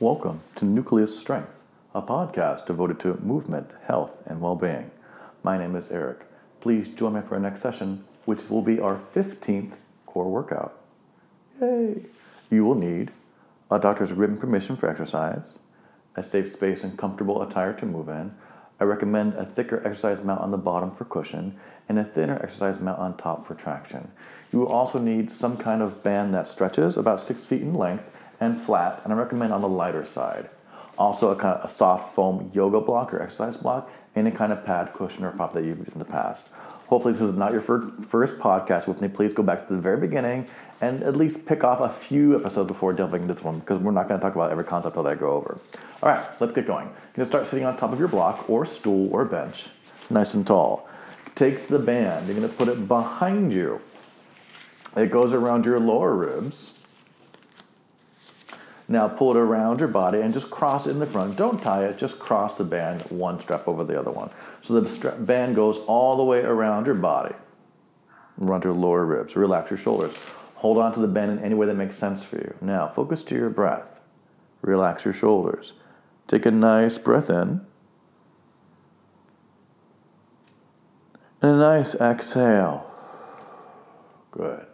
Welcome 0.00 0.40
to 0.54 0.64
Nucleus 0.64 1.18
Strength, 1.20 1.62
a 1.94 2.00
podcast 2.00 2.64
devoted 2.64 2.98
to 3.00 3.20
movement, 3.20 3.68
health, 3.84 4.12
and 4.24 4.40
well 4.40 4.56
being. 4.56 4.90
My 5.42 5.58
name 5.58 5.76
is 5.76 5.90
Eric. 5.90 6.20
Please 6.62 6.88
join 6.88 7.12
me 7.12 7.20
for 7.20 7.34
our 7.34 7.40
next 7.40 7.60
session, 7.60 8.02
which 8.24 8.48
will 8.48 8.62
be 8.62 8.80
our 8.80 8.98
15th 9.12 9.74
core 10.06 10.30
workout. 10.30 10.80
Yay! 11.60 12.06
You 12.48 12.64
will 12.64 12.76
need 12.76 13.10
a 13.70 13.78
doctor's 13.78 14.14
written 14.14 14.38
permission 14.38 14.74
for 14.74 14.88
exercise, 14.88 15.58
a 16.16 16.22
safe 16.22 16.50
space 16.50 16.82
and 16.82 16.96
comfortable 16.96 17.42
attire 17.42 17.74
to 17.74 17.84
move 17.84 18.08
in. 18.08 18.34
I 18.80 18.84
recommend 18.84 19.34
a 19.34 19.44
thicker 19.44 19.86
exercise 19.86 20.24
mat 20.24 20.38
on 20.38 20.50
the 20.50 20.56
bottom 20.56 20.92
for 20.92 21.04
cushion 21.04 21.58
and 21.90 21.98
a 21.98 22.04
thinner 22.04 22.40
exercise 22.42 22.80
mat 22.80 22.98
on 22.98 23.18
top 23.18 23.46
for 23.46 23.54
traction. 23.54 24.10
You 24.50 24.60
will 24.60 24.68
also 24.68 24.98
need 24.98 25.30
some 25.30 25.58
kind 25.58 25.82
of 25.82 26.02
band 26.02 26.32
that 26.32 26.48
stretches 26.48 26.96
about 26.96 27.26
six 27.26 27.44
feet 27.44 27.60
in 27.60 27.74
length 27.74 28.10
and 28.40 28.58
flat, 28.58 29.00
and 29.04 29.12
I 29.12 29.16
recommend 29.16 29.52
on 29.52 29.60
the 29.60 29.68
lighter 29.68 30.04
side. 30.04 30.48
Also, 30.98 31.30
a 31.30 31.36
kind 31.36 31.58
of 31.58 31.64
a 31.64 31.72
soft 31.72 32.14
foam 32.14 32.50
yoga 32.52 32.80
block 32.80 33.14
or 33.14 33.22
exercise 33.22 33.56
block, 33.56 33.90
any 34.16 34.30
kind 34.30 34.52
of 34.52 34.64
pad, 34.64 34.92
cushion, 34.92 35.24
or 35.24 35.30
pop 35.30 35.52
that 35.52 35.64
you've 35.64 35.78
used 35.78 35.92
in 35.92 35.98
the 35.98 36.04
past. 36.04 36.48
Hopefully, 36.88 37.12
this 37.12 37.22
is 37.22 37.36
not 37.36 37.52
your 37.52 37.60
first 37.60 38.34
podcast 38.38 38.88
with 38.88 39.00
me. 39.00 39.06
Please 39.06 39.32
go 39.32 39.44
back 39.44 39.68
to 39.68 39.74
the 39.74 39.80
very 39.80 39.96
beginning 39.96 40.48
and 40.80 41.04
at 41.04 41.16
least 41.16 41.46
pick 41.46 41.62
off 41.62 41.80
a 41.80 41.88
few 41.88 42.34
episodes 42.34 42.66
before 42.66 42.92
delving 42.92 43.22
into 43.22 43.34
this 43.34 43.44
one 43.44 43.60
because 43.60 43.80
we're 43.80 43.92
not 43.92 44.08
going 44.08 44.18
to 44.18 44.24
talk 44.24 44.34
about 44.34 44.50
every 44.50 44.64
concept 44.64 44.96
that 44.96 45.06
I 45.06 45.14
go 45.14 45.30
over. 45.30 45.60
All 46.02 46.08
right, 46.08 46.24
let's 46.40 46.52
get 46.52 46.66
going. 46.66 46.86
You're 46.86 46.94
going 47.14 47.26
to 47.26 47.26
start 47.26 47.46
sitting 47.46 47.64
on 47.64 47.76
top 47.76 47.92
of 47.92 47.98
your 47.98 48.08
block 48.08 48.50
or 48.50 48.66
stool 48.66 49.08
or 49.12 49.24
bench, 49.24 49.68
nice 50.10 50.34
and 50.34 50.44
tall. 50.44 50.88
Take 51.36 51.68
the 51.68 51.78
band, 51.78 52.26
you're 52.26 52.36
going 52.36 52.48
to 52.48 52.54
put 52.54 52.66
it 52.66 52.88
behind 52.88 53.52
you. 53.52 53.80
It 54.96 55.12
goes 55.12 55.32
around 55.32 55.64
your 55.64 55.78
lower 55.78 56.14
ribs 56.14 56.69
now 58.90 59.06
pull 59.06 59.30
it 59.30 59.38
around 59.38 59.78
your 59.78 59.88
body 59.88 60.20
and 60.20 60.34
just 60.34 60.50
cross 60.50 60.88
it 60.88 60.90
in 60.90 60.98
the 60.98 61.06
front. 61.06 61.36
Don't 61.36 61.62
tie 61.62 61.84
it, 61.84 61.96
just 61.96 62.18
cross 62.18 62.56
the 62.56 62.64
band 62.64 63.02
one 63.02 63.40
strap 63.40 63.68
over 63.68 63.84
the 63.84 63.98
other 63.98 64.10
one. 64.10 64.30
So 64.62 64.80
the 64.80 65.10
band 65.12 65.54
goes 65.54 65.78
all 65.86 66.16
the 66.16 66.24
way 66.24 66.40
around 66.40 66.86
your 66.86 66.96
body, 66.96 67.34
Run 68.36 68.60
to 68.62 68.68
your 68.68 68.76
lower 68.76 69.04
ribs. 69.04 69.36
Relax 69.36 69.70
your 69.70 69.78
shoulders. 69.78 70.12
Hold 70.56 70.78
on 70.78 70.92
to 70.94 71.00
the 71.00 71.06
band 71.06 71.30
in 71.30 71.44
any 71.44 71.54
way 71.54 71.66
that 71.66 71.74
makes 71.74 71.96
sense 71.96 72.24
for 72.24 72.36
you. 72.36 72.54
Now 72.60 72.88
focus 72.88 73.22
to 73.24 73.36
your 73.36 73.50
breath. 73.50 74.00
Relax 74.62 75.04
your 75.04 75.14
shoulders. 75.14 75.74
Take 76.26 76.44
a 76.44 76.50
nice 76.50 76.98
breath 76.98 77.30
in. 77.30 77.60
And 81.42 81.52
a 81.52 81.56
nice 81.56 81.94
exhale. 81.94 82.92
Good. 84.32 84.66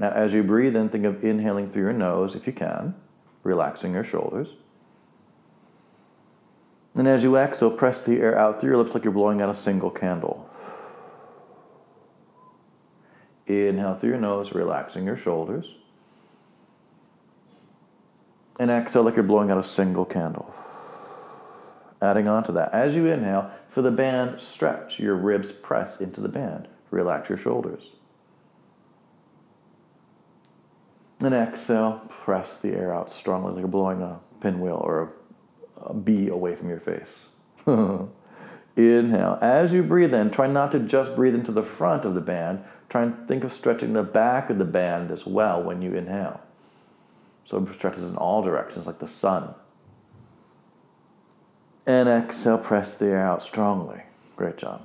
Now, 0.00 0.10
as 0.12 0.32
you 0.32 0.42
breathe 0.42 0.76
in, 0.76 0.88
think 0.88 1.04
of 1.04 1.22
inhaling 1.22 1.70
through 1.70 1.82
your 1.82 1.92
nose 1.92 2.34
if 2.34 2.46
you 2.46 2.54
can, 2.54 2.94
relaxing 3.42 3.92
your 3.92 4.02
shoulders. 4.02 4.48
And 6.94 7.06
as 7.06 7.22
you 7.22 7.36
exhale, 7.36 7.70
press 7.70 8.04
the 8.06 8.18
air 8.18 8.36
out 8.36 8.58
through 8.58 8.70
your 8.70 8.78
lips 8.78 8.94
like 8.94 9.04
you're 9.04 9.12
blowing 9.12 9.42
out 9.42 9.50
a 9.50 9.54
single 9.54 9.90
candle. 9.90 10.48
Inhale 13.46 13.94
through 13.94 14.10
your 14.10 14.18
nose, 14.18 14.52
relaxing 14.52 15.04
your 15.04 15.18
shoulders. 15.18 15.66
And 18.58 18.70
exhale 18.70 19.02
like 19.02 19.16
you're 19.16 19.22
blowing 19.22 19.50
out 19.50 19.58
a 19.58 19.64
single 19.64 20.06
candle. 20.06 20.54
Adding 22.00 22.26
on 22.26 22.42
to 22.44 22.52
that, 22.52 22.72
as 22.72 22.96
you 22.96 23.04
inhale, 23.04 23.50
for 23.68 23.82
the 23.82 23.90
band, 23.90 24.40
stretch. 24.40 24.98
Your 24.98 25.16
ribs 25.16 25.52
press 25.52 26.00
into 26.00 26.22
the 26.22 26.28
band. 26.28 26.68
Relax 26.90 27.28
your 27.28 27.38
shoulders. 27.38 27.82
And 31.20 31.34
exhale, 31.34 32.02
press 32.08 32.58
the 32.58 32.70
air 32.70 32.94
out 32.94 33.12
strongly, 33.12 33.52
like 33.52 33.60
you're 33.60 33.68
blowing 33.68 34.00
a 34.00 34.20
pinwheel 34.40 34.80
or 34.82 35.12
a, 35.78 35.90
a 35.90 35.94
bee 35.94 36.28
away 36.28 36.54
from 36.56 36.68
your 36.70 36.80
face. 36.80 37.14
Inhale. 38.76 39.38
As 39.42 39.72
you 39.72 39.82
breathe 39.82 40.14
in, 40.14 40.30
try 40.30 40.46
not 40.46 40.72
to 40.72 40.78
just 40.78 41.14
breathe 41.14 41.34
into 41.34 41.52
the 41.52 41.62
front 41.62 42.04
of 42.04 42.14
the 42.14 42.20
band. 42.20 42.64
Try 42.88 43.02
and 43.02 43.28
think 43.28 43.44
of 43.44 43.52
stretching 43.52 43.92
the 43.92 44.02
back 44.02 44.48
of 44.48 44.58
the 44.58 44.64
band 44.64 45.10
as 45.10 45.26
well 45.26 45.62
when 45.62 45.82
you 45.82 45.94
inhale. 45.94 46.40
So 47.44 47.58
it 47.58 47.74
stretches 47.74 48.04
in 48.04 48.16
all 48.16 48.42
directions 48.42 48.86
like 48.86 48.98
the 48.98 49.08
sun. 49.08 49.54
And 51.86 52.08
exhale, 52.08 52.58
press 52.58 52.96
the 52.96 53.06
air 53.06 53.26
out 53.26 53.42
strongly. 53.42 54.02
Great 54.36 54.56
job. 54.56 54.82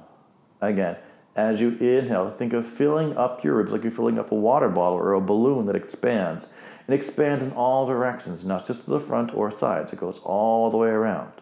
Again, 0.62 0.98
as 1.36 1.60
you 1.60 1.72
inhale, 1.80 2.32
think 2.32 2.54
of 2.54 2.66
filling 2.66 3.18
up 3.18 3.44
your 3.44 3.56
ribs 3.56 3.72
like 3.72 3.84
you're 3.84 3.92
filling 3.92 4.18
up 4.18 4.32
a 4.32 4.36
water 4.36 4.70
bottle 4.70 4.98
or 4.98 5.14
a 5.14 5.22
balloon 5.22 5.66
that 5.66 5.76
expands. 5.76 6.48
It 6.88 6.94
expands 6.94 7.44
in 7.44 7.52
all 7.52 7.86
directions, 7.86 8.46
not 8.46 8.66
just 8.66 8.86
to 8.86 8.92
the 8.92 9.00
front 9.00 9.34
or 9.34 9.52
sides. 9.52 9.92
It 9.92 10.00
goes 10.00 10.20
all 10.24 10.70
the 10.70 10.78
way 10.78 10.90
around. 10.90 11.34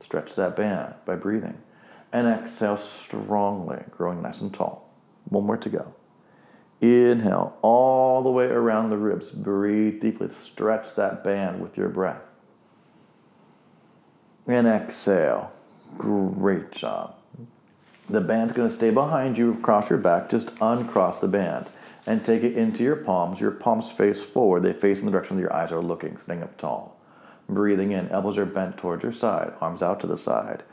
Stretch 0.00 0.36
that 0.36 0.56
band 0.56 0.94
by 1.04 1.16
breathing. 1.16 1.58
And 2.12 2.28
exhale 2.28 2.76
strongly, 2.76 3.78
growing 3.90 4.22
nice 4.22 4.40
and 4.40 4.52
tall. 4.52 4.88
One 5.24 5.46
more 5.46 5.56
to 5.56 5.68
go. 5.68 5.94
Inhale 6.80 7.56
all 7.60 8.22
the 8.22 8.30
way 8.30 8.46
around 8.46 8.90
the 8.90 8.98
ribs. 8.98 9.30
Breathe 9.30 10.00
deeply. 10.00 10.30
Stretch 10.30 10.94
that 10.94 11.24
band 11.24 11.60
with 11.60 11.76
your 11.76 11.88
breath. 11.88 12.22
And 14.46 14.66
exhale. 14.66 15.52
Great 15.98 16.72
job. 16.72 17.19
The 18.10 18.20
band's 18.20 18.52
going 18.52 18.68
to 18.68 18.74
stay 18.74 18.90
behind 18.90 19.38
you 19.38 19.52
across 19.52 19.88
your 19.88 19.98
back. 20.00 20.28
Just 20.28 20.50
uncross 20.60 21.20
the 21.20 21.28
band 21.28 21.66
and 22.06 22.24
take 22.24 22.42
it 22.42 22.56
into 22.56 22.82
your 22.82 22.96
palms. 22.96 23.40
Your 23.40 23.52
palms 23.52 23.92
face 23.92 24.24
forward. 24.24 24.64
They 24.64 24.72
face 24.72 24.98
in 24.98 25.06
the 25.06 25.12
direction 25.12 25.36
that 25.36 25.42
your 25.42 25.52
eyes 25.52 25.70
are 25.70 25.80
looking, 25.80 26.18
sitting 26.18 26.42
up 26.42 26.58
tall. 26.58 26.96
Breathing 27.48 27.92
in, 27.92 28.08
elbows 28.08 28.36
are 28.36 28.46
bent 28.46 28.78
towards 28.78 29.04
your 29.04 29.12
side, 29.12 29.52
arms 29.60 29.80
out 29.80 30.00
to 30.00 30.08
the 30.08 30.18
side. 30.18 30.64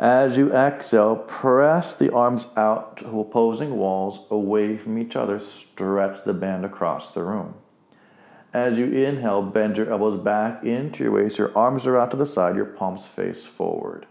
As 0.00 0.36
you 0.36 0.52
exhale, 0.52 1.14
press 1.14 1.94
the 1.94 2.12
arms 2.12 2.48
out 2.56 2.96
to 2.96 3.20
opposing 3.20 3.76
walls 3.76 4.26
away 4.28 4.76
from 4.76 4.98
each 4.98 5.14
other. 5.14 5.38
Stretch 5.38 6.24
the 6.24 6.34
band 6.34 6.64
across 6.64 7.14
the 7.14 7.22
room. 7.22 7.54
As 8.52 8.76
you 8.76 8.86
inhale, 8.86 9.42
bend 9.42 9.76
your 9.76 9.88
elbows 9.88 10.20
back 10.20 10.64
into 10.64 11.04
your 11.04 11.12
waist. 11.12 11.38
Your 11.38 11.56
arms 11.56 11.86
are 11.86 11.96
out 11.96 12.10
to 12.10 12.16
the 12.16 12.26
side, 12.26 12.56
your 12.56 12.64
palms 12.64 13.04
face 13.04 13.44
forward. 13.44 14.06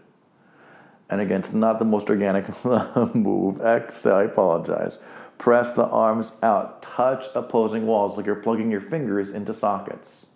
And 1.12 1.20
again, 1.20 1.40
it's 1.40 1.52
not 1.52 1.78
the 1.78 1.84
most 1.84 2.08
organic 2.08 2.46
move. 3.14 3.60
Exhale, 3.60 4.14
I 4.14 4.22
apologize. 4.22 4.98
Press 5.36 5.72
the 5.72 5.84
arms 5.84 6.32
out. 6.42 6.80
Touch 6.80 7.26
opposing 7.34 7.86
walls 7.86 8.16
like 8.16 8.24
you're 8.24 8.34
plugging 8.34 8.70
your 8.70 8.80
fingers 8.80 9.34
into 9.34 9.52
sockets. 9.52 10.28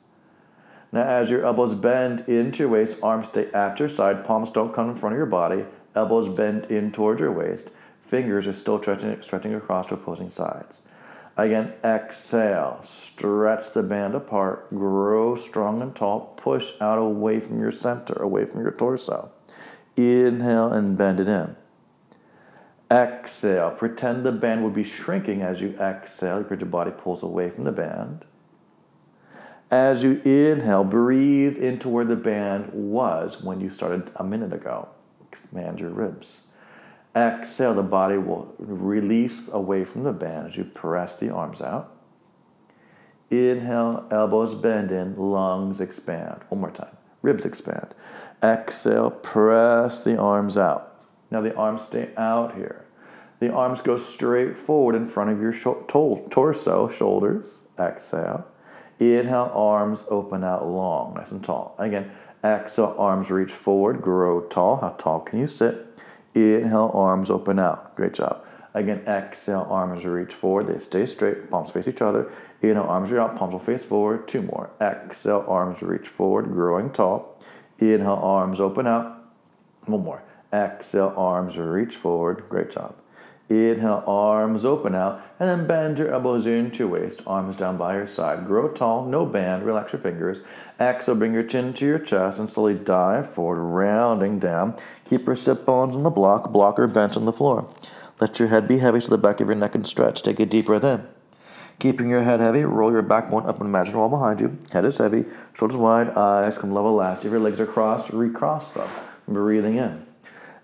Now, 0.92 1.04
as 1.04 1.30
your 1.30 1.46
elbows 1.46 1.74
bend 1.74 2.28
into 2.28 2.58
your 2.58 2.68
waist, 2.68 2.98
arms 3.02 3.28
stay 3.28 3.50
at 3.52 3.80
your 3.80 3.88
side, 3.88 4.26
palms 4.26 4.50
don't 4.50 4.74
come 4.74 4.90
in 4.90 4.96
front 4.98 5.14
of 5.14 5.16
your 5.16 5.24
body, 5.24 5.64
elbows 5.94 6.28
bend 6.36 6.66
in 6.66 6.92
towards 6.92 7.20
your 7.20 7.32
waist, 7.32 7.70
fingers 8.02 8.46
are 8.46 8.52
still 8.52 8.78
stretching, 8.78 9.16
stretching 9.22 9.54
across 9.54 9.86
to 9.86 9.94
opposing 9.94 10.30
sides. 10.30 10.80
Again, 11.38 11.72
exhale, 11.82 12.82
stretch 12.84 13.72
the 13.72 13.82
band 13.82 14.14
apart, 14.14 14.68
grow 14.68 15.36
strong 15.36 15.80
and 15.80 15.96
tall, 15.96 16.34
push 16.36 16.72
out 16.82 16.98
away 16.98 17.40
from 17.40 17.60
your 17.60 17.72
center, 17.72 18.12
away 18.22 18.44
from 18.44 18.60
your 18.60 18.72
torso. 18.72 19.30
Inhale 19.96 20.72
and 20.72 20.96
bend 20.96 21.20
it 21.20 21.28
in. 21.28 21.56
Exhale. 22.90 23.70
Pretend 23.70 24.24
the 24.24 24.32
band 24.32 24.62
would 24.62 24.74
be 24.74 24.84
shrinking 24.84 25.42
as 25.42 25.60
you 25.60 25.76
exhale 25.80 26.44
your 26.48 26.58
body 26.66 26.92
pulls 26.96 27.22
away 27.22 27.50
from 27.50 27.64
the 27.64 27.72
band. 27.72 28.24
As 29.70 30.04
you 30.04 30.20
inhale, 30.24 30.84
breathe 30.84 31.56
into 31.56 31.88
where 31.88 32.04
the 32.04 32.14
band 32.14 32.70
was 32.72 33.42
when 33.42 33.60
you 33.60 33.70
started 33.70 34.12
a 34.14 34.22
minute 34.22 34.52
ago. 34.52 34.88
Expand 35.32 35.80
your 35.80 35.90
ribs. 35.90 36.42
Exhale, 37.16 37.74
the 37.74 37.82
body 37.82 38.18
will 38.18 38.54
release 38.58 39.48
away 39.50 39.84
from 39.84 40.04
the 40.04 40.12
band 40.12 40.48
as 40.48 40.56
you 40.56 40.64
press 40.64 41.16
the 41.16 41.30
arms 41.30 41.60
out. 41.60 41.96
Inhale, 43.30 44.06
elbows 44.12 44.54
bend 44.54 44.92
in, 44.92 45.16
lungs 45.16 45.80
expand. 45.80 46.42
One 46.48 46.60
more 46.60 46.70
time. 46.70 46.96
Ribs 47.22 47.44
expand. 47.44 47.92
Exhale, 48.42 49.10
press 49.10 50.04
the 50.04 50.18
arms 50.18 50.56
out. 50.56 50.94
Now 51.30 51.40
the 51.40 51.54
arms 51.54 51.82
stay 51.82 52.10
out 52.16 52.54
here. 52.54 52.84
The 53.40 53.52
arms 53.52 53.80
go 53.80 53.98
straight 53.98 54.58
forward 54.58 54.94
in 54.94 55.06
front 55.06 55.30
of 55.30 55.40
your 55.40 55.52
torso, 55.52 56.88
shoulders. 56.88 57.62
Exhale. 57.78 58.46
Inhale, 58.98 59.50
arms 59.54 60.06
open 60.10 60.42
out 60.42 60.66
long, 60.66 61.14
nice 61.14 61.30
and 61.30 61.44
tall. 61.44 61.74
Again, 61.78 62.10
exhale, 62.42 62.94
arms 62.98 63.30
reach 63.30 63.52
forward, 63.52 64.00
grow 64.00 64.40
tall. 64.42 64.76
How 64.76 64.90
tall 64.90 65.20
can 65.20 65.38
you 65.38 65.46
sit? 65.46 65.86
Inhale, 66.34 66.90
arms 66.94 67.30
open 67.30 67.58
out. 67.58 67.94
Great 67.94 68.14
job. 68.14 68.42
Again, 68.72 69.02
exhale, 69.06 69.66
arms 69.68 70.04
reach 70.04 70.32
forward. 70.32 70.66
They 70.66 70.78
stay 70.78 71.06
straight, 71.06 71.50
palms 71.50 71.70
face 71.70 71.88
each 71.88 72.02
other. 72.02 72.30
Inhale, 72.62 72.84
arms 72.84 73.10
reach 73.10 73.20
out, 73.20 73.36
palms 73.36 73.52
will 73.52 73.58
face 73.58 73.82
forward. 73.82 74.28
Two 74.28 74.42
more. 74.42 74.70
Exhale, 74.80 75.44
arms 75.46 75.82
reach 75.82 76.08
forward, 76.08 76.46
growing 76.46 76.90
tall. 76.90 77.35
Inhale, 77.78 78.20
arms 78.22 78.60
open 78.60 78.86
out. 78.86 79.24
One 79.84 80.04
more. 80.04 80.22
Exhale, 80.52 81.12
arms 81.16 81.58
reach 81.58 81.96
forward. 81.96 82.44
Great 82.48 82.70
job. 82.70 82.94
Inhale, 83.48 84.02
arms 84.08 84.64
open 84.64 84.94
out, 84.94 85.22
and 85.38 85.48
then 85.48 85.66
bend 85.68 85.98
your 85.98 86.12
elbows 86.12 86.46
into 86.46 86.78
your 86.78 86.88
waist, 86.88 87.22
arms 87.28 87.56
down 87.56 87.76
by 87.76 87.94
your 87.94 88.08
side. 88.08 88.44
Grow 88.44 88.68
tall, 88.68 89.06
no 89.06 89.24
band, 89.24 89.64
relax 89.64 89.92
your 89.92 90.02
fingers. 90.02 90.38
Exhale, 90.80 91.14
bring 91.14 91.32
your 91.32 91.44
chin 91.44 91.72
to 91.74 91.86
your 91.86 92.00
chest 92.00 92.40
and 92.40 92.50
slowly 92.50 92.74
dive 92.74 93.30
forward, 93.30 93.62
rounding 93.62 94.40
down. 94.40 94.76
Keep 95.08 95.26
your 95.26 95.36
sit 95.36 95.64
bones 95.64 95.94
on 95.94 96.02
the 96.02 96.10
block, 96.10 96.50
blocker 96.50 96.88
bent 96.88 97.16
on 97.16 97.24
the 97.24 97.32
floor. 97.32 97.68
Let 98.20 98.40
your 98.40 98.48
head 98.48 98.66
be 98.66 98.78
heavy 98.78 99.00
to 99.00 99.10
the 99.10 99.18
back 99.18 99.40
of 99.40 99.46
your 99.46 99.56
neck 99.56 99.76
and 99.76 99.86
stretch. 99.86 100.22
Take 100.22 100.40
a 100.40 100.46
deep 100.46 100.66
breath 100.66 100.82
in. 100.82 101.06
Keeping 101.78 102.08
your 102.08 102.22
head 102.22 102.40
heavy, 102.40 102.64
roll 102.64 102.90
your 102.90 103.02
backbone 103.02 103.46
up 103.46 103.58
and 103.60 103.68
imagine 103.68 103.96
wall 103.96 104.08
behind 104.08 104.40
you. 104.40 104.56
Head 104.72 104.84
is 104.86 104.96
heavy, 104.96 105.26
shoulders 105.54 105.76
wide, 105.76 106.08
eyes 106.10 106.56
come 106.56 106.72
level 106.72 106.94
last. 106.94 107.24
If 107.24 107.30
your 107.30 107.40
legs 107.40 107.60
are 107.60 107.66
crossed, 107.66 108.10
recross 108.10 108.72
them. 108.72 108.88
Breathing 109.28 109.76
in. 109.76 110.06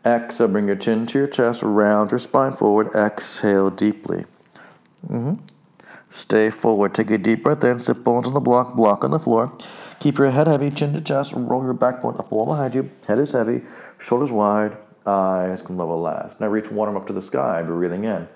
Exhale, 0.05 0.49
bring 0.49 0.67
your 0.67 0.77
chin 0.77 1.07
to 1.07 1.19
your 1.19 1.29
chest, 1.29 1.63
round 1.63 2.11
your 2.11 2.19
spine 2.19 2.55
forward. 2.55 2.95
Exhale 2.95 3.71
deeply. 3.71 4.25
Mm-hmm. 5.07 5.35
Stay 6.11 6.51
forward. 6.51 6.95
Take 6.95 7.11
a 7.11 7.19
deep 7.19 7.43
breath 7.43 7.65
in. 7.65 7.79
Sit 7.79 8.05
bones 8.05 8.27
on 8.27 8.35
the 8.35 8.41
block, 8.41 8.75
block 8.75 9.05
on 9.05 9.11
the 9.11 9.19
floor. 9.19 9.53
Keep 10.01 10.19
your 10.19 10.31
head 10.31 10.47
heavy, 10.47 10.71
chin 10.71 10.93
to 10.95 11.01
chest. 11.01 11.33
Roll 11.35 11.63
your 11.63 11.75
backbone 11.75 12.17
up 12.19 12.31
wall 12.31 12.47
behind 12.47 12.75
you. 12.75 12.91
Head 13.07 13.19
is 13.19 13.33
heavy, 13.33 13.63
shoulders 13.99 14.33
wide, 14.33 14.77
eyes 15.07 15.63
come 15.63 15.77
level 15.77 16.01
last. 16.01 16.41
Now 16.41 16.49
reach 16.49 16.71
one 16.71 16.89
arm 16.89 16.97
up 16.97 17.07
to 17.07 17.13
the 17.13 17.23
sky, 17.23 17.63
breathing 17.63 18.05
in. 18.05 18.29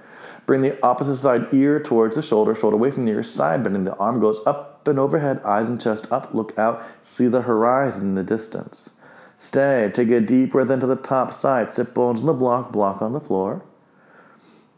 Bring 0.46 0.62
the 0.62 0.80
opposite 0.82 1.16
side 1.16 1.48
ear 1.52 1.80
towards 1.80 2.14
the 2.14 2.22
shoulder, 2.22 2.54
shoulder 2.54 2.76
away 2.76 2.92
from 2.92 3.04
the 3.04 3.10
ear, 3.12 3.22
side 3.22 3.64
bending. 3.64 3.84
The 3.84 3.96
arm 3.96 4.20
goes 4.20 4.38
up 4.46 4.86
and 4.86 4.98
overhead, 4.98 5.42
eyes 5.44 5.66
and 5.66 5.80
chest 5.80 6.06
up. 6.12 6.32
Look 6.32 6.56
out, 6.56 6.82
see 7.02 7.26
the 7.26 7.42
horizon 7.42 8.02
in 8.02 8.14
the 8.14 8.22
distance. 8.22 8.90
Stay. 9.36 9.90
Take 9.92 10.10
a 10.10 10.20
deep 10.20 10.52
breath 10.52 10.70
into 10.70 10.86
the 10.86 10.96
top 10.96 11.32
side. 11.32 11.74
Sit 11.74 11.92
bones 11.92 12.20
on 12.20 12.26
the 12.26 12.32
block, 12.32 12.72
block 12.72 13.02
on 13.02 13.12
the 13.12 13.20
floor. 13.20 13.62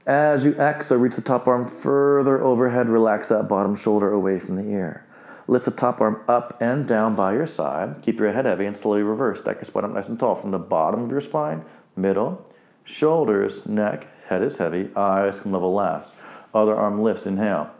As 0.06 0.44
you 0.44 0.54
exhale, 0.54 0.98
reach 0.98 1.14
the 1.14 1.22
top 1.22 1.46
arm 1.46 1.68
further 1.68 2.42
overhead. 2.42 2.88
Relax 2.88 3.28
that 3.28 3.48
bottom 3.48 3.76
shoulder 3.76 4.10
away 4.10 4.38
from 4.40 4.56
the 4.56 4.64
ear. 4.64 5.04
Lift 5.46 5.66
the 5.66 5.70
top 5.70 6.00
arm 6.00 6.22
up 6.28 6.60
and 6.60 6.88
down 6.88 7.14
by 7.14 7.34
your 7.34 7.46
side. 7.46 8.02
Keep 8.02 8.18
your 8.18 8.32
head 8.32 8.46
heavy 8.46 8.66
and 8.66 8.76
slowly 8.76 9.02
reverse. 9.02 9.40
Stack 9.40 9.56
your 9.56 9.64
spine 9.64 9.84
up 9.84 9.92
nice 9.92 10.08
and 10.08 10.18
tall 10.18 10.34
from 10.34 10.50
the 10.50 10.58
bottom 10.58 11.04
of 11.04 11.10
your 11.10 11.20
spine, 11.20 11.64
middle, 11.94 12.44
shoulders, 12.84 13.64
neck, 13.64 14.08
head 14.28 14.42
is 14.42 14.58
heavy, 14.58 14.90
eyes 14.94 15.40
can 15.40 15.52
level 15.52 15.74
last. 15.74 16.10
Other 16.54 16.76
arm 16.76 17.00
lifts, 17.00 17.26
inhale. 17.26 17.70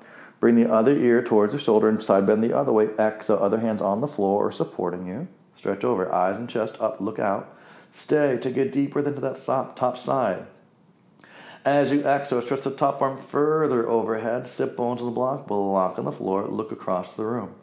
Bring 0.41 0.55
the 0.55 0.71
other 0.73 0.97
ear 0.97 1.23
towards 1.23 1.53
the 1.53 1.59
shoulder 1.59 1.89
and 1.89 2.03
side 2.03 2.27
bend 2.27 2.45
the 2.45 2.57
other 2.57 2.73
way. 2.73 2.89
Exhale, 2.99 3.43
other 3.43 3.59
hands 3.59 3.83
on 3.83 4.01
the 4.01 4.07
floor 4.07 4.47
or 4.47 4.53
supporting 4.53 5.07
you. 5.07 5.27
Stretch 5.57 5.83
over, 5.83 6.13
eyes 6.13 6.37
and 6.37 6.49
chest 6.49 6.77
up, 6.81 7.01
look 7.01 7.19
out. 7.19 7.57
Stay, 7.93 8.39
take 8.41 8.57
a 8.57 8.71
deep 8.71 8.93
breath 8.93 9.07
into 9.07 9.21
that 9.21 9.45
top 9.45 9.99
side. 9.99 10.47
As 11.65 11.91
you 11.91 12.07
exhale, 12.07 12.41
stretch 12.41 12.63
the 12.63 12.71
top 12.71 13.03
arm 13.03 13.21
further 13.21 13.89
overhead, 13.89 14.49
sit 14.49 14.77
bones 14.77 15.01
on 15.01 15.07
the 15.07 15.13
block, 15.13 15.47
block 15.49 15.99
on 15.99 16.05
the 16.05 16.13
floor, 16.13 16.47
look 16.47 16.71
across 16.71 17.13
the 17.13 17.25
room. 17.25 17.55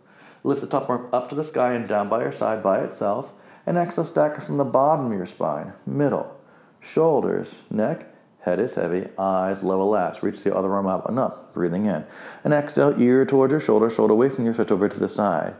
Lift 0.43 0.61
the 0.61 0.67
top 0.67 0.89
arm 0.89 1.07
up 1.13 1.29
to 1.29 1.35
the 1.35 1.43
sky 1.43 1.73
and 1.73 1.87
down 1.87 2.09
by 2.09 2.21
your 2.21 2.33
side 2.33 2.61
by 2.61 2.81
itself, 2.81 3.31
and 3.65 3.77
exhale, 3.77 4.05
stack 4.05 4.41
from 4.41 4.57
the 4.57 4.63
bottom 4.63 5.07
of 5.07 5.13
your 5.13 5.25
spine, 5.25 5.73
middle, 5.85 6.39
shoulders, 6.81 7.55
neck, 7.71 8.14
head 8.45 8.59
is 8.59 8.75
heavy, 8.75 9.09
eyes 9.17 9.63
level 9.63 9.89
last. 9.89 10.21
Reach 10.21 10.43
the 10.43 10.55
other 10.55 10.71
arm 10.71 10.85
up 10.85 11.09
and 11.09 11.17
up, 11.17 11.53
breathing 11.53 11.87
in. 11.87 12.05
And 12.43 12.53
exhale, 12.53 12.95
ear 13.01 13.25
towards 13.25 13.51
your 13.51 13.59
shoulder, 13.59 13.89
shoulder 13.89 14.13
away 14.13 14.29
from 14.29 14.45
your 14.45 14.53
stretch 14.53 14.71
over 14.71 14.87
to 14.87 14.99
the 14.99 15.09
side. 15.09 15.55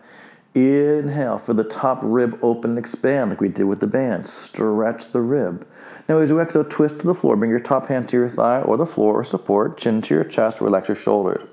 Inhale 0.54 1.40
for 1.40 1.54
the 1.54 1.66
top 1.66 2.00
rib 2.02 2.40
open 2.42 2.72
and 2.72 2.80
expand 2.80 3.32
like 3.32 3.42
we 3.42 3.50
did 3.50 3.66
with 3.66 3.82
the 3.82 3.88
band. 3.88 4.28
Stretch 4.28 5.12
the 5.12 5.20
rib. 5.20 5.68
Now 6.08 6.20
as 6.20 6.30
you 6.30 6.40
exhale, 6.40 6.64
twist 6.64 7.00
to 7.00 7.08
the 7.08 7.14
floor. 7.14 7.36
Bring 7.36 7.50
your 7.50 7.60
top 7.60 7.88
hand 7.88 8.08
to 8.10 8.18
your 8.18 8.30
thigh 8.30 8.62
or 8.62 8.78
the 8.78 8.86
floor 8.86 9.20
or 9.20 9.24
support. 9.24 9.78
Chin 9.78 10.02
to 10.04 10.14
your 10.14 10.24
chest. 10.24 10.62
Relax 10.62 10.88
your 10.88 10.96
shoulders. 10.96 11.44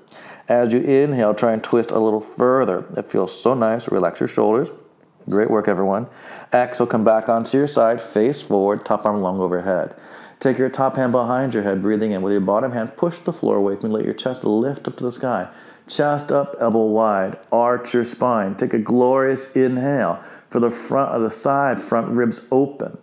As 0.47 0.71
you 0.71 0.79
inhale, 0.79 1.33
try 1.33 1.51
and 1.51 1.63
twist 1.63 1.91
a 1.91 1.99
little 1.99 2.21
further. 2.21 2.85
It 2.95 3.11
feels 3.11 3.37
so 3.37 3.53
nice. 3.53 3.89
Relax 3.89 4.19
your 4.19 4.29
shoulders. 4.29 4.69
Great 5.27 5.49
work, 5.49 5.67
everyone. 5.67 6.07
Exhale, 6.53 6.87
come 6.87 7.03
back 7.03 7.27
onto 7.27 7.57
your 7.57 7.67
side. 7.67 8.01
Face 8.01 8.41
forward. 8.41 8.85
Top 8.85 9.05
arm 9.05 9.21
long 9.21 9.39
overhead. 9.39 9.95
Take 10.43 10.57
your 10.57 10.69
top 10.69 10.97
hand 10.97 11.13
behind 11.13 11.53
your 11.53 11.63
head, 11.63 11.81
breathing 11.81 12.11
in. 12.11 12.21
With 12.21 12.33
your 12.33 12.41
bottom 12.41 12.73
hand, 12.73 12.97
push 12.97 13.17
the 13.19 13.31
floor 13.31 13.55
away 13.55 13.77
from 13.77 13.91
you. 13.91 13.95
Let 13.95 14.03
your 14.03 14.13
chest 14.13 14.43
lift 14.43 14.89
up 14.89 14.97
to 14.97 15.05
the 15.05 15.11
sky. 15.13 15.47
Chest 15.87 16.33
up, 16.33 16.57
elbow 16.59 16.83
wide. 16.83 17.39
Arch 17.49 17.93
your 17.93 18.03
spine. 18.03 18.55
Take 18.55 18.73
a 18.73 18.77
glorious 18.77 19.55
inhale 19.55 20.21
for 20.49 20.59
the 20.59 20.69
front 20.69 21.11
of 21.11 21.21
the 21.21 21.31
side, 21.31 21.81
front 21.81 22.09
ribs 22.09 22.45
open. 22.51 22.97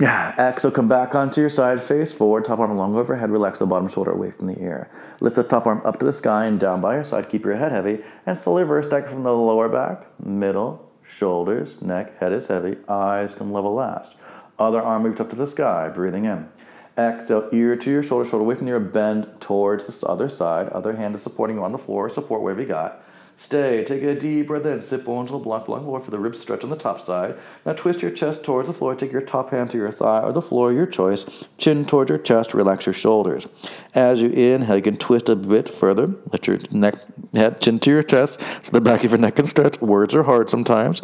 Yeah, 0.00 0.32
exhale, 0.38 0.70
come 0.70 0.88
back 0.88 1.16
onto 1.16 1.40
your 1.40 1.50
side, 1.50 1.82
face 1.82 2.12
forward, 2.12 2.44
top 2.44 2.60
arm 2.60 2.76
long 2.76 2.94
overhead, 2.94 3.30
relax 3.30 3.58
the 3.58 3.66
bottom 3.66 3.88
shoulder 3.88 4.12
away 4.12 4.30
from 4.30 4.46
the 4.46 4.60
ear. 4.60 4.88
Lift 5.20 5.34
the 5.34 5.42
top 5.42 5.66
arm 5.66 5.82
up 5.84 5.98
to 5.98 6.06
the 6.06 6.12
sky 6.12 6.44
and 6.44 6.60
down 6.60 6.80
by 6.80 6.94
your 6.94 7.02
side, 7.02 7.28
keep 7.28 7.44
your 7.44 7.56
head 7.56 7.72
heavy, 7.72 8.04
and 8.26 8.38
slowly 8.38 8.62
reverse 8.62 8.86
stack 8.86 9.08
from 9.08 9.24
the 9.24 9.32
lower 9.32 9.68
back, 9.68 10.06
middle, 10.24 10.88
shoulders, 11.02 11.82
neck, 11.82 12.16
head 12.20 12.32
is 12.32 12.46
heavy, 12.46 12.76
eyes 12.88 13.34
come 13.34 13.52
level 13.52 13.74
last. 13.74 14.15
Other 14.58 14.80
arm 14.80 15.02
moves 15.02 15.20
up 15.20 15.30
to 15.30 15.36
the 15.36 15.46
sky, 15.46 15.88
breathing 15.88 16.24
in. 16.24 16.48
Exhale, 16.96 17.48
ear 17.52 17.76
to 17.76 17.90
your 17.90 18.02
shoulder, 18.02 18.28
shoulder 18.28 18.44
away 18.44 18.54
from 18.54 18.66
the 18.66 18.72
ear, 18.72 18.80
bend 18.80 19.28
towards 19.38 19.86
the 19.86 20.06
other 20.06 20.30
side. 20.30 20.68
Other 20.70 20.96
hand 20.96 21.14
is 21.14 21.22
supporting 21.22 21.56
you 21.56 21.64
on 21.64 21.72
the 21.72 21.78
floor, 21.78 22.08
support 22.08 22.40
wherever 22.40 22.62
you 22.62 22.66
got. 22.68 23.02
Stay, 23.38 23.84
take 23.84 24.02
a 24.02 24.18
deep 24.18 24.46
breath 24.46 24.64
in, 24.64 24.82
sit 24.82 25.04
bones 25.04 25.30
on 25.30 25.38
the 25.38 25.44
block, 25.44 25.66
block 25.66 25.82
floor 25.82 26.00
for 26.00 26.10
the 26.10 26.18
ribs 26.18 26.40
stretch 26.40 26.64
on 26.64 26.70
the 26.70 26.76
top 26.76 27.00
side. 27.00 27.36
Now 27.66 27.74
twist 27.74 28.00
your 28.00 28.10
chest 28.10 28.42
towards 28.42 28.66
the 28.66 28.72
floor, 28.72 28.94
take 28.94 29.12
your 29.12 29.20
top 29.20 29.50
hand 29.50 29.70
to 29.70 29.76
your 29.76 29.92
thigh 29.92 30.20
or 30.20 30.32
the 30.32 30.40
floor, 30.40 30.72
your 30.72 30.86
choice. 30.86 31.26
Chin 31.58 31.84
towards 31.84 32.08
your 32.08 32.18
chest, 32.18 32.54
relax 32.54 32.86
your 32.86 32.94
shoulders. 32.94 33.46
As 33.94 34.22
you 34.22 34.30
inhale, 34.30 34.76
you 34.76 34.82
can 34.82 34.96
twist 34.96 35.28
a 35.28 35.36
bit 35.36 35.68
further. 35.68 36.14
Let 36.32 36.46
your 36.46 36.58
neck, 36.70 36.94
head, 37.34 37.60
chin 37.60 37.78
to 37.80 37.90
your 37.90 38.02
chest, 38.02 38.40
so 38.62 38.72
the 38.72 38.80
back 38.80 39.04
of 39.04 39.10
your 39.10 39.18
neck 39.18 39.36
can 39.36 39.46
stretch. 39.46 39.80
Words 39.82 40.14
are 40.14 40.22
hard 40.22 40.48
sometimes. 40.48 41.02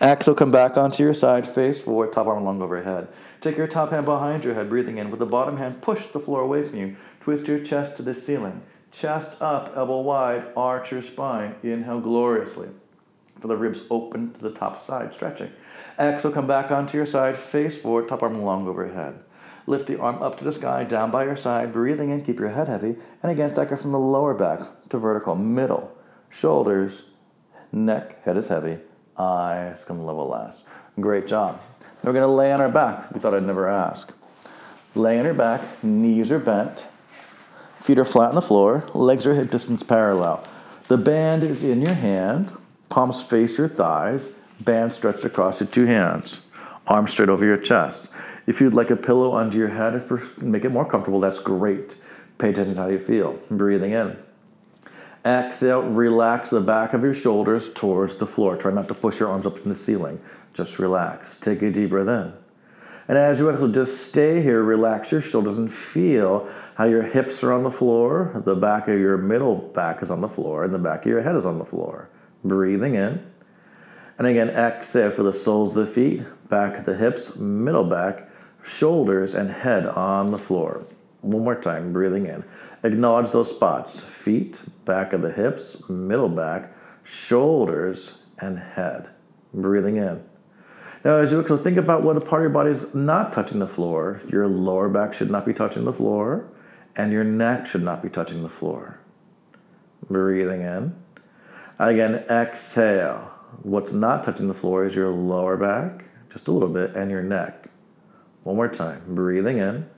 Exhale, 0.00 0.34
come 0.34 0.50
back 0.50 0.78
onto 0.78 1.02
your 1.02 1.14
side, 1.14 1.46
face 1.46 1.82
forward, 1.82 2.12
top 2.12 2.26
arm 2.26 2.44
long 2.44 2.62
overhead. 2.62 3.08
Take 3.42 3.58
your 3.58 3.68
top 3.68 3.90
hand 3.90 4.06
behind 4.06 4.42
your 4.42 4.54
head, 4.54 4.70
breathing 4.70 4.96
in. 4.96 5.10
With 5.10 5.20
the 5.20 5.26
bottom 5.26 5.58
hand, 5.58 5.82
push 5.82 6.08
the 6.08 6.18
floor 6.18 6.40
away 6.40 6.66
from 6.66 6.78
you. 6.78 6.96
Twist 7.20 7.46
your 7.46 7.60
chest 7.60 7.98
to 7.98 8.02
the 8.02 8.14
ceiling. 8.14 8.62
Chest 8.96 9.42
up, 9.42 9.76
elbow 9.76 10.00
wide, 10.00 10.44
arch 10.56 10.92
your 10.92 11.02
spine. 11.02 11.56
Inhale 11.62 12.00
gloriously. 12.00 12.68
For 13.40 13.48
the 13.48 13.56
ribs 13.56 13.80
open 13.90 14.32
to 14.34 14.40
the 14.40 14.52
top 14.52 14.82
side, 14.82 15.12
stretching. 15.12 15.50
Exhale, 15.98 16.32
come 16.32 16.46
back 16.46 16.70
onto 16.70 16.96
your 16.96 17.06
side, 17.06 17.36
face 17.36 17.76
forward, 17.76 18.08
top 18.08 18.22
arm 18.22 18.42
long 18.42 18.68
overhead. 18.68 19.18
Lift 19.66 19.86
the 19.86 19.98
arm 19.98 20.22
up 20.22 20.38
to 20.38 20.44
the 20.44 20.52
sky, 20.52 20.84
down 20.84 21.10
by 21.10 21.24
your 21.24 21.36
side, 21.36 21.72
breathing 21.72 22.10
in, 22.10 22.22
keep 22.22 22.38
your 22.38 22.50
head 22.50 22.68
heavy. 22.68 22.96
And 23.22 23.32
again, 23.32 23.50
stack 23.50 23.72
it 23.72 23.78
from 23.78 23.92
the 23.92 23.98
lower 23.98 24.34
back 24.34 24.60
to 24.90 24.98
vertical, 24.98 25.34
middle, 25.34 25.96
shoulders, 26.30 27.02
neck, 27.72 28.22
head 28.24 28.36
is 28.36 28.48
heavy, 28.48 28.78
eyes 29.18 29.84
come 29.84 30.04
level 30.04 30.28
last. 30.28 30.62
Great 31.00 31.26
job. 31.26 31.60
Now 32.02 32.12
we're 32.12 32.20
to 32.20 32.26
lay 32.26 32.52
on 32.52 32.60
our 32.60 32.68
back. 32.68 33.12
We 33.12 33.18
thought 33.18 33.34
I'd 33.34 33.42
never 33.42 33.68
ask. 33.68 34.12
Lay 34.94 35.18
on 35.18 35.24
your 35.24 35.34
back, 35.34 35.82
knees 35.82 36.30
are 36.30 36.38
bent, 36.38 36.84
feet 37.84 37.98
are 37.98 38.04
flat 38.06 38.30
on 38.30 38.34
the 38.34 38.40
floor, 38.40 38.82
legs 38.94 39.26
are 39.26 39.34
hip 39.34 39.50
distance 39.50 39.82
parallel. 39.82 40.42
The 40.88 40.96
band 40.96 41.44
is 41.44 41.62
in 41.62 41.82
your 41.82 41.92
hand, 41.92 42.50
palms 42.88 43.22
face 43.22 43.58
your 43.58 43.68
thighs, 43.68 44.30
band 44.58 44.94
stretched 44.94 45.26
across 45.26 45.60
your 45.60 45.66
two 45.66 45.84
hands, 45.84 46.40
arms 46.86 47.10
straight 47.10 47.28
over 47.28 47.44
your 47.44 47.58
chest. 47.58 48.08
If 48.46 48.58
you'd 48.58 48.72
like 48.72 48.88
a 48.88 48.96
pillow 48.96 49.36
under 49.36 49.58
your 49.58 49.68
head 49.68 50.02
for 50.08 50.22
make 50.38 50.64
it 50.64 50.70
more 50.70 50.88
comfortable, 50.88 51.20
that's 51.20 51.40
great. 51.40 51.96
Pay 52.38 52.50
attention 52.50 52.76
to 52.76 52.80
how 52.80 52.88
you 52.88 52.98
feel. 52.98 53.38
Breathing 53.50 53.92
in. 53.92 54.16
Exhale, 55.26 55.82
relax 55.82 56.48
the 56.48 56.60
back 56.60 56.94
of 56.94 57.02
your 57.02 57.14
shoulders 57.14 57.70
towards 57.74 58.16
the 58.16 58.26
floor. 58.26 58.56
Try 58.56 58.72
not 58.72 58.88
to 58.88 58.94
push 58.94 59.20
your 59.20 59.28
arms 59.28 59.44
up 59.44 59.62
to 59.62 59.68
the 59.68 59.76
ceiling. 59.76 60.20
Just 60.54 60.78
relax. 60.78 61.38
Take 61.38 61.60
a 61.60 61.70
deep 61.70 61.90
breath 61.90 62.08
in. 62.08 62.43
And 63.06 63.18
as 63.18 63.38
you 63.38 63.48
exhale, 63.48 63.68
just 63.68 64.08
stay 64.08 64.42
here, 64.42 64.62
relax 64.62 65.12
your 65.12 65.20
shoulders, 65.20 65.58
and 65.58 65.72
feel 65.72 66.48
how 66.74 66.84
your 66.84 67.02
hips 67.02 67.42
are 67.42 67.52
on 67.52 67.62
the 67.62 67.70
floor, 67.70 68.42
the 68.44 68.54
back 68.54 68.88
of 68.88 68.98
your 68.98 69.18
middle 69.18 69.56
back 69.56 70.02
is 70.02 70.10
on 70.10 70.20
the 70.20 70.28
floor, 70.28 70.64
and 70.64 70.72
the 70.72 70.78
back 70.78 71.04
of 71.04 71.10
your 71.10 71.22
head 71.22 71.36
is 71.36 71.44
on 71.44 71.58
the 71.58 71.64
floor. 71.64 72.08
Breathing 72.44 72.94
in. 72.94 73.24
And 74.18 74.26
again, 74.26 74.50
exhale 74.50 75.10
for 75.10 75.22
the 75.22 75.32
soles 75.32 75.76
of 75.76 75.86
the 75.86 75.92
feet, 75.92 76.22
back 76.48 76.78
of 76.78 76.84
the 76.86 76.96
hips, 76.96 77.36
middle 77.36 77.84
back, 77.84 78.28
shoulders, 78.64 79.34
and 79.34 79.50
head 79.50 79.86
on 79.86 80.30
the 80.30 80.38
floor. 80.38 80.84
One 81.20 81.44
more 81.44 81.54
time, 81.54 81.92
breathing 81.92 82.26
in. 82.26 82.44
Acknowledge 82.84 83.30
those 83.30 83.50
spots 83.50 84.00
feet, 84.00 84.60
back 84.84 85.12
of 85.12 85.22
the 85.22 85.32
hips, 85.32 85.88
middle 85.88 86.28
back, 86.28 86.72
shoulders, 87.02 88.18
and 88.38 88.58
head. 88.58 89.08
Breathing 89.52 89.96
in. 89.96 90.22
Now, 91.04 91.18
as 91.18 91.30
you 91.30 91.36
look, 91.36 91.48
so 91.48 91.58
think 91.58 91.76
about 91.76 92.02
what 92.02 92.16
a 92.16 92.20
part 92.20 92.40
of 92.40 92.44
your 92.44 92.50
body 92.50 92.70
is 92.70 92.94
not 92.94 93.32
touching 93.34 93.58
the 93.58 93.68
floor. 93.68 94.22
Your 94.28 94.48
lower 94.48 94.88
back 94.88 95.12
should 95.12 95.30
not 95.30 95.44
be 95.44 95.52
touching 95.52 95.84
the 95.84 95.92
floor, 95.92 96.48
and 96.96 97.12
your 97.12 97.24
neck 97.24 97.66
should 97.66 97.82
not 97.82 98.02
be 98.02 98.08
touching 98.08 98.42
the 98.42 98.48
floor. 98.48 98.98
Breathing 100.08 100.62
in. 100.62 100.96
Again, 101.78 102.14
exhale. 102.30 103.30
What's 103.62 103.92
not 103.92 104.24
touching 104.24 104.48
the 104.48 104.54
floor 104.54 104.86
is 104.86 104.94
your 104.94 105.10
lower 105.10 105.58
back, 105.58 106.04
just 106.32 106.48
a 106.48 106.52
little 106.52 106.68
bit, 106.68 106.96
and 106.96 107.10
your 107.10 107.22
neck. 107.22 107.68
One 108.44 108.56
more 108.56 108.68
time. 108.68 109.02
Breathing 109.08 109.58
in. 109.58 109.88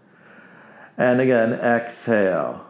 And 0.99 1.21
again, 1.21 1.53
exhale. 1.53 2.65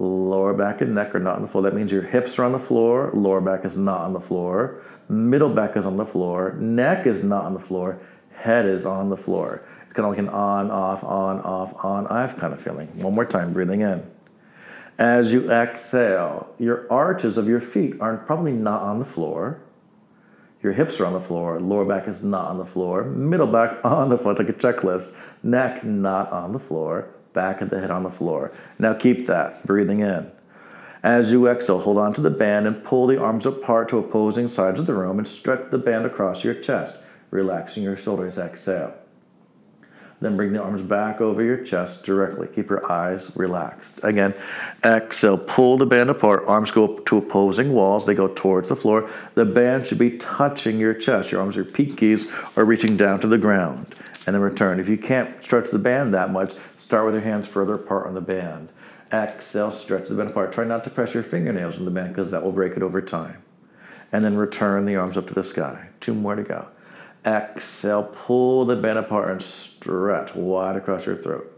Lower 0.00 0.54
back 0.54 0.80
and 0.80 0.94
neck 0.94 1.14
are 1.14 1.20
not 1.20 1.36
on 1.36 1.42
the 1.42 1.48
floor. 1.48 1.62
That 1.62 1.74
means 1.74 1.92
your 1.92 2.02
hips 2.02 2.36
are 2.38 2.44
on 2.44 2.52
the 2.52 2.58
floor, 2.58 3.10
lower 3.14 3.40
back 3.40 3.64
is 3.64 3.76
not 3.76 4.00
on 4.00 4.12
the 4.12 4.20
floor, 4.20 4.82
middle 5.08 5.48
back 5.48 5.76
is 5.76 5.86
on 5.86 5.96
the 5.96 6.06
floor, 6.06 6.52
neck 6.58 7.06
is 7.06 7.22
not 7.22 7.44
on 7.44 7.54
the 7.54 7.60
floor, 7.60 7.98
head 8.34 8.66
is 8.66 8.84
on 8.84 9.08
the 9.10 9.16
floor. 9.16 9.62
It's 9.84 9.92
kind 9.92 10.06
of 10.06 10.10
like 10.10 10.18
an 10.18 10.28
on, 10.28 10.70
off, 10.70 11.04
on, 11.04 11.40
off, 11.40 11.84
on, 11.84 12.06
off 12.06 12.36
kind 12.38 12.52
of 12.52 12.60
feeling. 12.60 12.88
One 13.00 13.14
more 13.14 13.24
time, 13.24 13.52
breathing 13.52 13.82
in. 13.82 14.04
As 14.98 15.30
you 15.30 15.50
exhale, 15.50 16.48
your 16.58 16.90
arches 16.90 17.36
of 17.36 17.46
your 17.46 17.60
feet 17.60 18.00
are 18.00 18.16
probably 18.16 18.52
not 18.52 18.82
on 18.82 18.98
the 18.98 19.04
floor. 19.04 19.60
Your 20.62 20.72
hips 20.72 20.98
are 21.00 21.06
on 21.06 21.12
the 21.12 21.20
floor, 21.20 21.60
lower 21.60 21.84
back 21.84 22.08
is 22.08 22.22
not 22.24 22.48
on 22.48 22.58
the 22.58 22.64
floor, 22.64 23.04
middle 23.04 23.46
back 23.46 23.78
on 23.84 24.08
the 24.08 24.18
floor, 24.18 24.32
it's 24.32 24.40
like 24.40 24.48
a 24.48 24.52
checklist, 24.52 25.12
neck 25.42 25.84
not 25.84 26.32
on 26.32 26.52
the 26.52 26.58
floor, 26.58 27.08
back 27.34 27.60
of 27.60 27.70
the 27.70 27.78
head 27.78 27.90
on 27.90 28.02
the 28.02 28.10
floor. 28.10 28.50
Now 28.78 28.94
keep 28.94 29.26
that, 29.26 29.64
breathing 29.66 30.00
in. 30.00 30.30
As 31.06 31.30
you 31.30 31.46
exhale, 31.46 31.78
hold 31.78 31.98
on 31.98 32.14
to 32.14 32.20
the 32.20 32.30
band 32.30 32.66
and 32.66 32.82
pull 32.82 33.06
the 33.06 33.16
arms 33.16 33.46
apart 33.46 33.88
to 33.90 33.98
opposing 33.98 34.48
sides 34.48 34.80
of 34.80 34.86
the 34.86 34.92
room 34.92 35.20
and 35.20 35.28
stretch 35.28 35.70
the 35.70 35.78
band 35.78 36.04
across 36.04 36.42
your 36.42 36.54
chest, 36.54 36.98
relaxing 37.30 37.84
your 37.84 37.96
shoulders. 37.96 38.38
Exhale. 38.38 38.92
Then 40.20 40.36
bring 40.36 40.52
the 40.52 40.60
arms 40.60 40.82
back 40.82 41.20
over 41.20 41.44
your 41.44 41.58
chest 41.58 42.02
directly. 42.02 42.48
Keep 42.48 42.70
your 42.70 42.90
eyes 42.90 43.30
relaxed. 43.36 44.00
Again, 44.02 44.34
exhale, 44.84 45.38
pull 45.38 45.78
the 45.78 45.86
band 45.86 46.10
apart. 46.10 46.42
Arms 46.48 46.72
go 46.72 46.96
up 46.96 47.06
to 47.06 47.18
opposing 47.18 47.72
walls. 47.72 48.04
They 48.04 48.14
go 48.14 48.26
towards 48.26 48.68
the 48.68 48.74
floor. 48.74 49.08
The 49.36 49.44
band 49.44 49.86
should 49.86 49.98
be 49.98 50.18
touching 50.18 50.80
your 50.80 50.92
chest. 50.92 51.30
Your 51.30 51.40
arms, 51.40 51.54
your 51.54 51.66
pinkies 51.66 52.28
are 52.56 52.64
reaching 52.64 52.96
down 52.96 53.20
to 53.20 53.28
the 53.28 53.38
ground. 53.38 53.94
And 54.26 54.34
then 54.34 54.42
return. 54.42 54.80
If 54.80 54.88
you 54.88 54.98
can't 54.98 55.40
stretch 55.44 55.70
the 55.70 55.78
band 55.78 56.14
that 56.14 56.32
much, 56.32 56.52
start 56.78 57.04
with 57.04 57.14
your 57.14 57.22
hands 57.22 57.46
further 57.46 57.74
apart 57.74 58.08
on 58.08 58.14
the 58.14 58.20
band. 58.20 58.70
Exhale, 59.12 59.70
stretch 59.70 60.08
the 60.08 60.14
band 60.14 60.30
apart. 60.30 60.52
Try 60.52 60.64
not 60.64 60.84
to 60.84 60.90
press 60.90 61.14
your 61.14 61.22
fingernails 61.22 61.76
on 61.76 61.84
the 61.84 61.90
band 61.90 62.14
because 62.14 62.30
that 62.32 62.42
will 62.42 62.52
break 62.52 62.76
it 62.76 62.82
over 62.82 63.00
time. 63.00 63.42
And 64.12 64.24
then 64.24 64.36
return 64.36 64.84
the 64.84 64.96
arms 64.96 65.16
up 65.16 65.26
to 65.28 65.34
the 65.34 65.44
sky. 65.44 65.88
Two 66.00 66.14
more 66.14 66.34
to 66.34 66.42
go. 66.42 66.66
Exhale, 67.24 68.04
pull 68.04 68.64
the 68.64 68.76
band 68.76 68.98
apart 68.98 69.30
and 69.30 69.42
stretch 69.42 70.34
wide 70.34 70.76
across 70.76 71.06
your 71.06 71.16
throat. 71.16 71.52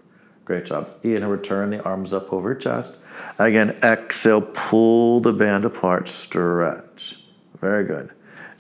Great 0.45 0.65
job. 0.65 0.91
Inhale, 1.03 1.29
return 1.29 1.71
the 1.71 1.83
arms 1.83 2.13
up 2.13 2.33
over 2.33 2.55
chest. 2.55 2.97
Again, 3.39 3.77
exhale, 3.83 4.41
pull 4.41 5.21
the 5.21 5.33
band 5.33 5.65
apart, 5.65 6.09
stretch. 6.09 7.17
Very 7.61 7.85
good. 7.85 8.11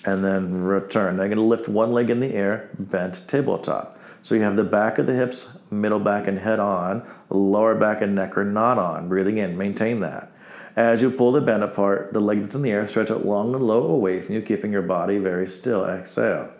And 0.04 0.24
then 0.24 0.62
return. 0.62 1.16
Now 1.16 1.22
you're 1.22 1.34
going 1.34 1.38
to 1.38 1.44
lift 1.44 1.68
one 1.68 1.92
leg 1.92 2.10
in 2.10 2.20
the 2.20 2.34
air, 2.34 2.70
bent 2.78 3.26
tabletop. 3.26 3.97
So 4.28 4.34
you 4.34 4.42
have 4.42 4.56
the 4.56 4.62
back 4.64 4.98
of 4.98 5.06
the 5.06 5.14
hips, 5.14 5.46
middle 5.70 5.98
back 5.98 6.26
and 6.26 6.38
head 6.38 6.60
on, 6.60 7.02
lower 7.30 7.74
back 7.74 8.02
and 8.02 8.14
neck 8.14 8.36
are 8.36 8.44
not 8.44 8.76
on. 8.76 9.08
Breathing 9.08 9.38
in, 9.38 9.56
maintain 9.56 10.00
that. 10.00 10.30
As 10.76 11.00
you 11.00 11.10
pull 11.10 11.32
the 11.32 11.40
band 11.40 11.62
apart, 11.62 12.12
the 12.12 12.20
leg 12.20 12.42
that's 12.42 12.54
in 12.54 12.60
the 12.60 12.70
air, 12.70 12.86
stretch 12.86 13.08
it 13.08 13.24
long 13.24 13.54
and 13.54 13.66
low 13.66 13.86
away 13.86 14.20
from 14.20 14.34
you, 14.34 14.42
keeping 14.42 14.70
your 14.70 14.82
body 14.82 15.16
very 15.16 15.48
still. 15.48 15.82
Exhale. 15.86 16.50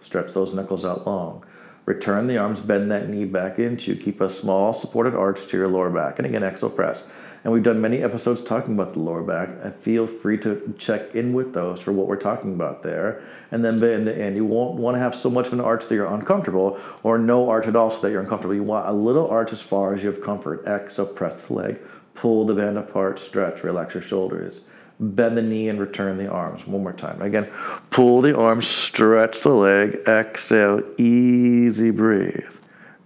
Stretch 0.00 0.32
those 0.32 0.54
knuckles 0.54 0.84
out 0.84 1.08
long. 1.08 1.44
Return 1.86 2.28
the 2.28 2.38
arms, 2.38 2.60
bend 2.60 2.88
that 2.92 3.08
knee 3.08 3.24
back 3.24 3.58
into. 3.58 3.96
Keep 3.96 4.20
a 4.20 4.30
small 4.30 4.72
supported 4.72 5.16
arch 5.16 5.44
to 5.48 5.56
your 5.56 5.66
lower 5.66 5.90
back. 5.90 6.20
And 6.20 6.26
again, 6.26 6.44
exhale 6.44 6.70
press. 6.70 7.04
And 7.44 7.52
we've 7.52 7.62
done 7.62 7.80
many 7.80 8.02
episodes 8.02 8.42
talking 8.42 8.74
about 8.74 8.94
the 8.94 8.98
lower 8.98 9.22
back. 9.22 9.48
And 9.62 9.74
feel 9.76 10.06
free 10.06 10.38
to 10.38 10.74
check 10.78 11.14
in 11.14 11.32
with 11.32 11.54
those 11.54 11.80
for 11.80 11.92
what 11.92 12.06
we're 12.06 12.16
talking 12.16 12.54
about 12.54 12.82
there. 12.82 13.22
And 13.50 13.64
then 13.64 13.78
bend 13.78 14.08
and 14.08 14.36
you 14.36 14.44
won't 14.44 14.74
want 14.74 14.96
to 14.96 14.98
have 14.98 15.14
so 15.14 15.30
much 15.30 15.46
of 15.46 15.52
an 15.52 15.60
arch 15.60 15.86
that 15.86 15.94
you're 15.94 16.12
uncomfortable, 16.12 16.78
or 17.02 17.18
no 17.18 17.48
arch 17.48 17.66
at 17.66 17.76
all 17.76 17.90
so 17.90 18.00
that 18.00 18.10
you're 18.10 18.20
uncomfortable. 18.20 18.54
You 18.54 18.62
want 18.62 18.88
a 18.88 18.92
little 18.92 19.28
arch 19.28 19.52
as 19.52 19.60
far 19.60 19.94
as 19.94 20.02
you 20.02 20.10
have 20.10 20.22
comfort. 20.22 20.66
X, 20.66 20.92
Exhale, 20.92 21.06
press 21.06 21.46
the 21.46 21.54
leg, 21.54 21.78
pull 22.14 22.44
the 22.46 22.54
band 22.54 22.76
apart, 22.76 23.18
stretch, 23.18 23.62
relax 23.62 23.94
your 23.94 24.02
shoulders 24.02 24.64
bend 25.00 25.36
the 25.36 25.42
knee 25.42 25.68
and 25.68 25.78
return 25.80 26.18
the 26.18 26.28
arms. 26.28 26.66
One 26.66 26.82
more 26.82 26.92
time. 26.92 27.22
Again, 27.22 27.48
pull 27.90 28.20
the 28.20 28.36
arms, 28.36 28.66
stretch 28.66 29.42
the 29.42 29.50
leg, 29.50 30.00
exhale, 30.06 30.82
easy 30.98 31.90
breathe. 31.90 32.44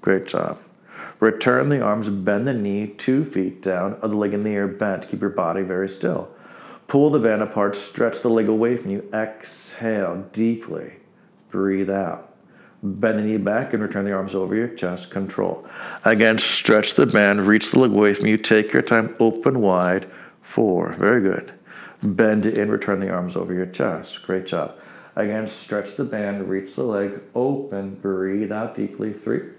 Great 0.00 0.26
job. 0.26 0.58
Return 1.22 1.68
the 1.68 1.80
arms, 1.80 2.08
bend 2.08 2.48
the 2.48 2.52
knee, 2.52 2.88
two 2.98 3.24
feet 3.24 3.62
down, 3.62 3.96
other 4.02 4.16
leg 4.16 4.34
in 4.34 4.42
the 4.42 4.50
air 4.50 4.66
bent. 4.66 5.08
Keep 5.08 5.20
your 5.20 5.30
body 5.30 5.62
very 5.62 5.88
still. 5.88 6.28
Pull 6.88 7.10
the 7.10 7.20
band 7.20 7.42
apart, 7.42 7.76
stretch 7.76 8.22
the 8.22 8.28
leg 8.28 8.48
away 8.48 8.76
from 8.76 8.90
you. 8.90 9.08
Exhale 9.14 10.26
deeply. 10.32 10.94
Breathe 11.48 11.90
out. 11.90 12.34
Bend 12.82 13.20
the 13.20 13.22
knee 13.22 13.36
back 13.36 13.72
and 13.72 13.80
return 13.80 14.04
the 14.04 14.12
arms 14.12 14.34
over 14.34 14.52
your 14.56 14.66
chest. 14.66 15.12
Control. 15.12 15.64
Again, 16.04 16.38
stretch 16.38 16.94
the 16.94 17.06
band, 17.06 17.46
reach 17.46 17.70
the 17.70 17.78
leg 17.78 17.92
away 17.92 18.14
from 18.14 18.26
you. 18.26 18.36
Take 18.36 18.72
your 18.72 18.82
time, 18.82 19.14
open 19.20 19.60
wide. 19.60 20.10
Four. 20.42 20.94
Very 20.94 21.20
good. 21.20 21.52
Bend 22.02 22.46
in, 22.46 22.68
return 22.68 22.98
the 22.98 23.10
arms 23.10 23.36
over 23.36 23.54
your 23.54 23.66
chest. 23.66 24.24
Great 24.24 24.46
job. 24.46 24.74
Again, 25.14 25.46
stretch 25.46 25.94
the 25.94 26.04
band, 26.04 26.48
reach 26.48 26.74
the 26.74 26.82
leg, 26.82 27.20
open, 27.32 27.94
breathe 27.94 28.50
out 28.50 28.74
deeply. 28.74 29.12
Three. 29.12 29.50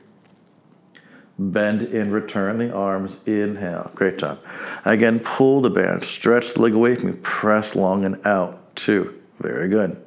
Bend 1.40 1.82
in, 1.82 2.12
return 2.12 2.60
the 2.60 2.72
arms, 2.72 3.18
inhale. 3.26 3.92
Great 3.96 4.18
job. 4.18 4.40
Again, 4.86 5.20
pull 5.20 5.62
the 5.62 5.70
band, 5.70 6.04
stretch 6.04 6.54
the 6.54 6.62
leg 6.62 6.74
away 6.74 6.96
from 6.96 7.10
you, 7.10 7.16
press 7.16 7.76
long 7.76 8.06
and 8.06 8.26
out. 8.26 8.76
Two. 8.76 9.20
Very 9.40 9.68
good. 9.68 9.98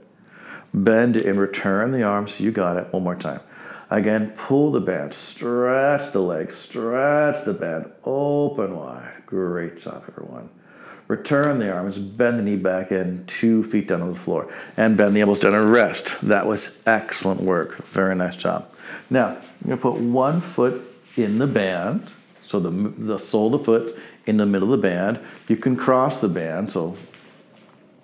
Bend 0.73 1.17
in, 1.17 1.39
return 1.39 1.91
the 1.91 2.03
arms. 2.03 2.39
You 2.39 2.53
got 2.53 2.77
it. 2.77 2.93
One 2.93 3.03
more 3.03 3.17
time. 3.17 3.41
Again, 3.91 4.33
pull 4.37 4.73
the 4.73 4.81
band, 4.81 5.15
stretch 5.15 6.13
the 6.13 6.21
leg, 6.21 6.53
stretch 6.53 7.45
the 7.45 7.53
band, 7.53 7.91
open 8.05 8.77
wide. 8.77 9.23
Great 9.27 9.81
job, 9.81 10.05
everyone. 10.09 10.49
Return 11.07 11.61
the 11.61 11.73
arms, 11.73 11.97
bend 11.97 12.41
the 12.41 12.43
knee 12.43 12.57
back 12.57 12.91
in, 12.91 13.25
two 13.27 13.63
feet 13.63 13.87
down 13.87 14.03
on 14.03 14.13
the 14.13 14.19
floor, 14.19 14.53
and 14.77 14.97
bend 14.97 15.15
the 15.15 15.21
elbows 15.21 15.39
down 15.39 15.55
and 15.55 15.71
rest. 15.71 16.17
That 16.23 16.47
was 16.47 16.69
excellent 16.85 17.43
work. 17.43 17.85
Very 17.87 18.17
nice 18.17 18.35
job. 18.35 18.69
Now, 19.09 19.39
you're 19.65 19.77
going 19.77 19.79
to 19.79 20.01
put 20.01 20.01
one 20.01 20.41
foot 20.41 20.96
in 21.17 21.39
the 21.39 21.47
band, 21.47 22.09
so 22.47 22.61
the, 22.61 22.71
the 22.71 23.19
sole 23.19 23.55
of 23.55 23.61
the 23.61 23.65
foot 23.65 23.99
in 24.27 24.37
the 24.37 24.47
middle 24.47 24.73
of 24.73 24.81
the 24.81 24.89
band. 24.89 25.21
You 25.49 25.57
can 25.57 25.77
cross 25.77 26.21
the 26.21 26.29
band, 26.29 26.73
so 26.73 26.97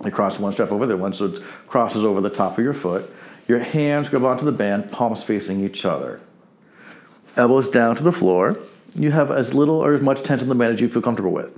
you 0.04 0.10
cross 0.10 0.38
one 0.38 0.52
strap 0.52 0.72
over 0.72 0.86
there, 0.86 0.96
one 0.96 1.12
so 1.12 1.26
it 1.26 1.42
crosses 1.66 2.04
over 2.04 2.20
the 2.20 2.30
top 2.30 2.58
of 2.58 2.64
your 2.64 2.74
foot. 2.74 3.12
Your 3.48 3.58
hands 3.58 4.08
grab 4.08 4.24
onto 4.24 4.44
the 4.44 4.52
band, 4.52 4.90
palms 4.90 5.22
facing 5.22 5.64
each 5.64 5.84
other. 5.84 6.20
Elbows 7.36 7.70
down 7.70 7.96
to 7.96 8.02
the 8.02 8.12
floor. 8.12 8.58
You 8.94 9.10
have 9.10 9.30
as 9.30 9.54
little 9.54 9.76
or 9.76 9.94
as 9.94 10.02
much 10.02 10.22
tension 10.22 10.44
in 10.44 10.48
the 10.48 10.54
band 10.54 10.74
as 10.74 10.80
you 10.80 10.88
feel 10.88 11.02
comfortable 11.02 11.32
with. 11.32 11.50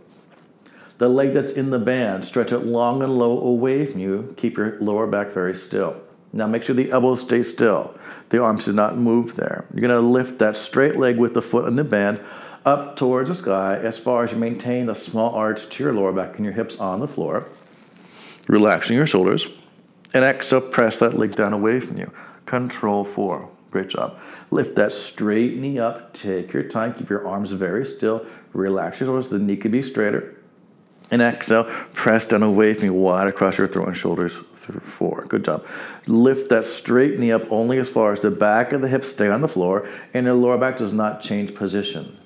The 0.98 1.08
leg 1.08 1.34
that's 1.34 1.52
in 1.52 1.70
the 1.70 1.78
band, 1.78 2.24
stretch 2.24 2.52
it 2.52 2.60
long 2.60 3.02
and 3.02 3.18
low 3.18 3.40
away 3.40 3.84
from 3.86 4.00
you. 4.00 4.34
Keep 4.36 4.56
your 4.56 4.78
lower 4.80 5.06
back 5.06 5.32
very 5.32 5.54
still. 5.54 6.00
Now 6.34 6.48
make 6.48 6.64
sure 6.64 6.74
the 6.74 6.90
elbows 6.90 7.20
stay 7.20 7.44
still. 7.44 7.96
The 8.30 8.42
arms 8.42 8.64
do 8.64 8.72
not 8.72 8.98
move 8.98 9.36
there. 9.36 9.66
You're 9.72 9.88
going 9.88 10.02
to 10.02 10.06
lift 10.06 10.40
that 10.40 10.56
straight 10.56 10.96
leg 10.96 11.16
with 11.16 11.32
the 11.32 11.40
foot 11.40 11.68
in 11.68 11.76
the 11.76 11.84
band 11.84 12.20
up 12.66 12.96
towards 12.96 13.28
the 13.28 13.36
sky 13.36 13.76
as 13.76 13.98
far 13.98 14.24
as 14.24 14.32
you 14.32 14.36
maintain 14.36 14.86
the 14.86 14.94
small 14.94 15.32
arch 15.32 15.68
to 15.68 15.84
your 15.84 15.92
lower 15.92 16.12
back 16.12 16.34
and 16.36 16.44
your 16.44 16.52
hips 16.52 16.80
on 16.80 16.98
the 16.98 17.06
floor. 17.06 17.46
Relaxing 18.48 18.96
your 18.96 19.06
shoulders. 19.06 19.46
And 20.12 20.24
exhale, 20.24 20.60
press 20.60 20.98
that 20.98 21.14
leg 21.14 21.36
down 21.36 21.52
away 21.52 21.78
from 21.78 21.98
you. 21.98 22.10
Control 22.46 23.04
four. 23.04 23.48
Great 23.70 23.88
job. 23.88 24.18
Lift 24.50 24.74
that 24.74 24.92
straight 24.92 25.56
knee 25.56 25.78
up. 25.78 26.14
Take 26.14 26.52
your 26.52 26.64
time. 26.64 26.94
Keep 26.94 27.10
your 27.10 27.28
arms 27.28 27.52
very 27.52 27.86
still. 27.86 28.26
Relax 28.52 28.98
your 28.98 29.08
shoulders. 29.08 29.28
The 29.28 29.38
knee 29.38 29.56
could 29.56 29.72
be 29.72 29.82
straighter. 29.84 30.36
And 31.12 31.22
exhale, 31.22 31.64
press 31.92 32.26
down 32.26 32.42
away 32.42 32.74
from 32.74 32.86
you, 32.86 32.92
wide 32.92 33.28
across 33.28 33.56
your 33.56 33.68
throat 33.68 33.88
and 33.88 33.96
shoulders 33.96 34.32
through 34.64 34.80
four. 34.80 35.24
Good 35.26 35.44
job. 35.44 35.64
Lift 36.06 36.48
that 36.50 36.66
straight 36.66 37.18
knee 37.18 37.32
up 37.32 37.50
only 37.50 37.78
as 37.78 37.88
far 37.88 38.12
as 38.12 38.20
the 38.20 38.30
back 38.30 38.72
of 38.72 38.80
the 38.80 38.88
hips 38.88 39.08
stay 39.08 39.28
on 39.28 39.40
the 39.40 39.48
floor 39.48 39.88
and 40.12 40.26
the 40.26 40.34
lower 40.34 40.58
back 40.58 40.78
does 40.78 40.92
not 40.92 41.22
change 41.22 41.54
position. 41.54 42.18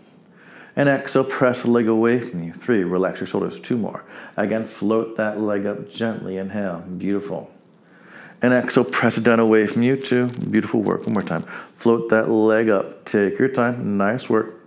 And 0.76 0.88
exhale, 0.88 1.24
press 1.24 1.62
the 1.62 1.70
leg 1.70 1.88
away 1.88 2.20
from 2.20 2.42
you. 2.44 2.52
Three, 2.52 2.84
relax 2.84 3.20
your 3.20 3.26
shoulders. 3.26 3.58
Two 3.58 3.76
more. 3.76 4.04
Again, 4.36 4.64
float 4.64 5.16
that 5.16 5.40
leg 5.40 5.66
up 5.66 5.90
gently. 5.90 6.36
Inhale. 6.36 6.78
Beautiful. 6.80 7.50
And 8.40 8.52
exhale, 8.52 8.84
press 8.84 9.18
it 9.18 9.24
down 9.24 9.40
away 9.40 9.66
from 9.66 9.82
you. 9.82 9.96
Two, 9.96 10.28
beautiful 10.28 10.80
work. 10.80 11.04
One 11.04 11.14
more 11.14 11.22
time. 11.22 11.44
Float 11.78 12.10
that 12.10 12.30
leg 12.30 12.68
up. 12.68 13.04
Take 13.06 13.40
your 13.40 13.48
time. 13.48 13.98
Nice 13.98 14.28
work 14.28 14.58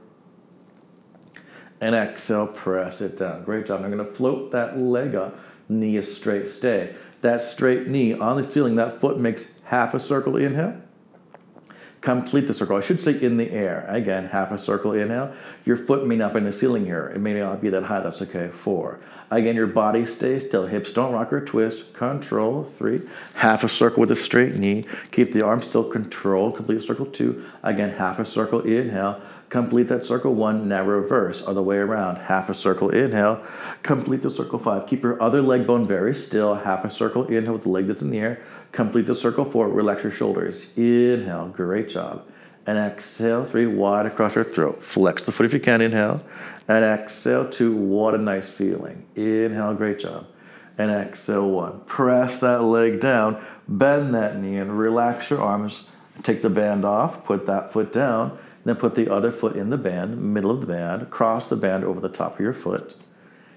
and 1.82 1.96
exhale, 1.96 2.48
press 2.48 3.02
it 3.02 3.18
down. 3.18 3.44
Great 3.44 3.66
job. 3.66 3.82
I'm 3.84 3.92
going 3.92 4.08
to 4.08 4.14
float 4.14 4.52
that 4.52 4.78
leg 4.78 5.16
up, 5.16 5.38
knee 5.68 5.98
is 5.98 6.16
straight, 6.16 6.48
stay. 6.48 6.96
That 7.22 7.42
straight 7.42 7.88
knee 7.88 8.14
on 8.14 8.42
the 8.42 8.48
ceiling, 8.48 8.76
that 8.76 9.00
foot 9.00 9.20
makes 9.20 9.46
half 9.66 9.94
a 9.94 10.00
circle, 10.00 10.36
inhale. 10.36 10.82
Complete 12.02 12.48
the 12.48 12.54
circle. 12.56 12.78
I 12.78 12.82
should 12.82 13.04
say 13.04 13.22
in 13.22 13.38
the 13.38 13.52
air. 13.52 13.86
Again, 13.88 14.28
half 14.28 14.52
a 14.52 14.58
circle, 14.58 14.94
inhale. 14.94 15.36
Your 15.66 15.78
foot 15.78 16.08
may 16.08 16.16
not 16.16 16.34
be 16.34 16.40
in 16.40 16.46
the 16.46 16.54
ceiling 16.54 16.84
here. 16.84 17.12
It 17.14 17.20
may 17.20 17.34
not 17.36 17.62
be 17.62 17.70
that 17.70 17.84
high, 17.84 18.00
that's 18.00 18.24
okay. 18.24 18.50
Four. 18.64 19.00
Again, 19.30 19.56
your 19.56 19.68
body 19.68 20.08
stays 20.08 20.48
still. 20.48 20.66
Hips 20.66 20.92
don't 20.92 21.14
rock 21.14 21.32
or 21.32 21.46
twist. 21.46 21.94
Control. 21.94 22.72
Three. 22.80 23.02
Half 23.36 23.64
a 23.64 23.70
circle 23.70 24.02
with 24.02 24.10
a 24.10 24.16
straight 24.16 24.56
knee. 24.56 24.84
Keep 25.12 25.34
the 25.34 25.46
arm 25.46 25.62
still. 25.62 25.84
Control. 25.84 26.52
Complete 26.52 26.82
circle. 26.82 27.06
Two. 27.06 27.46
Again, 27.62 27.92
half 27.92 28.18
a 28.18 28.26
circle, 28.26 28.62
inhale 28.62 29.22
Complete 29.52 29.90
that 29.90 30.08
circle 30.08 30.34
one, 30.34 30.70
now 30.70 30.82
reverse, 30.86 31.44
other 31.46 31.62
way 31.62 31.76
around. 31.76 32.16
Half 32.16 32.50
a 32.50 32.56
circle, 32.56 32.90
inhale. 32.90 33.44
Complete 33.84 34.22
the 34.22 34.32
circle 34.32 34.58
five. 34.58 34.88
Keep 34.88 35.04
your 35.04 35.22
other 35.22 35.42
leg 35.42 35.68
bone 35.68 35.86
very 35.86 36.16
still. 36.16 36.56
Half 36.56 36.86
a 36.86 36.90
circle, 36.90 37.28
inhale 37.28 37.52
with 37.52 37.64
the 37.64 37.70
leg 37.70 37.86
that's 37.86 38.02
in 38.02 38.12
the 38.12 38.18
air. 38.18 38.42
Complete 38.72 39.08
the 39.08 39.14
circle 39.14 39.44
four, 39.44 39.68
relax 39.68 40.04
your 40.04 40.12
shoulders. 40.14 40.68
Inhale, 40.78 41.50
great 41.50 41.90
job. 41.90 42.26
And 42.66 42.78
exhale, 42.78 43.44
three, 43.44 43.66
wide 43.66 44.06
across 44.06 44.36
your 44.36 44.46
throat. 44.46 44.82
Flex 44.86 45.26
the 45.26 45.34
foot 45.34 45.48
if 45.48 45.52
you 45.54 45.60
can, 45.60 45.82
inhale. 45.82 46.24
And 46.70 46.86
exhale, 46.86 47.50
two, 47.50 47.76
what 47.76 48.16
a 48.16 48.18
nice 48.18 48.48
feeling. 48.48 49.06
Inhale, 49.18 49.74
great 49.74 50.00
job. 50.00 50.28
And 50.78 50.90
exhale, 50.90 51.50
one. 51.50 51.82
Press 51.82 52.40
that 52.40 52.64
leg 52.64 53.02
down, 53.02 53.44
bend 53.68 54.16
that 54.16 54.38
knee, 54.38 54.56
and 54.56 54.80
relax 54.80 55.30
your 55.30 55.42
arms. 55.42 55.84
Take 56.24 56.42
the 56.42 56.50
band 56.50 56.86
off, 56.86 57.26
put 57.26 57.48
that 57.48 57.74
foot 57.74 57.92
down 57.92 58.38
then 58.64 58.76
put 58.76 58.96
the 58.96 59.12
other 59.12 59.32
foot 59.32 59.56
in 59.56 59.70
the 59.70 59.78
band, 59.78 60.34
middle 60.34 60.52
of 60.52 60.62
the 60.62 60.68
band, 60.68 61.10
cross 61.10 61.50
the 61.50 61.56
band 61.56 61.84
over 61.84 62.00
the 62.00 62.10
top 62.10 62.36
of 62.36 62.40
your 62.40 62.54
foot. 62.54 62.96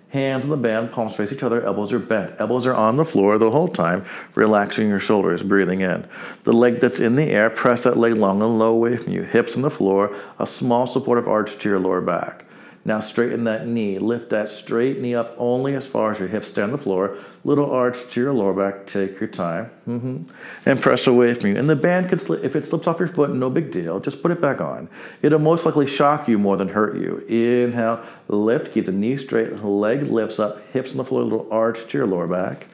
Hands 0.09 0.45
on 0.45 0.51
the 0.51 0.57
band, 0.57 0.93
palms 0.93 1.17
face 1.17 1.33
each 1.33 1.43
other, 1.43 1.67
elbows 1.67 1.93
are 1.93 1.99
bent. 1.99 2.37
Elbows 2.39 2.67
are 2.67 2.75
on 2.75 2.95
the 2.95 3.05
floor 3.05 3.37
the 3.37 3.51
whole 3.51 3.67
time, 3.67 4.05
relaxing 4.37 4.89
your 4.89 5.01
shoulders, 5.01 5.43
breathing 5.43 5.81
in. 5.81 6.07
The 6.45 6.53
leg 6.53 6.79
that's 6.79 7.01
in 7.01 7.17
the 7.17 7.25
air, 7.25 7.51
press 7.51 7.83
that 7.83 7.97
leg 7.97 8.15
long 8.15 8.41
and 8.41 8.57
low 8.57 8.71
away 8.71 8.95
from 8.95 9.13
you. 9.13 9.25
Hips 9.25 9.57
on 9.57 9.63
the 9.63 9.71
floor, 9.71 10.17
a 10.39 10.47
small 10.47 10.87
supportive 10.87 11.27
arch 11.27 11.59
to 11.59 11.69
your 11.69 11.81
lower 11.81 12.01
back. 12.01 12.44
Now 12.87 13.01
straighten 13.01 13.45
that 13.45 13.67
knee. 13.67 13.99
Lift 13.99 14.31
that 14.31 14.51
straight 14.51 15.01
knee 15.01 15.15
up 15.15 15.35
only 15.39 15.75
as 15.75 15.87
far 15.87 16.13
as 16.13 16.19
your 16.19 16.29
hips 16.29 16.49
stay 16.49 16.61
on 16.61 16.71
the 16.71 16.79
floor. 16.79 17.17
Little 17.43 17.71
arch 17.71 17.97
to 18.11 18.21
your 18.21 18.33
lower 18.33 18.53
back. 18.53 18.87
Take 18.87 19.19
your 19.21 19.29
time. 19.29 19.71
Mm-hmm. 19.89 20.25
And 20.67 20.81
press 20.83 21.07
away 21.07 21.33
from 21.35 21.51
you. 21.51 21.57
And 21.57 21.69
the 21.69 21.77
band 21.77 22.11
could 22.11 22.21
slip. 22.21 22.45
If 22.45 22.57
it 22.57 22.67
slips 22.67 22.87
off 22.87 22.99
your 22.99 23.09
foot, 23.09 23.35
no 23.35 23.49
big 23.49 23.73
deal. 23.73 24.01
Just 24.01 24.23
put 24.23 24.31
it 24.31 24.41
back 24.41 24.61
on. 24.61 24.89
It'll 25.23 25.39
most 25.39 25.65
likely 25.65 25.87
shock 25.87 26.29
you 26.29 26.39
more 26.39 26.59
than 26.59 26.69
hurt 26.69 26.97
you. 26.97 27.19
Inhale. 27.29 28.05
Lift. 28.29 28.75
Keep 28.75 28.87
the 28.87 28.93
knee 28.93 29.17
straight. 29.17 29.63
Leg 29.63 30.03
lifts 30.03 30.39
up. 30.39 30.67
Hips 30.73 30.91
on 30.91 30.99
the 30.99 31.05
floor. 31.05 31.23
Little 31.23 31.49
arch 31.51 31.87
to 31.89 31.99
your 31.99 32.07
lower 32.07 32.27
back. 32.27 32.67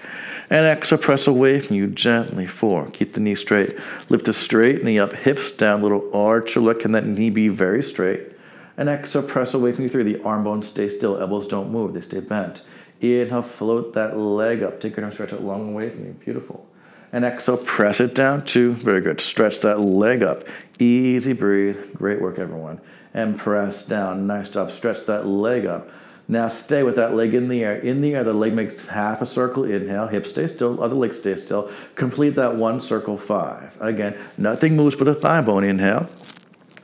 And 0.51 0.67
exhale, 0.67 0.99
press 0.99 1.29
away 1.29 1.61
from 1.61 1.77
you 1.77 1.87
gently. 1.87 2.49
Four. 2.49 2.91
Keep 2.91 3.13
the 3.13 3.21
knee 3.21 3.37
straight. 3.37 3.75
Lift 4.09 4.25
the 4.25 4.35
straight 4.35 4.83
knee 4.85 4.99
up. 4.99 5.13
Hips 5.13 5.53
down. 5.53 5.83
Little 5.83 6.11
arch. 6.13 6.57
Look. 6.57 6.81
Can 6.81 6.93
that 6.93 7.07
knee 7.07 7.31
be 7.31 7.47
very 7.47 7.83
straight? 7.85 8.33
And 8.77 8.89
exhale, 8.89 9.23
press 9.23 9.55
away 9.55 9.73
from 9.73 9.85
you 9.85 9.91
three. 9.91 10.03
The 10.03 10.23
arm 10.23 10.45
bones 10.45 10.69
stay 10.69 10.89
still. 10.89 11.21
Elbows 11.21 11.47
don't 11.47 11.71
move. 11.71 11.95
They 11.95 12.01
stay 12.01 12.21
bent. 12.21 12.63
Inhale, 13.01 13.43
float 13.43 13.95
that 13.95 14.17
leg 14.17 14.63
up. 14.63 14.81
Take 14.81 14.97
your 14.97 15.05
arm, 15.05 15.13
stretch 15.13 15.33
it 15.33 15.43
long 15.43 15.73
away 15.73 15.91
from 15.91 16.07
you. 16.07 16.13
Beautiful. 16.13 16.67
And 17.13 17.25
exhale, 17.25 17.57
press 17.57 18.01
it 18.01 18.15
down. 18.15 18.45
Two. 18.45 18.75
Very 18.75 19.01
good. 19.01 19.21
Stretch 19.21 19.61
that 19.61 19.81
leg 19.81 20.23
up. 20.23 20.45
Easy 20.79 21.33
breathe. 21.33 21.95
Great 21.95 22.21
work, 22.21 22.39
everyone. 22.39 22.81
And 23.13 23.39
press 23.39 23.85
down. 23.85 24.27
Nice 24.27 24.49
job. 24.49 24.71
Stretch 24.71 25.07
that 25.07 25.27
leg 25.27 25.67
up. 25.67 25.91
Now 26.31 26.47
stay 26.47 26.85
with 26.85 26.95
that 26.95 27.17
leg 27.17 27.35
in 27.35 27.49
the 27.49 27.65
air. 27.65 27.75
In 27.75 28.01
the 28.01 28.15
air, 28.15 28.23
the 28.23 28.33
leg 28.33 28.55
makes 28.55 28.87
half 28.87 29.21
a 29.21 29.27
circle. 29.27 29.65
Inhale, 29.65 30.07
hips 30.07 30.31
stay 30.31 30.47
still, 30.47 30.81
other 30.81 30.95
leg 30.95 31.13
stay 31.13 31.37
still. 31.37 31.73
Complete 31.97 32.37
that 32.37 32.55
one 32.55 32.81
circle 32.81 33.19
five. 33.19 33.77
Again, 33.81 34.17
nothing 34.39 34.77
moves 34.77 34.95
but 34.95 35.07
the 35.07 35.15
thigh 35.17 35.41
bone. 35.41 35.65
Inhale 35.65 36.09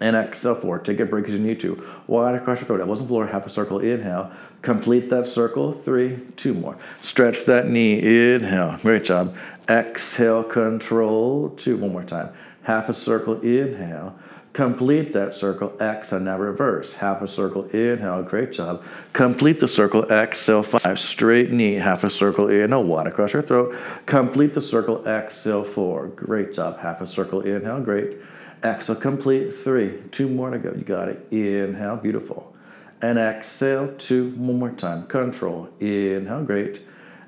and 0.01 0.17
exhale 0.17 0.55
four. 0.55 0.79
Take 0.79 1.01
a 1.01 1.07
break 1.07 1.27
as 1.27 1.33
you 1.33 1.39
need 1.39 1.61
to. 1.61 1.83
Wide 2.07 2.35
across 2.35 2.59
your 2.59 2.67
throat. 2.67 2.81
Elbows 2.81 3.01
on 3.01 3.09
floor. 3.09 3.27
Half 3.27 3.47
a 3.47 3.51
circle. 3.51 3.81
Inhale. 3.81 4.31
Complete 4.63 5.11
that 5.11 5.27
circle. 5.27 5.73
Three, 5.73 6.19
two 6.37 6.55
more. 6.55 6.77
Stretch 7.01 7.45
that 7.47 7.69
knee. 7.69 8.35
Inhale. 8.35 8.79
Great 8.83 9.05
job. 9.05 9.35
Exhale. 9.69 10.43
Control. 10.43 11.51
Two. 11.57 11.77
One 11.77 11.93
more 11.93 12.05
time. 12.05 12.31
Half 12.63 12.89
a 12.89 12.95
circle. 12.95 13.41
Inhale. 13.41 14.15
Complete 14.53 15.13
that 15.13 15.35
circle. 15.35 15.77
Exhale. 15.81 16.21
Now 16.21 16.39
reverse. 16.39 16.95
Half 16.95 17.23
a 17.23 17.29
circle. 17.29 17.65
Inhale. 17.69 18.23
Great 18.23 18.53
job. 18.53 18.83
Complete 19.13 19.61
the 19.61 19.69
circle. 19.69 20.05
Exhale. 20.11 20.63
Five. 20.63 20.99
Straight 20.99 21.53
knee. 21.53 21.75
Half 21.75 22.05
a 22.05 22.11
circle. 22.11 22.49
Inhale. 22.49 22.85
Wide 22.85 23.07
across 23.07 23.33
your 23.33 23.43
throat. 23.43 23.75
Complete 24.07 24.53
the 24.53 24.63
circle. 24.63 25.07
Exhale. 25.07 25.65
Four. 25.65 26.09
Great 26.09 26.55
job. 26.55 26.79
Half 26.79 27.01
a 27.01 27.07
circle. 27.07 27.41
Inhale. 27.43 27.81
Great. 27.81 28.19
Exhale, 28.67 28.97
complete. 28.97 29.57
Three. 29.57 29.99
Two 30.11 30.29
more 30.29 30.51
to 30.51 30.59
go. 30.59 30.73
You 30.77 30.85
got 30.85 31.09
it. 31.09 31.27
Inhale. 31.31 31.97
Beautiful. 31.97 32.55
And 33.01 33.19
exhale. 33.19 33.95
Two. 33.99 34.31
One 34.31 34.59
more 34.59 34.71
time. 34.71 35.07
Control. 35.07 35.69
Inhale. 35.81 36.45
Great. 36.45 36.83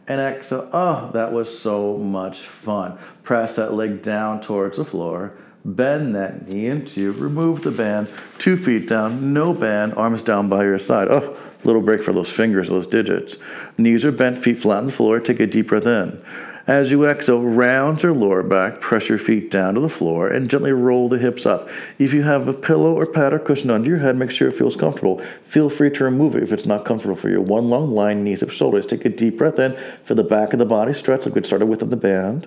And 0.07 0.21
exhale. 0.21 0.69
Oh, 0.73 1.11
that 1.13 1.33
was 1.33 1.57
so 1.59 1.97
much 1.97 2.41
fun. 2.41 2.99
Press 3.23 3.57
that 3.57 3.75
leg 3.75 4.03
down 4.03 4.41
towards 4.41 4.79
the 4.79 4.85
floor. 4.85 5.33
Bend 5.65 6.15
that 6.15 6.49
knee 6.49 6.67
into. 6.67 7.13
Remove 7.13 7.63
the 7.63 7.71
band. 7.71 8.09
Two 8.39 8.57
feet 8.57 8.89
down. 8.89 9.33
No 9.33 9.53
band. 9.53 9.95
Arms 9.95 10.23
down 10.23 10.49
by 10.49 10.65
your 10.65 10.79
side. 10.79 11.09
Oh, 11.09 11.37
little 11.65 11.83
break 11.83 12.03
for 12.03 12.13
those 12.13 12.31
fingers, 12.31 12.69
those 12.69 12.87
digits. 12.87 13.37
Knees 13.77 14.05
are 14.05 14.13
bent, 14.13 14.43
feet 14.43 14.59
flat 14.59 14.79
on 14.79 14.87
the 14.87 14.93
floor. 14.93 15.21
Take 15.21 15.41
a 15.41 15.47
deep 15.47 15.69
breath 15.69 15.87
in. 15.87 16.23
As 16.69 16.91
you 16.91 17.07
exhale, 17.07 17.43
round 17.43 18.03
your 18.03 18.13
lower 18.13 18.43
back, 18.43 18.83
press 18.83 19.09
your 19.09 19.19
feet 19.19 19.51
down 19.51 19.73
to 19.73 19.81
the 19.81 19.89
floor, 19.89 20.29
and 20.29 20.51
gently 20.51 20.71
roll 20.71 21.09
the 21.09 21.17
hips 21.17 21.47
up. 21.47 21.67
If 21.99 22.13
you 22.13 22.25
have 22.25 22.47
a 22.47 22.53
pillow 22.53 22.93
or 22.93 23.07
pad 23.07 23.33
or 23.33 23.39
cushion 23.39 23.71
under 23.71 23.89
your 23.89 24.01
head, 24.01 24.19
make 24.19 24.31
sure 24.31 24.49
it 24.49 24.59
feels 24.59 24.77
comfortable. 24.77 25.23
Feel 25.49 25.71
free 25.71 25.89
to 25.89 26.05
remove 26.05 26.37
it 26.37 26.43
if 26.43 26.53
it's 26.53 26.67
not 26.67 26.85
comfortable 26.85 27.17
for 27.17 27.31
you. 27.31 27.41
One 27.41 27.71
long 27.71 27.95
line, 27.95 28.23
knees 28.23 28.43
up, 28.43 28.51
shoulders. 28.51 28.87
Take 28.87 29.07
a 29.07 29.09
deep 29.09 29.39
breath 29.39 29.59
in. 29.59 29.79
Feel 30.05 30.19
the 30.19 30.23
back 30.23 30.53
of 30.53 30.59
the 30.59 30.67
body 30.67 30.93
stretch 30.93 31.25
like 31.25 31.35
we 31.35 31.43
started 31.43 31.67
with 31.67 31.81
in 31.81 31.89
the 31.89 31.97
band. 31.97 32.47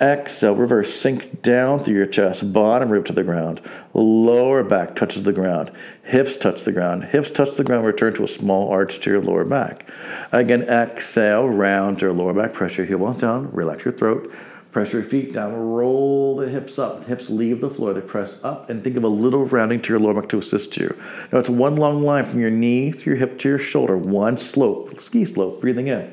Exhale, 0.00 0.56
reverse. 0.56 0.92
Sink 0.92 1.40
down 1.40 1.84
through 1.84 1.94
your 1.94 2.06
chest, 2.06 2.52
bottom 2.52 2.90
rib 2.90 3.06
to 3.06 3.12
the 3.12 3.22
ground. 3.22 3.60
Lower 3.94 4.64
back 4.64 4.96
touches 4.96 5.22
the 5.22 5.32
ground. 5.32 5.70
Hips 6.10 6.36
touch 6.38 6.64
the 6.64 6.72
ground. 6.72 7.04
Hips 7.04 7.30
touch 7.30 7.56
the 7.56 7.62
ground. 7.62 7.86
Return 7.86 8.12
to 8.14 8.24
a 8.24 8.28
small 8.28 8.68
arch 8.72 8.98
to 9.02 9.10
your 9.10 9.22
lower 9.22 9.44
back. 9.44 9.88
Again, 10.32 10.62
exhale, 10.62 11.48
round 11.48 12.00
your 12.00 12.12
lower 12.12 12.34
back. 12.34 12.52
Press 12.52 12.76
your 12.76 12.84
heel 12.84 13.12
down. 13.12 13.48
Relax 13.52 13.84
your 13.84 13.94
throat. 13.94 14.28
Press 14.72 14.92
your 14.92 15.04
feet 15.04 15.32
down. 15.32 15.54
Roll 15.54 16.34
the 16.34 16.48
hips 16.48 16.80
up. 16.80 17.06
Hips 17.06 17.30
leave 17.30 17.60
the 17.60 17.70
floor. 17.70 17.94
They 17.94 18.00
press 18.00 18.42
up 18.42 18.70
and 18.70 18.82
think 18.82 18.96
of 18.96 19.04
a 19.04 19.08
little 19.08 19.44
rounding 19.44 19.80
to 19.82 19.88
your 19.88 20.00
lower 20.00 20.14
back 20.14 20.28
to 20.30 20.38
assist 20.38 20.76
you. 20.76 21.00
Now 21.32 21.38
it's 21.38 21.48
one 21.48 21.76
long 21.76 22.02
line 22.02 22.28
from 22.28 22.40
your 22.40 22.50
knee 22.50 22.90
to 22.90 23.04
your 23.04 23.14
hip 23.14 23.38
to 23.38 23.48
your 23.48 23.60
shoulder. 23.60 23.96
One 23.96 24.36
slope, 24.36 25.00
ski 25.00 25.24
slope. 25.24 25.60
Breathing 25.60 25.86
in. 25.86 26.12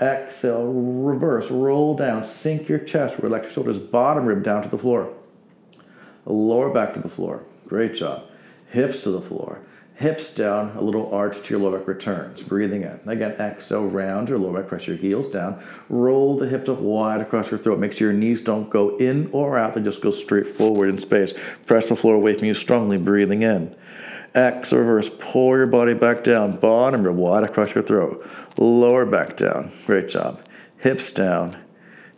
Exhale, 0.00 0.72
reverse, 0.72 1.50
roll 1.50 1.94
down, 1.94 2.24
sink 2.24 2.66
your 2.66 2.78
chest, 2.78 3.18
relax 3.18 3.44
your 3.44 3.52
shoulders, 3.52 3.78
bottom 3.78 4.24
rib 4.24 4.42
down 4.42 4.62
to 4.62 4.70
the 4.70 4.78
floor. 4.78 5.12
Lower 6.24 6.70
back 6.70 6.94
to 6.94 7.00
the 7.00 7.10
floor. 7.10 7.44
Great 7.68 7.94
job. 7.94 8.24
Hips 8.74 9.04
to 9.04 9.10
the 9.12 9.20
floor. 9.20 9.60
Hips 9.94 10.34
down, 10.34 10.76
a 10.76 10.80
little 10.80 11.14
arch 11.14 11.40
to 11.40 11.50
your 11.50 11.60
lower 11.60 11.78
back 11.78 11.86
returns. 11.86 12.42
Breathing 12.42 12.82
in. 12.82 12.98
Again, 13.06 13.30
exhale, 13.38 13.86
round 13.86 14.28
your 14.28 14.36
lower 14.36 14.60
back, 14.60 14.68
press 14.68 14.88
your 14.88 14.96
heels 14.96 15.30
down. 15.32 15.62
Roll 15.88 16.36
the 16.36 16.48
hips 16.48 16.68
up 16.68 16.80
wide 16.80 17.20
across 17.20 17.52
your 17.52 17.60
throat. 17.60 17.78
Make 17.78 17.92
sure 17.92 18.10
your 18.10 18.18
knees 18.18 18.40
don't 18.40 18.68
go 18.68 18.96
in 18.96 19.30
or 19.30 19.56
out, 19.56 19.74
they 19.74 19.80
just 19.80 20.00
go 20.00 20.10
straight 20.10 20.48
forward 20.48 20.88
in 20.88 21.00
space. 21.00 21.34
Press 21.66 21.88
the 21.88 21.94
floor 21.94 22.16
away 22.16 22.34
from 22.34 22.46
you 22.46 22.54
strongly, 22.54 22.98
breathing 22.98 23.42
in. 23.42 23.76
Exhale, 24.34 24.80
reverse, 24.80 25.08
pull 25.20 25.56
your 25.56 25.66
body 25.66 25.94
back 25.94 26.24
down. 26.24 26.56
Bottom 26.56 27.04
rib 27.04 27.14
wide 27.14 27.44
across 27.44 27.72
your 27.76 27.84
throat. 27.84 28.28
Lower 28.58 29.06
back 29.06 29.36
down. 29.36 29.70
Great 29.86 30.08
job. 30.08 30.44
Hips 30.78 31.12
down, 31.12 31.56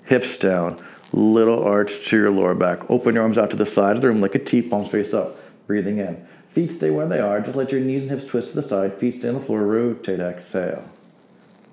hips 0.04 0.38
down. 0.38 0.78
Little 1.12 1.62
arch 1.62 2.08
to 2.08 2.16
your 2.16 2.30
lower 2.30 2.54
back. 2.54 2.90
Open 2.90 3.14
your 3.14 3.24
arms 3.24 3.36
out 3.36 3.50
to 3.50 3.56
the 3.56 3.66
side 3.66 3.96
of 3.96 4.00
the 4.00 4.08
room 4.08 4.22
like 4.22 4.34
a 4.34 4.38
T, 4.38 4.62
palms 4.62 4.88
face 4.88 5.12
up. 5.12 5.36
Breathing 5.66 5.98
in. 5.98 6.26
Feet 6.56 6.72
stay 6.72 6.88
where 6.88 7.06
they 7.06 7.20
are. 7.20 7.42
Just 7.42 7.54
let 7.54 7.70
your 7.70 7.82
knees 7.82 8.00
and 8.00 8.10
hips 8.10 8.24
twist 8.24 8.48
to 8.48 8.62
the 8.62 8.66
side. 8.66 8.96
Feet 8.96 9.18
stay 9.18 9.28
on 9.28 9.34
the 9.34 9.40
floor. 9.40 9.60
Rotate, 9.60 10.20
exhale. 10.20 10.88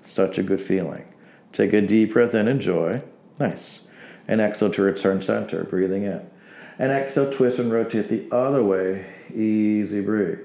Such 0.06 0.36
a 0.36 0.42
good 0.42 0.60
feeling. 0.60 1.06
Take 1.54 1.72
a 1.72 1.80
deep 1.80 2.12
breath 2.12 2.34
in, 2.34 2.48
enjoy. 2.48 3.00
Nice. 3.40 3.84
And 4.28 4.42
exhale 4.42 4.70
to 4.74 4.82
return 4.82 5.22
center. 5.22 5.64
Breathing 5.64 6.02
in. 6.04 6.20
And 6.78 6.92
exhale, 6.92 7.32
twist 7.32 7.58
and 7.58 7.72
rotate 7.72 8.10
the 8.10 8.28
other 8.30 8.62
way. 8.62 9.06
Easy 9.34 10.02
breathe. 10.02 10.40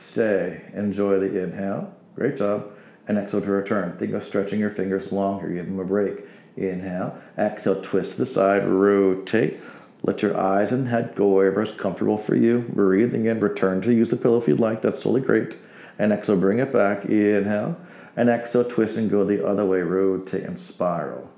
Stay. 0.00 0.62
Enjoy 0.72 1.20
the 1.20 1.42
inhale. 1.42 1.94
Great 2.16 2.38
job. 2.38 2.72
And 3.06 3.18
exhale 3.18 3.42
to 3.42 3.50
return. 3.50 3.98
Think 3.98 4.14
of 4.14 4.24
stretching 4.24 4.60
your 4.60 4.70
fingers 4.70 5.12
longer. 5.12 5.46
Give 5.46 5.66
them 5.66 5.78
a 5.78 5.84
break. 5.84 6.20
Inhale. 6.56 7.18
Exhale, 7.36 7.82
twist 7.82 8.12
to 8.12 8.16
the 8.16 8.26
side. 8.26 8.70
Rotate. 8.70 9.58
Let 10.02 10.22
your 10.22 10.38
eyes 10.38 10.72
and 10.72 10.88
head 10.88 11.14
go 11.16 11.28
wherever 11.28 11.62
is 11.62 11.72
comfortable 11.72 12.18
for 12.18 12.34
you. 12.34 12.60
Breathe 12.68 13.14
again. 13.14 13.40
Return 13.40 13.82
to 13.82 13.92
use 13.92 14.10
the 14.10 14.16
pillow 14.16 14.40
if 14.40 14.48
you'd 14.48 14.60
like. 14.60 14.82
That's 14.82 14.98
totally 14.98 15.20
great. 15.20 15.56
And 15.98 16.12
exhale, 16.12 16.36
bring 16.36 16.60
it 16.60 16.72
back. 16.72 17.04
Inhale. 17.04 17.76
And 18.16 18.28
exhale, 18.28 18.64
twist 18.64 18.96
and 18.96 19.10
go 19.10 19.24
the 19.24 19.46
other 19.46 19.64
way. 19.64 19.80
Rotate 19.80 20.44
and 20.44 20.58
spiral. 20.58 21.28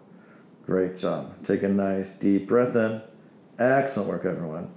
Great 0.67 0.99
job. 0.99 1.35
Take 1.45 1.63
a 1.63 1.69
nice 1.69 2.15
deep 2.15 2.47
breath 2.47 2.77
in. 2.77 3.03
Excellent 3.59 4.09
work, 4.09 4.25
everyone. 4.25 4.71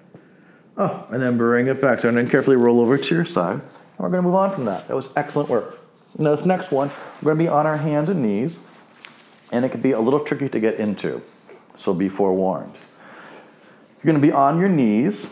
Oh, 0.77 1.05
and 1.11 1.21
then 1.21 1.37
bring 1.37 1.67
it 1.67 1.79
back. 1.79 1.99
So 1.99 2.09
and 2.09 2.17
then 2.17 2.29
carefully 2.29 2.57
roll 2.57 2.81
over 2.81 2.97
to 2.97 3.15
your 3.15 3.25
side. 3.25 3.59
And 3.61 3.99
we're 3.99 4.09
going 4.09 4.23
to 4.23 4.27
move 4.27 4.35
on 4.35 4.51
from 4.51 4.65
that. 4.65 4.87
That 4.87 4.95
was 4.95 5.09
excellent 5.15 5.49
work. 5.49 5.79
Now, 6.17 6.35
this 6.35 6.45
next 6.45 6.71
one, 6.71 6.89
we're 7.21 7.33
going 7.33 7.37
to 7.37 7.43
be 7.43 7.47
on 7.49 7.67
our 7.67 7.77
hands 7.77 8.09
and 8.09 8.21
knees. 8.23 8.59
And 9.51 9.63
it 9.63 9.69
could 9.69 9.83
be 9.83 9.91
a 9.91 9.99
little 9.99 10.21
tricky 10.21 10.49
to 10.49 10.59
get 10.59 10.79
into. 10.79 11.21
So 11.75 11.93
be 11.93 12.09
forewarned. 12.09 12.77
You're 14.03 14.11
going 14.11 14.21
to 14.21 14.27
be 14.27 14.33
on 14.33 14.59
your 14.59 14.67
knees 14.67 15.27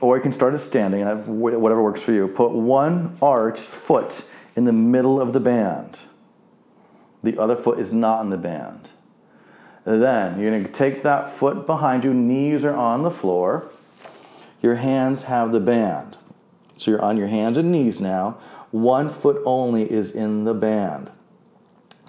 or 0.00 0.16
you 0.16 0.22
can 0.22 0.32
start 0.32 0.52
at 0.52 0.60
standing, 0.60 1.06
whatever 1.40 1.82
works 1.82 2.02
for 2.02 2.12
you. 2.12 2.28
Put 2.28 2.52
one 2.52 3.16
arch 3.22 3.58
foot 3.58 4.24
in 4.54 4.64
the 4.64 4.72
middle 4.72 5.18
of 5.18 5.32
the 5.32 5.40
band. 5.40 5.96
The 7.22 7.40
other 7.40 7.56
foot 7.56 7.78
is 7.78 7.94
not 7.94 8.20
in 8.20 8.28
the 8.28 8.36
band. 8.36 8.90
Then 9.84 10.38
you're 10.38 10.50
going 10.50 10.64
to 10.64 10.72
take 10.72 11.02
that 11.04 11.30
foot 11.30 11.66
behind 11.66 12.04
you, 12.04 12.12
knees 12.12 12.64
are 12.64 12.74
on 12.74 13.02
the 13.02 13.10
floor. 13.10 13.70
Your 14.60 14.74
hands 14.74 15.22
have 15.22 15.52
the 15.52 15.60
band. 15.60 16.18
So 16.76 16.90
you're 16.90 17.02
on 17.02 17.16
your 17.16 17.28
hands 17.28 17.56
and 17.56 17.72
knees 17.72 18.00
now. 18.00 18.38
One 18.70 19.08
foot 19.08 19.40
only 19.46 19.90
is 19.90 20.10
in 20.10 20.44
the 20.44 20.54
band. 20.54 21.10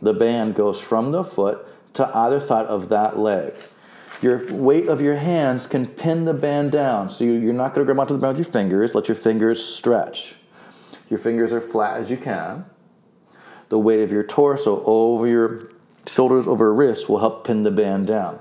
The 0.01 0.13
band 0.13 0.55
goes 0.55 0.81
from 0.81 1.11
the 1.11 1.23
foot 1.23 1.65
to 1.93 2.07
either 2.17 2.41
side 2.41 2.65
of 2.65 2.89
that 2.89 3.17
leg. 3.17 3.53
Your 4.21 4.53
weight 4.53 4.87
of 4.87 5.01
your 5.01 5.15
hands 5.15 5.67
can 5.67 5.85
pin 5.85 6.25
the 6.25 6.33
band 6.33 6.71
down. 6.71 7.09
So 7.09 7.23
you're 7.23 7.53
not 7.53 7.73
going 7.73 7.85
to 7.85 7.93
grab 7.93 7.99
onto 7.99 8.13
the 8.13 8.19
band 8.19 8.37
with 8.37 8.47
your 8.47 8.51
fingers. 8.51 8.95
Let 8.95 9.07
your 9.07 9.15
fingers 9.15 9.63
stretch. 9.63 10.35
Your 11.09 11.19
fingers 11.19 11.51
are 11.51 11.61
flat 11.61 11.97
as 11.97 12.09
you 12.09 12.17
can. 12.17 12.65
The 13.69 13.79
weight 13.79 14.01
of 14.01 14.11
your 14.11 14.23
torso 14.23 14.83
over 14.85 15.27
your 15.27 15.69
shoulders 16.07 16.47
over 16.47 16.73
wrists 16.73 17.09
will 17.09 17.19
help 17.19 17.45
pin 17.45 17.63
the 17.63 17.71
band 17.71 18.07
down. 18.07 18.39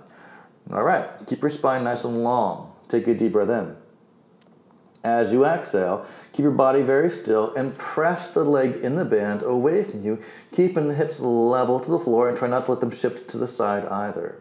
All 0.72 0.82
right, 0.82 1.08
keep 1.26 1.42
your 1.42 1.50
spine 1.50 1.84
nice 1.84 2.04
and 2.04 2.22
long. 2.22 2.72
Take 2.88 3.06
a 3.06 3.14
deep 3.14 3.32
breath 3.32 3.50
in. 3.50 3.76
As 5.02 5.32
you 5.32 5.44
exhale, 5.44 6.06
keep 6.32 6.44
your 6.44 6.52
body 6.52 6.80
very 6.80 7.10
still 7.10 7.54
and 7.54 7.76
press 7.76 8.30
the 8.30 8.42
leg 8.44 8.76
in 8.76 8.94
the 8.94 9.04
band 9.04 9.42
away 9.42 9.84
from 9.84 10.02
you, 10.02 10.18
keeping 10.52 10.88
the 10.88 10.94
hips 10.94 11.20
level 11.20 11.78
to 11.80 11.90
the 11.90 11.98
floor 11.98 12.28
and 12.28 12.38
try 12.38 12.48
not 12.48 12.64
to 12.64 12.72
let 12.72 12.80
them 12.80 12.90
shift 12.90 13.28
to 13.30 13.36
the 13.36 13.46
side 13.46 13.84
either. 13.86 14.38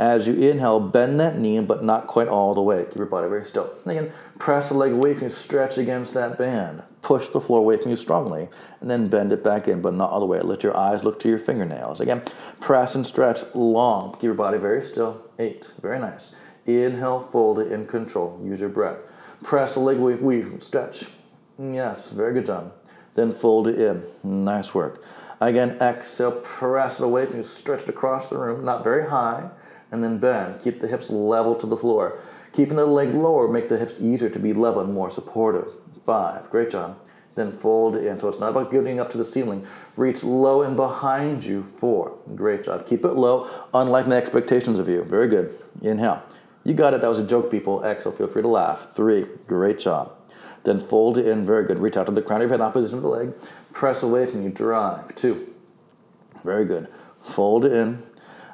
As 0.00 0.26
you 0.26 0.32
inhale, 0.32 0.80
bend 0.80 1.20
that 1.20 1.38
knee, 1.38 1.60
but 1.60 1.84
not 1.84 2.06
quite 2.06 2.26
all 2.26 2.54
the 2.54 2.62
way. 2.62 2.86
Keep 2.86 2.96
your 2.96 3.04
body 3.04 3.28
very 3.28 3.44
still. 3.44 3.70
Again, 3.84 4.10
press 4.38 4.70
the 4.70 4.74
leg 4.74 4.92
away 4.92 5.12
from 5.12 5.24
you, 5.24 5.28
stretch 5.28 5.76
against 5.76 6.14
that 6.14 6.38
band. 6.38 6.82
Push 7.02 7.28
the 7.28 7.40
floor 7.40 7.58
away 7.58 7.76
from 7.76 7.90
you 7.90 7.98
strongly, 7.98 8.48
and 8.80 8.90
then 8.90 9.08
bend 9.08 9.30
it 9.30 9.44
back 9.44 9.68
in, 9.68 9.82
but 9.82 9.92
not 9.92 10.10
all 10.10 10.20
the 10.20 10.24
way. 10.24 10.40
Let 10.40 10.62
your 10.62 10.74
eyes 10.74 11.04
look 11.04 11.20
to 11.20 11.28
your 11.28 11.36
fingernails. 11.36 12.00
Again, 12.00 12.22
press 12.60 12.94
and 12.94 13.06
stretch 13.06 13.40
long. 13.54 14.14
Keep 14.14 14.22
your 14.22 14.32
body 14.32 14.56
very 14.56 14.82
still. 14.82 15.20
Eight. 15.38 15.70
Very 15.82 15.98
nice. 15.98 16.32
Inhale, 16.64 17.20
fold 17.20 17.58
it 17.58 17.70
in 17.70 17.86
control. 17.86 18.40
Use 18.42 18.58
your 18.58 18.70
breath. 18.70 19.00
Press 19.42 19.74
the 19.74 19.80
leg 19.80 19.98
away 19.98 20.16
from 20.16 20.32
you. 20.32 20.58
Stretch. 20.62 21.04
Yes, 21.58 22.08
very 22.08 22.32
good 22.32 22.46
job. 22.46 22.72
Then 23.16 23.32
fold 23.32 23.68
it 23.68 23.78
in. 23.78 24.02
Nice 24.22 24.72
work. 24.72 25.04
Again, 25.42 25.76
exhale, 25.78 26.32
press 26.32 27.00
it 27.00 27.04
away 27.04 27.26
from 27.26 27.36
you. 27.36 27.42
Stretch 27.42 27.82
it 27.82 27.90
across 27.90 28.28
the 28.28 28.38
room, 28.38 28.64
not 28.64 28.82
very 28.82 29.06
high 29.06 29.50
and 29.90 30.02
then 30.02 30.18
bend. 30.18 30.60
Keep 30.60 30.80
the 30.80 30.88
hips 30.88 31.10
level 31.10 31.54
to 31.56 31.66
the 31.66 31.76
floor. 31.76 32.18
Keeping 32.52 32.76
the 32.76 32.86
leg 32.86 33.14
lower, 33.14 33.48
make 33.48 33.68
the 33.68 33.78
hips 33.78 34.00
easier 34.00 34.28
to 34.28 34.38
be 34.38 34.52
level 34.52 34.82
and 34.82 34.92
more 34.92 35.10
supportive. 35.10 35.68
Five, 36.04 36.50
great 36.50 36.70
job. 36.70 36.98
Then 37.36 37.52
fold 37.52 37.94
in. 37.96 38.18
So 38.18 38.28
it's 38.28 38.40
not 38.40 38.50
about 38.50 38.72
getting 38.72 38.98
up 38.98 39.10
to 39.12 39.18
the 39.18 39.24
ceiling. 39.24 39.66
Reach 39.96 40.24
low 40.24 40.62
and 40.62 40.76
behind 40.76 41.44
you. 41.44 41.62
Four, 41.62 42.18
great 42.34 42.64
job. 42.64 42.86
Keep 42.86 43.04
it 43.04 43.12
low, 43.12 43.48
unlike 43.72 44.08
my 44.08 44.16
expectations 44.16 44.78
of 44.78 44.88
you. 44.88 45.04
Very 45.04 45.28
good. 45.28 45.56
Inhale. 45.80 46.22
You 46.64 46.74
got 46.74 46.92
it. 46.92 47.00
That 47.00 47.08
was 47.08 47.18
a 47.18 47.26
joke, 47.26 47.50
people. 47.50 47.84
Exhale. 47.84 48.12
Feel 48.12 48.26
free 48.26 48.42
to 48.42 48.48
laugh. 48.48 48.90
Three, 48.94 49.26
great 49.46 49.78
job. 49.78 50.12
Then 50.64 50.80
fold 50.80 51.18
in. 51.18 51.46
Very 51.46 51.66
good. 51.66 51.78
Reach 51.78 51.96
out 51.96 52.06
to 52.06 52.12
the 52.12 52.20
crown 52.20 52.42
of 52.42 52.48
your 52.48 52.58
head, 52.58 52.60
opposition 52.60 52.96
of 52.96 53.02
the 53.02 53.08
leg. 53.08 53.32
Press 53.72 54.02
away 54.02 54.26
from 54.26 54.42
you. 54.42 54.50
Drive. 54.50 55.14
Two, 55.14 55.54
very 56.42 56.64
good. 56.64 56.88
Fold 57.22 57.64
in. 57.64 58.02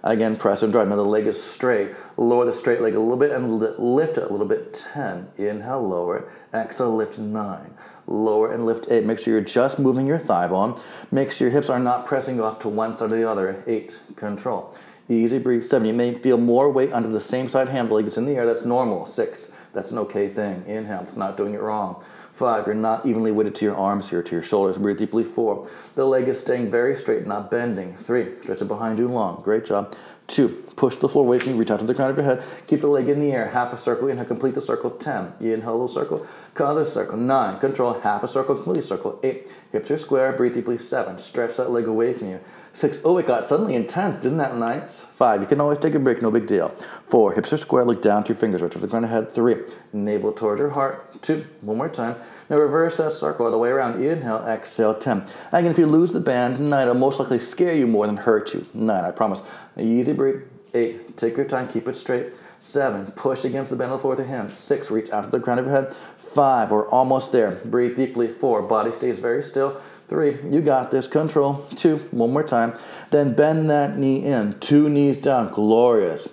Again, 0.07 0.37
press 0.37 0.63
and 0.63 0.73
drive. 0.73 0.87
Now 0.87 0.95
the 0.95 1.03
leg 1.03 1.27
is 1.27 1.43
straight. 1.43 1.91
Lower 2.17 2.45
the 2.45 2.53
straight 2.53 2.81
leg 2.81 2.95
a 2.95 3.01
little 3.01 3.17
bit 3.17 3.33
and 3.33 3.59
lift 3.59 4.19
it 4.19 4.23
a 4.23 4.31
little 4.31 4.47
bit. 4.47 4.85
10. 4.95 5.31
Inhale, 5.37 5.83
lower 5.83 6.19
it. 6.19 6.29
Exhale, 6.55 6.95
lift 6.95 7.19
9. 7.19 7.75
Lower 8.07 8.53
and 8.53 8.65
lift 8.65 8.87
8. 8.89 9.05
Make 9.05 9.19
sure 9.19 9.35
you're 9.35 9.43
just 9.43 9.81
moving 9.81 10.07
your 10.07 10.21
thigh 10.21 10.47
bone. 10.47 10.81
Make 11.11 11.33
sure 11.33 11.49
your 11.49 11.59
hips 11.59 11.69
are 11.69 11.81
not 11.81 12.07
pressing 12.07 12.41
off 12.41 12.61
to 12.61 12.69
one 12.69 12.97
side 12.97 13.11
or 13.11 13.17
the 13.17 13.29
other. 13.29 13.65
8. 13.67 13.99
Control. 14.15 14.73
Easy 15.09 15.41
breathe. 15.41 15.65
7. 15.65 15.85
You 15.85 15.93
may 15.93 16.15
feel 16.15 16.39
more 16.39 16.71
weight 16.71 16.93
under 16.93 17.09
the 17.09 17.21
same 17.21 17.49
side 17.49 17.69
hand. 17.69 17.89
The 17.89 17.95
leg 17.95 18.07
is 18.07 18.17
in 18.17 18.27
the 18.27 18.37
air. 18.37 18.47
That's 18.47 18.65
normal. 18.65 19.07
6. 19.07 19.51
That's 19.73 19.91
an 19.91 19.99
okay 19.99 20.29
thing. 20.29 20.63
Inhale. 20.69 21.01
It's 21.03 21.17
not 21.17 21.37
doing 21.37 21.55
it 21.55 21.61
wrong. 21.61 22.05
Five, 22.37 22.67
you're 22.67 22.75
not 22.75 23.07
evenly 23.07 23.33
weighted 23.33 23.55
to 23.55 23.65
your 23.65 23.77
arms 23.77 24.11
here, 24.11 24.23
to 24.23 24.35
your 24.35 24.43
shoulders. 24.43 24.77
Breathe 24.77 24.99
deeply. 24.99 25.25
Four, 25.25 25.71
the 25.95 26.05
leg 26.05 26.29
is 26.29 26.39
staying 26.39 26.71
very 26.71 26.95
straight, 26.95 27.27
not 27.27 27.51
bending. 27.51 27.97
Three, 27.97 28.35
stretch 28.43 28.61
it 28.61 28.69
behind 28.69 28.99
you 28.99 29.09
long. 29.09 29.41
Great 29.43 29.65
job. 29.65 29.97
Two, 30.27 30.49
push 30.75 30.97
the 30.97 31.09
floor 31.09 31.25
away 31.25 31.39
from 31.39 31.53
you, 31.53 31.59
reach 31.59 31.71
out 31.71 31.79
to 31.79 31.87
the 31.87 31.95
crown 31.95 32.11
of 32.11 32.17
your 32.17 32.25
head, 32.25 32.45
keep 32.67 32.81
the 32.81 32.89
leg 32.89 33.09
in 33.09 33.21
the 33.21 33.31
air, 33.31 33.49
half 33.49 33.73
a 33.73 33.79
circle, 33.79 34.09
inhale, 34.09 34.27
complete 34.27 34.55
the 34.55 34.61
circle. 34.61 34.91
Ten, 34.91 35.33
inhale, 35.41 35.73
little 35.73 35.89
circle, 35.89 36.27
other 36.59 36.85
circle. 36.85 37.17
Nine, 37.17 37.61
control, 37.61 38.01
half 38.01 38.25
a 38.25 38.29
circle, 38.29 38.57
complete 38.57 38.83
circle. 38.83 39.21
Eight, 39.23 39.53
hips 39.71 39.91
are 39.91 39.99
square, 39.99 40.33
breathe 40.33 40.55
deeply. 40.55 40.79
Seven, 40.79 41.19
stretch 41.19 41.57
that 41.57 41.71
leg 41.71 41.87
away 41.87 42.13
from 42.13 42.31
you. 42.31 42.41
Six, 42.73 42.99
oh, 43.05 43.17
it 43.19 43.27
got 43.27 43.45
suddenly 43.45 43.75
intense, 43.75 44.17
didn't 44.17 44.39
that 44.39 44.57
nice? 44.57 45.05
Five, 45.17 45.41
you 45.41 45.47
can 45.47 45.61
always 45.61 45.79
take 45.79 45.95
a 45.95 45.99
break, 45.99 46.21
no 46.21 46.31
big 46.31 46.47
deal. 46.47 46.75
Four, 47.09 47.33
hips 47.33 47.53
are 47.53 47.57
square, 47.57 47.85
look 47.85 48.03
down 48.03 48.25
to 48.25 48.29
your 48.31 48.37
fingers, 48.37 48.61
right 48.61 48.71
to 48.73 48.79
the 48.79 48.89
crown 48.89 49.05
of 49.05 49.11
your 49.11 49.23
head. 49.23 49.35
Three, 49.35 49.57
navel 49.93 50.33
towards 50.33 50.59
your 50.59 50.71
heart. 50.71 51.23
Two, 51.23 51.47
one 51.61 51.79
more 51.79 51.89
time. 51.89 52.17
Now 52.49 52.57
reverse 52.59 52.97
that 52.99 53.13
circle 53.13 53.47
all 53.47 53.53
the 53.53 53.59
way 53.59 53.71
around. 53.71 54.03
Inhale, 54.03 54.45
exhale, 54.47 54.95
10. 54.95 55.27
Again, 55.53 55.71
if 55.71 55.79
you 55.79 55.87
lose 55.87 56.13
the 56.13 56.21
band, 56.21 56.61
9 56.61 56.83
it'll 56.83 56.95
most 56.95 57.19
likely 57.19 57.39
scare 57.39 57.75
you 57.75 57.87
more 57.87 58.07
than 58.07 58.17
hurt 58.17 58.55
you. 58.55 58.67
9, 58.73 59.05
I 59.05 59.11
promise. 59.11 59.43
Easy 59.79 60.13
breathe. 60.13 60.43
8, 60.75 61.17
take 61.17 61.37
your 61.37 61.47
time, 61.47 61.69
keep 61.69 61.89
it 61.89 61.97
straight. 61.97 62.33
7, 62.59 63.13
push 63.13 63.45
against 63.45 63.71
the 63.71 63.77
bend 63.77 63.93
of 63.93 63.99
the 63.99 64.03
floor 64.03 64.17
with 64.17 64.21
your 64.21 64.29
hands. 64.29 64.59
6, 64.59 64.91
reach 64.91 65.11
out 65.11 65.25
to 65.25 65.31
the 65.31 65.41
crown 65.41 65.59
of 65.59 65.67
your 65.67 65.75
head. 65.75 65.95
5, 66.19 66.71
we're 66.71 66.89
almost 66.89 67.33
there. 67.33 67.61
Breathe 67.65 67.97
deeply. 67.97 68.29
4, 68.29 68.63
body 68.63 68.93
stays 68.93 69.19
very 69.19 69.43
still. 69.43 69.81
Three, 70.09 70.39
you 70.49 70.61
got 70.61 70.93
this. 70.93 71.09
Control. 71.09 71.67
Two, 71.75 71.97
one 72.13 72.33
more 72.33 72.45
time. 72.45 72.79
Then 73.11 73.35
bend 73.35 73.69
that 73.71 73.99
knee 73.99 74.25
in. 74.25 74.59
Two 74.61 74.89
knees 74.89 75.19
down. 75.19 75.53
Glorious. 75.53 76.29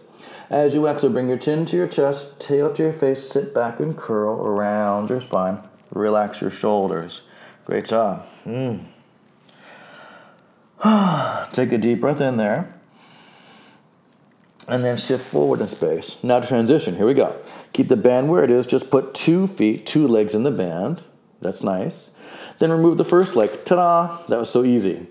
As 0.50 0.76
you 0.76 0.88
exhale, 0.88 1.10
bring 1.10 1.30
your 1.30 1.40
chin 1.40 1.66
to 1.66 1.76
your 1.76 1.88
chest, 1.88 2.40
tail 2.40 2.72
to 2.74 2.84
your 2.84 2.94
face, 2.94 3.28
sit 3.28 3.56
back 3.56 3.80
and 3.80 3.98
curl 3.98 4.46
around 4.46 5.10
your 5.10 5.22
spine. 5.22 5.58
Relax 5.94 6.42
your 6.42 6.50
shoulders. 6.50 7.22
Great 7.66 7.86
job. 7.86 8.26
Mm. 8.46 8.86
Take 11.54 11.72
a 11.72 11.78
deep 11.78 12.02
breath 12.02 12.20
in 12.20 12.38
there. 12.38 12.74
And 14.68 14.84
then 14.84 14.98
shift 14.98 15.26
forward 15.26 15.62
in 15.62 15.68
space. 15.68 16.18
Now 16.24 16.40
transition. 16.40 16.96
Here 16.96 17.06
we 17.06 17.14
go. 17.14 17.38
Keep 17.74 17.90
the 17.90 17.98
band 17.98 18.30
where 18.30 18.44
it 18.44 18.50
is. 18.50 18.66
Just 18.66 18.90
put 18.90 19.14
two 19.14 19.46
feet, 19.46 19.86
two 19.86 20.08
legs 20.08 20.34
in 20.34 20.44
the 20.44 20.52
band. 20.52 21.04
That's 21.42 21.62
nice. 21.62 22.12
Then 22.60 22.72
remove 22.72 22.98
the 22.98 23.06
first 23.06 23.36
leg. 23.36 23.66
Ta 23.66 23.76
da! 23.76 24.26
That 24.28 24.40
was 24.40 24.50
so 24.50 24.64
easy. 24.64 25.08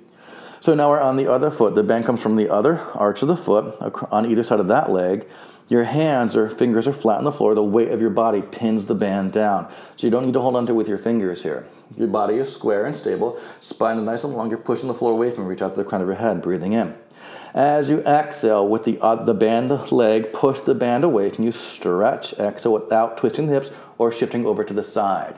So 0.60 0.74
now 0.74 0.90
we're 0.90 1.00
on 1.00 1.16
the 1.16 1.30
other 1.30 1.50
foot. 1.50 1.74
The 1.74 1.82
band 1.82 2.06
comes 2.06 2.20
from 2.20 2.36
the 2.36 2.48
other 2.48 2.80
arch 2.94 3.20
of 3.22 3.28
the 3.28 3.36
foot 3.36 3.76
on 4.10 4.30
either 4.30 4.42
side 4.42 4.60
of 4.60 4.68
that 4.68 4.90
leg. 4.90 5.28
Your 5.72 5.84
hands 5.84 6.36
or 6.36 6.50
fingers 6.50 6.86
are 6.86 6.92
flat 6.92 7.16
on 7.16 7.24
the 7.24 7.32
floor. 7.32 7.54
The 7.54 7.64
weight 7.64 7.92
of 7.92 8.00
your 8.02 8.10
body 8.10 8.42
pins 8.42 8.84
the 8.84 8.94
band 8.94 9.32
down. 9.32 9.72
So 9.96 10.06
you 10.06 10.10
don't 10.10 10.26
need 10.26 10.34
to 10.34 10.40
hold 10.42 10.54
onto 10.54 10.74
it 10.74 10.76
with 10.76 10.86
your 10.86 10.98
fingers 10.98 11.42
here. 11.42 11.66
Your 11.96 12.08
body 12.08 12.34
is 12.34 12.52
square 12.52 12.84
and 12.84 12.94
stable. 12.94 13.40
Spine 13.62 13.96
is 13.96 14.04
nice 14.04 14.22
and 14.22 14.34
long. 14.34 14.50
You're 14.50 14.58
pushing 14.58 14.88
the 14.88 14.92
floor 14.92 15.12
away 15.12 15.30
from 15.30 15.44
you. 15.44 15.48
Reach 15.48 15.62
out 15.62 15.74
to 15.74 15.82
the 15.82 15.88
crown 15.88 16.02
of 16.02 16.08
your 16.08 16.18
head, 16.18 16.42
breathing 16.42 16.74
in. 16.74 16.94
As 17.54 17.88
you 17.88 18.00
exhale 18.02 18.68
with 18.68 18.84
the, 18.84 19.00
uh, 19.00 19.24
the 19.24 19.32
band 19.32 19.70
the 19.70 19.94
leg, 19.94 20.34
push 20.34 20.60
the 20.60 20.74
band 20.74 21.04
away 21.04 21.30
from 21.30 21.46
you. 21.46 21.52
Stretch, 21.52 22.34
exhale 22.34 22.74
without 22.74 23.16
twisting 23.16 23.46
the 23.46 23.54
hips 23.54 23.70
or 23.96 24.12
shifting 24.12 24.44
over 24.44 24.64
to 24.64 24.74
the 24.74 24.84
side. 24.84 25.36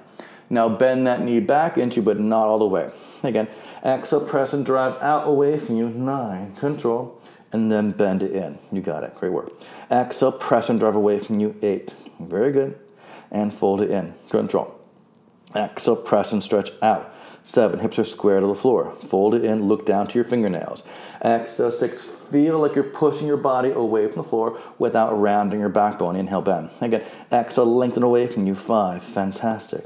Now 0.51 0.68
bend 0.68 1.07
that 1.07 1.23
knee 1.23 1.38
back 1.38 1.79
into, 1.79 2.03
but 2.03 2.18
not 2.18 2.49
all 2.49 2.59
the 2.59 2.66
way. 2.66 2.90
Again, 3.23 3.47
exhale, 3.85 4.20
press 4.20 4.53
and 4.53 4.66
drive 4.66 5.01
out 5.01 5.29
away 5.29 5.61
from 5.61 5.77
you. 5.77 5.90
Nine, 5.90 6.57
control 6.57 7.13
and 7.55 7.71
then 7.71 7.93
bend 7.93 8.21
it 8.25 8.33
in. 8.33 8.59
You 8.73 8.83
got 8.83 9.05
it. 9.05 9.14
Great 9.14 9.31
work. 9.31 9.53
Exhale, 9.88 10.33
press 10.33 10.69
and 10.69 10.81
drive 10.81 10.97
away 10.97 11.21
from 11.21 11.38
you. 11.38 11.55
Eight. 11.62 11.95
Very 12.19 12.51
good. 12.51 12.77
And 13.31 13.55
fold 13.55 13.81
it 13.81 13.93
in. 13.93 14.12
Control. 14.29 14.75
Exhale, 15.55 15.95
press 15.95 16.33
and 16.33 16.43
stretch 16.43 16.73
out. 16.83 17.14
Seven. 17.45 17.79
Hips 17.79 18.01
are 18.01 18.05
square 18.05 18.40
to 18.40 18.47
the 18.49 18.57
floor. 18.57 18.97
Fold 18.97 19.37
it 19.37 19.45
in. 19.45 19.69
Look 19.69 19.87
down 19.87 20.09
to 20.09 20.14
your 20.17 20.25
fingernails. 20.25 20.83
Exhale. 21.25 21.71
Six. 21.71 22.03
Feel 22.03 22.59
like 22.59 22.75
you're 22.75 22.83
pushing 22.83 23.29
your 23.29 23.37
body 23.37 23.71
away 23.71 24.09
from 24.09 24.23
the 24.23 24.29
floor 24.29 24.59
without 24.81 25.12
rounding 25.12 25.61
your 25.61 25.69
backbone. 25.69 26.17
Inhale, 26.17 26.43
bend. 26.43 26.71
Again. 26.81 27.05
Exhale, 27.31 27.73
lengthen 27.73 28.03
away 28.03 28.27
from 28.27 28.49
you. 28.49 28.57
Five. 28.57 29.05
Fantastic. 29.05 29.85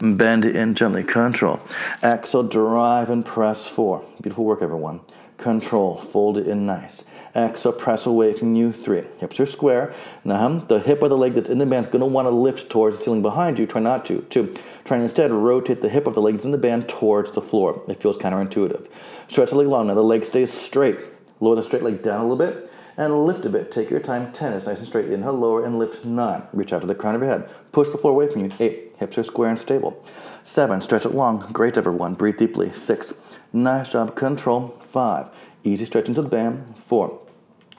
Bend 0.00 0.44
it 0.44 0.56
in 0.56 0.74
gently. 0.74 1.04
Control. 1.04 1.60
Exhale, 2.02 2.42
drive 2.42 3.08
and 3.08 3.24
press. 3.24 3.68
Four. 3.68 4.04
Beautiful 4.20 4.44
work, 4.44 4.62
everyone 4.62 5.00
control, 5.44 5.96
fold 5.98 6.38
it 6.38 6.48
in 6.48 6.64
nice. 6.64 7.04
Exhale, 7.36 7.72
press 7.72 8.06
away 8.06 8.32
from 8.32 8.54
you, 8.56 8.72
three. 8.72 9.04
Hips 9.18 9.38
are 9.38 9.46
square. 9.46 9.92
Now, 10.24 10.60
the 10.60 10.80
hip 10.80 11.02
of 11.02 11.10
the 11.10 11.18
leg 11.18 11.34
that's 11.34 11.50
in 11.50 11.58
the 11.58 11.66
band 11.66 11.86
is 11.86 11.92
going 11.92 12.00
to 12.00 12.06
want 12.06 12.26
to 12.26 12.30
lift 12.30 12.70
towards 12.70 12.96
the 12.96 13.04
ceiling 13.04 13.22
behind 13.22 13.58
you. 13.58 13.66
Try 13.66 13.82
not 13.82 14.06
to. 14.06 14.22
Two, 14.30 14.54
try 14.84 14.96
and 14.96 15.04
instead 15.04 15.30
rotate 15.32 15.82
the 15.82 15.88
hip 15.90 16.06
of 16.06 16.14
the 16.14 16.22
leg 16.22 16.34
that's 16.34 16.46
in 16.46 16.52
the 16.52 16.58
band 16.58 16.88
towards 16.88 17.32
the 17.32 17.42
floor. 17.42 17.82
It 17.88 18.00
feels 18.00 18.16
counterintuitive. 18.16 18.88
Stretch 19.28 19.50
the 19.50 19.56
leg 19.56 19.66
long. 19.66 19.88
Now 19.88 19.94
the 19.94 20.02
leg 20.02 20.24
stays 20.24 20.50
straight. 20.52 20.98
Lower 21.40 21.56
the 21.56 21.62
straight 21.62 21.82
leg 21.82 22.02
down 22.02 22.20
a 22.20 22.26
little 22.26 22.38
bit. 22.38 22.70
and 22.96 23.26
lift 23.26 23.44
a 23.44 23.50
bit. 23.50 23.70
Take 23.72 23.90
your 23.90 24.00
time. 24.00 24.32
10 24.32 24.52
is 24.52 24.66
nice 24.66 24.78
and 24.78 24.86
straight. 24.86 25.10
Inhale, 25.10 25.32
lower 25.32 25.64
and 25.64 25.78
lift. 25.78 26.04
9. 26.04 26.42
Reach 26.52 26.72
out 26.72 26.80
to 26.80 26.86
the 26.86 26.94
crown 26.94 27.14
of 27.16 27.20
your 27.20 27.30
head. 27.30 27.50
Push 27.72 27.88
the 27.90 27.98
floor 27.98 28.12
away 28.12 28.28
from 28.28 28.44
you. 28.44 28.50
8. 28.58 28.94
Hips 28.98 29.18
are 29.18 29.24
square 29.24 29.50
and 29.50 29.58
stable. 29.58 30.04
7. 30.44 30.80
Stretch 30.80 31.04
it 31.04 31.14
long. 31.14 31.48
Great, 31.52 31.76
everyone. 31.76 32.14
Breathe 32.14 32.38
deeply. 32.38 32.72
6. 32.72 33.12
Nice 33.52 33.88
job. 33.90 34.14
Control. 34.14 34.80
5. 34.94 35.28
Easy 35.64 35.84
stretch 35.86 36.06
into 36.06 36.22
the 36.22 36.28
band. 36.28 36.78
4. 36.78 37.20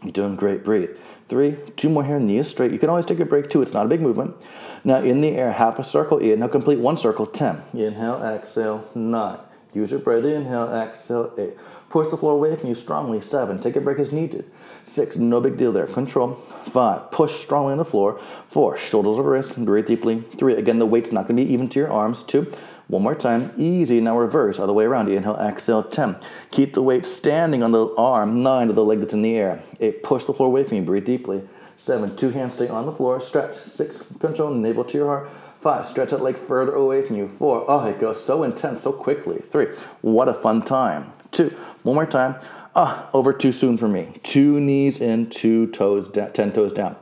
You're 0.03 0.11
doing 0.11 0.35
great. 0.35 0.65
Breathe. 0.65 0.89
Three, 1.29 1.55
two 1.77 1.87
more 1.87 2.03
here, 2.03 2.19
knees 2.19 2.49
straight. 2.49 2.73
You 2.73 2.77
can 2.77 2.89
always 2.89 3.05
take 3.05 3.21
a 3.21 3.25
break 3.25 3.49
too, 3.49 3.61
it's 3.61 3.71
not 3.71 3.85
a 3.85 3.89
big 3.89 4.01
movement. 4.01 4.35
Now 4.83 4.97
in 4.97 5.21
the 5.21 5.29
air, 5.29 5.53
half 5.53 5.79
a 5.79 5.83
circle, 5.83 6.19
inhale, 6.19 6.49
complete 6.49 6.77
one 6.77 6.97
circle, 6.97 7.25
10. 7.25 7.63
Inhale, 7.73 8.21
exhale, 8.21 8.87
nine. 8.93 9.39
Use 9.73 9.91
your 9.91 10.01
breath, 10.01 10.25
inhale, 10.25 10.71
exhale, 10.71 11.33
eight. 11.37 11.53
Push 11.89 12.11
the 12.11 12.17
floor 12.17 12.33
away 12.33 12.55
from 12.57 12.67
you 12.67 12.75
strongly, 12.75 13.21
seven. 13.21 13.61
Take 13.61 13.77
a 13.77 13.81
break 13.81 13.97
as 13.97 14.11
needed. 14.11 14.51
Six, 14.83 15.15
no 15.15 15.39
big 15.39 15.57
deal 15.57 15.71
there, 15.71 15.87
control. 15.87 16.35
Five, 16.65 17.11
push 17.11 17.33
strongly 17.33 17.71
on 17.71 17.77
the 17.77 17.85
floor. 17.85 18.19
Four, 18.49 18.77
shoulders 18.77 19.17
over 19.17 19.31
wrists. 19.31 19.53
breathe 19.53 19.87
deeply. 19.87 20.21
Three, 20.37 20.55
again, 20.55 20.79
the 20.79 20.85
weight's 20.85 21.13
not 21.13 21.27
gonna 21.29 21.41
be 21.41 21.53
even 21.53 21.69
to 21.69 21.79
your 21.79 21.91
arms. 21.91 22.23
Two, 22.23 22.51
one 22.87 23.01
more 23.01 23.15
time, 23.15 23.51
easy. 23.57 23.99
Now 23.99 24.17
reverse, 24.17 24.59
other 24.59 24.73
way 24.73 24.85
around. 24.85 25.09
Inhale, 25.09 25.37
exhale, 25.37 25.83
10. 25.83 26.17
Keep 26.51 26.73
the 26.73 26.83
weight 26.83 27.05
standing 27.05 27.63
on 27.63 27.71
the 27.71 27.87
arm, 27.95 28.43
9 28.43 28.67
to 28.67 28.73
the 28.73 28.83
leg 28.83 28.99
that's 28.99 29.13
in 29.13 29.23
the 29.23 29.35
air. 29.35 29.63
8, 29.79 30.03
push 30.03 30.23
the 30.25 30.33
floor 30.33 30.47
away 30.47 30.63
from 30.63 30.77
you, 30.77 30.83
breathe 30.83 31.05
deeply. 31.05 31.47
7, 31.77 32.15
two 32.15 32.29
hands 32.29 32.53
stay 32.53 32.67
on 32.67 32.85
the 32.85 32.91
floor, 32.91 33.19
stretch. 33.19 33.55
6, 33.55 34.03
control, 34.19 34.53
navel 34.53 34.83
to 34.83 34.97
your 34.97 35.07
heart. 35.07 35.29
5, 35.61 35.85
stretch 35.87 36.11
that 36.11 36.21
leg 36.21 36.37
further 36.37 36.73
away 36.73 37.01
from 37.01 37.15
you. 37.15 37.27
4, 37.27 37.65
oh, 37.67 37.85
it 37.85 37.99
goes 37.99 38.23
so 38.23 38.43
intense, 38.43 38.83
so 38.83 38.91
quickly. 38.91 39.41
3, 39.51 39.67
what 40.01 40.29
a 40.29 40.33
fun 40.33 40.61
time. 40.61 41.11
2, 41.31 41.49
one 41.81 41.95
more 41.95 42.05
time. 42.05 42.35
Ah, 42.75 43.09
over 43.13 43.33
too 43.33 43.51
soon 43.51 43.77
for 43.77 43.87
me. 43.87 44.19
Two 44.21 44.59
knees 44.59 44.99
in, 44.99 45.29
two 45.29 45.67
toes 45.67 46.07
down, 46.07 46.33
10 46.33 46.53
toes 46.53 46.73
down. 46.73 46.95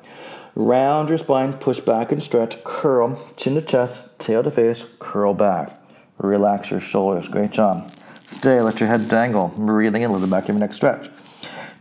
Round 0.56 1.10
your 1.10 1.18
spine, 1.18 1.54
push 1.54 1.80
back 1.80 2.12
and 2.12 2.22
stretch, 2.22 2.64
curl, 2.64 3.20
chin 3.36 3.56
to 3.56 3.62
chest, 3.62 4.13
tail 4.24 4.44
to 4.44 4.52
face, 4.52 4.86
curl 5.00 5.34
back. 5.34 5.80
Relax 6.18 6.72
your 6.72 6.80
shoulders. 6.80 7.28
Great 7.28 7.52
job. 7.52 7.92
Stay, 8.28 8.62
let 8.62 8.80
your 8.80 8.88
head 8.88 9.10
dangle. 9.10 9.50
Breathing 9.50 10.02
in, 10.02 10.12
let 10.12 10.22
the 10.22 10.28
back 10.28 10.44
of 10.44 10.50
your 10.50 10.60
neck 10.60 10.74
stretch. 10.74 11.10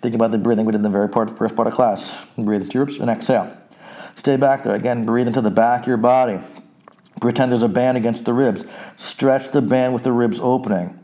Think 0.01 0.15
about 0.15 0.33
the 0.33 0.39
breathing 0.39 0.67
we 0.67 0.73
did 0.73 0.79
in 0.79 0.83
the 0.83 0.89
very 0.89 1.09
part, 1.09 1.37
first 1.39 1.55
part 1.55 1.69
of 1.69 1.75
class. 1.75 2.11
Breathe 2.37 2.63
into 2.63 2.79
your 2.79 2.89
and 3.01 3.09
exhale. 3.09 3.57
Stay 4.17 4.37
back 4.37 4.65
there. 4.65 4.75
Again, 4.75 5.07
breathe 5.07 5.29
into 5.29 5.41
the 5.41 5.51
back 5.51 5.83
of 5.83 5.87
your 5.87 5.97
body. 5.97 6.41
Pretend 7.21 7.53
there's 7.53 7.63
a 7.63 7.69
band 7.69 7.97
against 7.97 8.25
the 8.25 8.33
ribs. 8.33 8.65
Stretch 8.97 9.53
the 9.53 9.63
band 9.63 9.95
with 9.95 10.03
the 10.03 10.13
ribs 10.13 10.41
opening. 10.41 10.99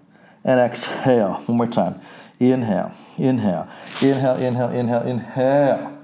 And 0.44 0.58
exhale. 0.58 1.42
One 1.46 1.58
more 1.58 1.66
time. 1.66 2.00
Inhale, 2.40 2.92
inhale, 3.16 3.68
inhale, 4.00 4.36
inhale, 4.36 4.70
inhale, 4.70 5.02
inhale. 5.02 5.98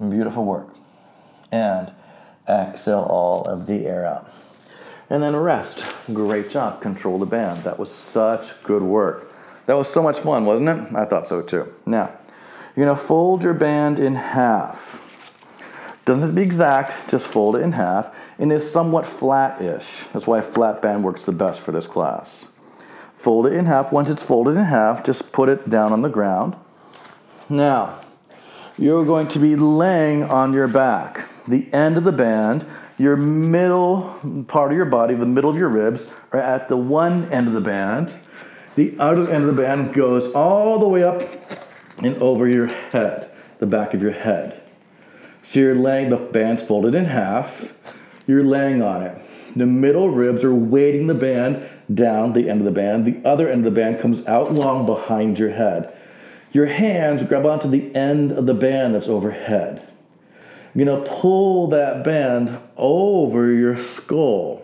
Beautiful 0.00 0.44
work 0.44 0.74
and 1.54 1.92
exhale 2.48 3.06
all 3.08 3.42
of 3.42 3.66
the 3.66 3.86
air 3.86 4.04
out. 4.04 4.30
And 5.10 5.22
then 5.22 5.36
rest. 5.36 5.84
Great 6.12 6.50
job. 6.50 6.80
Control 6.80 7.18
the 7.18 7.26
band. 7.26 7.64
That 7.64 7.78
was 7.78 7.92
such 7.92 8.62
good 8.62 8.82
work. 8.82 9.32
That 9.66 9.76
was 9.76 9.88
so 9.88 10.02
much 10.02 10.18
fun, 10.18 10.44
wasn't 10.44 10.68
it? 10.68 10.94
I 10.96 11.04
thought 11.04 11.26
so 11.26 11.42
too. 11.42 11.72
Now, 11.86 12.12
you're 12.74 12.86
going 12.86 12.96
to 12.96 13.02
fold 13.02 13.42
your 13.42 13.54
band 13.54 13.98
in 13.98 14.14
half. 14.14 15.00
Doesn't 16.04 16.20
have 16.20 16.30
to 16.30 16.36
be 16.36 16.42
exact, 16.42 17.10
just 17.10 17.26
fold 17.26 17.56
it 17.56 17.62
in 17.62 17.72
half. 17.72 18.14
And 18.38 18.52
it's 18.52 18.68
somewhat 18.68 19.06
flat-ish. 19.06 20.04
That's 20.12 20.26
why 20.26 20.40
flat 20.40 20.82
band 20.82 21.04
works 21.04 21.24
the 21.24 21.32
best 21.32 21.60
for 21.60 21.72
this 21.72 21.86
class. 21.86 22.46
Fold 23.16 23.46
it 23.46 23.54
in 23.54 23.64
half. 23.64 23.92
Once 23.92 24.10
it's 24.10 24.22
folded 24.22 24.56
in 24.56 24.64
half, 24.64 25.02
just 25.04 25.32
put 25.32 25.48
it 25.48 25.70
down 25.70 25.92
on 25.92 26.02
the 26.02 26.10
ground. 26.10 26.56
Now, 27.48 28.00
you're 28.76 29.04
going 29.04 29.28
to 29.28 29.38
be 29.38 29.56
laying 29.56 30.24
on 30.24 30.52
your 30.52 30.68
back 30.68 31.28
the 31.46 31.72
end 31.72 31.96
of 31.96 32.04
the 32.04 32.12
band, 32.12 32.66
your 32.98 33.16
middle 33.16 34.44
part 34.46 34.70
of 34.70 34.76
your 34.76 34.86
body, 34.86 35.14
the 35.14 35.26
middle 35.26 35.50
of 35.50 35.56
your 35.56 35.68
ribs, 35.68 36.10
are 36.32 36.40
at 36.40 36.68
the 36.68 36.76
one 36.76 37.30
end 37.32 37.48
of 37.48 37.54
the 37.54 37.60
band. 37.60 38.12
The 38.76 38.94
other 38.98 39.22
end 39.30 39.48
of 39.48 39.56
the 39.56 39.62
band 39.62 39.94
goes 39.94 40.32
all 40.32 40.78
the 40.78 40.88
way 40.88 41.02
up 41.02 41.22
and 41.98 42.16
over 42.16 42.48
your 42.48 42.66
head, 42.66 43.30
the 43.58 43.66
back 43.66 43.94
of 43.94 44.02
your 44.02 44.12
head. 44.12 44.60
So 45.42 45.60
you're 45.60 45.74
laying, 45.74 46.10
the 46.10 46.16
band's 46.16 46.62
folded 46.62 46.94
in 46.94 47.04
half, 47.04 47.68
you're 48.26 48.44
laying 48.44 48.82
on 48.82 49.02
it. 49.02 49.20
The 49.56 49.66
middle 49.66 50.10
ribs 50.10 50.42
are 50.42 50.54
weighting 50.54 51.06
the 51.06 51.14
band 51.14 51.68
down 51.92 52.32
the 52.32 52.48
end 52.48 52.60
of 52.60 52.64
the 52.64 52.72
band. 52.72 53.04
The 53.04 53.28
other 53.28 53.48
end 53.48 53.66
of 53.66 53.72
the 53.72 53.80
band 53.80 54.00
comes 54.00 54.26
out 54.26 54.52
long 54.52 54.86
behind 54.86 55.38
your 55.38 55.50
head. 55.50 55.96
Your 56.52 56.66
hands 56.66 57.26
grab 57.28 57.46
onto 57.46 57.68
the 57.68 57.94
end 57.94 58.32
of 58.32 58.46
the 58.46 58.54
band 58.54 58.94
that's 58.94 59.08
overhead 59.08 59.86
you 60.74 60.84
know, 60.84 61.02
pull 61.02 61.68
that 61.68 62.02
band 62.04 62.58
over 62.76 63.52
your 63.52 63.80
skull. 63.80 64.62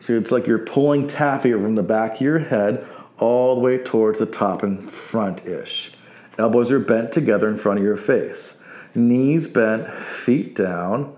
So 0.00 0.16
it's 0.16 0.30
like 0.30 0.46
you're 0.46 0.58
pulling 0.58 1.08
taffy 1.08 1.52
from 1.52 1.74
the 1.74 1.82
back 1.82 2.16
of 2.16 2.20
your 2.20 2.38
head 2.38 2.86
all 3.18 3.54
the 3.54 3.60
way 3.60 3.78
towards 3.78 4.18
the 4.18 4.26
top 4.26 4.62
and 4.62 4.90
front 4.90 5.44
ish. 5.46 5.92
Elbows 6.38 6.70
are 6.70 6.78
bent 6.78 7.12
together 7.12 7.48
in 7.48 7.58
front 7.58 7.78
of 7.78 7.84
your 7.84 7.96
face. 7.96 8.56
Knees 8.94 9.46
bent, 9.46 9.92
feet 9.92 10.56
down, 10.56 11.14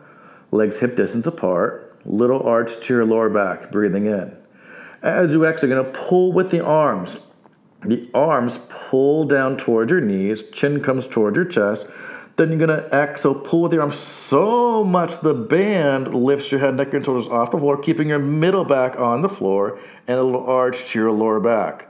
legs 0.50 0.80
hip 0.80 0.96
distance 0.96 1.26
apart, 1.26 1.96
little 2.04 2.42
arch 2.42 2.84
to 2.84 2.94
your 2.94 3.04
lower 3.04 3.30
back, 3.30 3.70
breathing 3.70 4.06
in. 4.06 4.36
As 5.00 5.32
you 5.32 5.44
exhale, 5.44 5.70
you're 5.70 5.84
to 5.84 5.90
pull 5.90 6.32
with 6.32 6.50
the 6.50 6.64
arms. 6.64 7.18
The 7.84 8.08
arms 8.14 8.58
pull 8.68 9.24
down 9.24 9.56
towards 9.56 9.90
your 9.90 10.00
knees, 10.00 10.42
chin 10.52 10.82
comes 10.82 11.06
towards 11.06 11.36
your 11.36 11.44
chest, 11.44 11.86
then 12.36 12.48
you're 12.50 12.58
gonna 12.58 12.88
exhale, 12.92 13.34
pull 13.34 13.62
with 13.62 13.72
your 13.72 13.82
arms 13.82 13.96
so 13.96 14.84
much 14.84 15.20
the 15.20 15.34
band 15.34 16.14
lifts 16.14 16.50
your 16.50 16.60
head, 16.60 16.76
neck, 16.76 16.94
and 16.94 17.04
shoulders 17.04 17.28
off 17.28 17.50
the 17.50 17.58
floor, 17.58 17.76
keeping 17.76 18.08
your 18.08 18.18
middle 18.18 18.64
back 18.64 18.98
on 18.98 19.22
the 19.22 19.28
floor 19.28 19.78
and 20.06 20.18
a 20.18 20.22
little 20.22 20.46
arch 20.46 20.90
to 20.90 20.98
your 20.98 21.12
lower 21.12 21.40
back. 21.40 21.88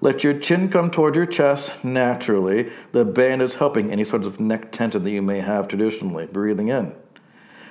Let 0.00 0.24
your 0.24 0.34
chin 0.34 0.68
come 0.68 0.90
towards 0.90 1.16
your 1.16 1.26
chest 1.26 1.84
naturally. 1.84 2.72
The 2.90 3.04
band 3.04 3.40
is 3.40 3.54
helping 3.54 3.92
any 3.92 4.04
sorts 4.04 4.26
of 4.26 4.40
neck 4.40 4.72
tension 4.72 5.04
that 5.04 5.10
you 5.10 5.22
may 5.22 5.40
have 5.40 5.68
traditionally. 5.68 6.26
Breathing 6.26 6.68
in. 6.68 6.92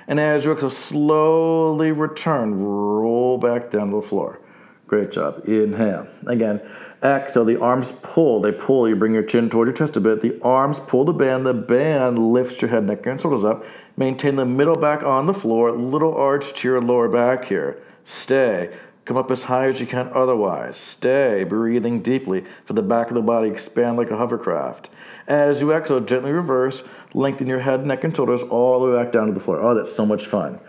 And 0.08 0.18
as 0.18 0.44
you 0.44 0.52
exhale, 0.52 0.70
slowly 0.70 1.92
return, 1.92 2.58
roll 2.58 3.36
back 3.36 3.70
down 3.70 3.90
to 3.90 3.96
the 3.96 4.02
floor. 4.02 4.40
Great 4.92 5.10
job. 5.10 5.48
Inhale. 5.48 6.06
Again, 6.26 6.60
exhale. 7.02 7.46
The 7.46 7.58
arms 7.58 7.94
pull. 8.02 8.42
They 8.42 8.52
pull. 8.52 8.86
You 8.86 8.94
bring 8.94 9.14
your 9.14 9.22
chin 9.22 9.48
toward 9.48 9.68
your 9.68 9.74
chest 9.74 9.96
a 9.96 10.00
bit. 10.00 10.20
The 10.20 10.38
arms 10.42 10.80
pull 10.80 11.06
the 11.06 11.14
band. 11.14 11.46
The 11.46 11.54
band 11.54 12.18
lifts 12.18 12.60
your 12.60 12.70
head, 12.70 12.84
neck, 12.84 13.06
and 13.06 13.18
shoulders 13.18 13.42
up. 13.42 13.64
Maintain 13.96 14.36
the 14.36 14.44
middle 14.44 14.74
back 14.74 15.02
on 15.02 15.24
the 15.24 15.32
floor. 15.32 15.72
Little 15.72 16.14
arch 16.14 16.52
to 16.56 16.68
your 16.68 16.82
lower 16.82 17.08
back 17.08 17.46
here. 17.46 17.82
Stay. 18.04 18.76
Come 19.06 19.16
up 19.16 19.30
as 19.30 19.44
high 19.44 19.68
as 19.68 19.80
you 19.80 19.86
can 19.86 20.10
otherwise. 20.14 20.76
Stay. 20.76 21.42
Breathing 21.44 22.02
deeply. 22.02 22.44
For 22.66 22.74
the 22.74 22.82
back 22.82 23.08
of 23.08 23.14
the 23.14 23.22
body 23.22 23.48
expand 23.48 23.96
like 23.96 24.10
a 24.10 24.18
hovercraft. 24.18 24.90
As 25.26 25.62
you 25.62 25.72
exhale, 25.72 26.00
gently 26.00 26.32
reverse. 26.32 26.82
Lengthen 27.14 27.46
your 27.46 27.60
head, 27.60 27.86
neck, 27.86 28.04
and 28.04 28.14
shoulders 28.14 28.42
all 28.42 28.84
the 28.84 28.90
way 28.90 29.02
back 29.02 29.10
down 29.10 29.28
to 29.28 29.32
the 29.32 29.40
floor. 29.40 29.58
Oh, 29.58 29.74
that's 29.74 29.90
so 29.90 30.04
much 30.04 30.26
fun. 30.26 30.60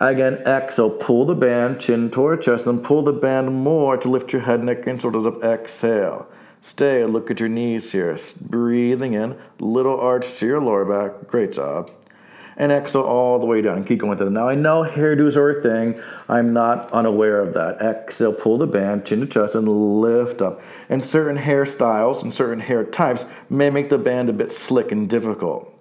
Again, 0.00 0.34
exhale, 0.46 0.90
pull 0.90 1.26
the 1.26 1.34
band, 1.34 1.80
chin 1.80 2.10
toward 2.10 2.42
chest, 2.42 2.66
and 2.68 2.84
pull 2.84 3.02
the 3.02 3.12
band 3.12 3.52
more 3.52 3.96
to 3.96 4.08
lift 4.08 4.32
your 4.32 4.42
head, 4.42 4.62
neck, 4.62 4.86
and 4.86 5.00
shoulders 5.00 5.26
up. 5.26 5.42
Exhale. 5.42 6.28
Stay, 6.62 7.04
look 7.04 7.30
at 7.30 7.40
your 7.40 7.48
knees 7.48 7.90
here. 7.90 8.16
Breathing 8.40 9.14
in, 9.14 9.36
little 9.58 9.98
arch 9.98 10.38
to 10.38 10.46
your 10.46 10.60
lower 10.60 10.84
back. 10.84 11.26
Great 11.26 11.52
job. 11.52 11.90
And 12.56 12.70
exhale 12.70 13.02
all 13.02 13.38
the 13.38 13.46
way 13.46 13.60
down. 13.60 13.84
Keep 13.84 14.00
going 14.00 14.10
with 14.10 14.22
it. 14.22 14.30
Now, 14.30 14.48
I 14.48 14.54
know 14.54 14.82
hairdos 14.82 15.36
are 15.36 15.58
a 15.58 15.62
thing. 15.62 16.00
I'm 16.28 16.52
not 16.52 16.92
unaware 16.92 17.40
of 17.40 17.54
that. 17.54 17.80
Exhale, 17.80 18.32
pull 18.32 18.58
the 18.58 18.66
band, 18.66 19.04
chin 19.04 19.20
to 19.20 19.26
chest, 19.26 19.54
and 19.54 20.00
lift 20.00 20.42
up. 20.42 20.60
And 20.88 21.04
certain 21.04 21.36
hairstyles 21.36 22.22
and 22.22 22.32
certain 22.32 22.60
hair 22.60 22.84
types 22.84 23.24
may 23.48 23.70
make 23.70 23.90
the 23.90 23.98
band 23.98 24.28
a 24.28 24.32
bit 24.32 24.52
slick 24.52 24.92
and 24.92 25.08
difficult. 25.08 25.72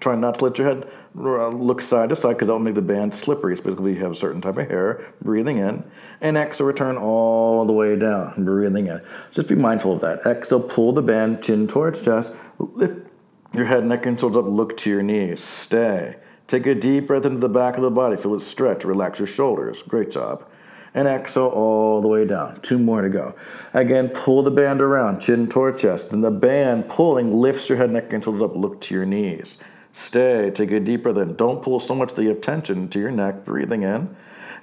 Try 0.00 0.14
not 0.16 0.38
to 0.38 0.44
let 0.44 0.58
your 0.58 0.68
head 0.68 0.90
Uh, 1.16 1.48
look 1.48 1.80
side 1.80 2.08
to 2.08 2.16
side 2.16 2.30
because 2.30 2.48
that'll 2.48 2.58
make 2.58 2.74
the 2.74 2.82
band 2.82 3.14
slippery, 3.14 3.54
especially 3.54 3.92
if 3.92 3.98
you 3.98 4.02
have 4.02 4.12
a 4.12 4.16
certain 4.16 4.40
type 4.40 4.58
of 4.58 4.68
hair. 4.68 5.12
Breathing 5.22 5.58
in, 5.58 5.84
and 6.20 6.36
exhale, 6.36 6.66
return 6.66 6.96
all 6.96 7.64
the 7.64 7.72
way 7.72 7.94
down. 7.96 8.44
Breathing 8.44 8.88
in. 8.88 9.00
Just 9.30 9.48
be 9.48 9.54
mindful 9.54 9.92
of 9.92 10.00
that. 10.00 10.26
Exhale, 10.26 10.60
pull 10.60 10.92
the 10.92 11.02
band, 11.02 11.42
chin 11.42 11.68
towards 11.68 12.00
chest, 12.00 12.32
lift 12.58 13.06
your 13.52 13.66
head, 13.66 13.84
neck, 13.84 14.06
and 14.06 14.18
shoulders 14.18 14.38
up, 14.38 14.46
look 14.46 14.76
to 14.78 14.90
your 14.90 15.02
knees. 15.02 15.42
Stay. 15.42 16.16
Take 16.48 16.66
a 16.66 16.74
deep 16.74 17.06
breath 17.06 17.24
into 17.24 17.38
the 17.38 17.48
back 17.48 17.76
of 17.76 17.82
the 17.82 17.90
body. 17.90 18.16
Feel 18.16 18.34
it 18.34 18.40
stretch. 18.40 18.84
Relax 18.84 19.18
your 19.18 19.28
shoulders. 19.28 19.82
Great 19.82 20.10
job. 20.10 20.44
And 20.92 21.08
exhale 21.08 21.46
all 21.46 22.00
the 22.00 22.08
way 22.08 22.24
down. 22.24 22.60
Two 22.60 22.78
more 22.78 23.02
to 23.02 23.08
go. 23.08 23.34
Again, 23.72 24.08
pull 24.08 24.42
the 24.42 24.50
band 24.50 24.80
around, 24.80 25.20
chin 25.20 25.48
toward 25.48 25.78
chest. 25.78 26.12
And 26.12 26.22
the 26.22 26.30
band 26.30 26.88
pulling 26.88 27.34
lifts 27.34 27.68
your 27.68 27.78
head, 27.78 27.90
neck, 27.90 28.12
and 28.12 28.22
shoulders 28.22 28.42
up. 28.42 28.56
Look 28.56 28.80
to 28.82 28.94
your 28.94 29.06
knees. 29.06 29.56
Stay. 29.94 30.50
Take 30.50 30.72
a 30.72 30.80
deep 30.80 31.04
breath 31.04 31.16
in. 31.16 31.36
Don't 31.36 31.62
pull 31.62 31.78
so 31.78 31.94
much 31.94 32.14
have 32.16 32.40
tension 32.40 32.88
to 32.88 32.98
your 32.98 33.12
neck. 33.12 33.44
Breathing 33.44 33.84
in. 33.84 34.14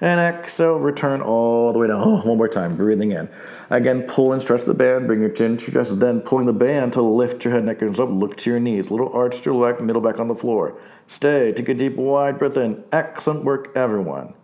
And 0.02 0.20
exhale, 0.20 0.78
return 0.78 1.22
all 1.22 1.72
the 1.72 1.78
way 1.78 1.86
down. 1.86 2.02
Oh, 2.02 2.20
one 2.24 2.36
more 2.36 2.48
time, 2.48 2.74
breathing 2.76 3.12
in. 3.12 3.30
Again, 3.70 4.02
pull 4.02 4.32
and 4.32 4.42
stretch 4.42 4.64
the 4.64 4.74
band, 4.74 5.06
bring 5.06 5.20
your 5.20 5.30
chin 5.30 5.56
to 5.56 5.70
your 5.70 5.84
chest, 5.84 6.00
then 6.00 6.20
pulling 6.20 6.46
the 6.46 6.52
band 6.52 6.92
to 6.94 7.02
lift 7.02 7.44
your 7.44 7.54
head, 7.54 7.64
neck, 7.64 7.80
and 7.82 7.98
up, 7.98 8.10
look 8.10 8.36
to 8.38 8.50
your 8.50 8.58
knees. 8.58 8.90
Little 8.90 9.12
arch 9.12 9.38
to 9.42 9.52
your 9.52 9.72
back, 9.72 9.80
middle 9.80 10.02
back 10.02 10.18
on 10.18 10.26
the 10.28 10.34
floor. 10.34 10.76
Stay, 11.06 11.52
take 11.52 11.68
a 11.68 11.74
deep, 11.74 11.96
wide 11.96 12.38
breath 12.38 12.56
in. 12.56 12.82
Excellent 12.92 13.44
work, 13.44 13.70
everyone. 13.76 14.34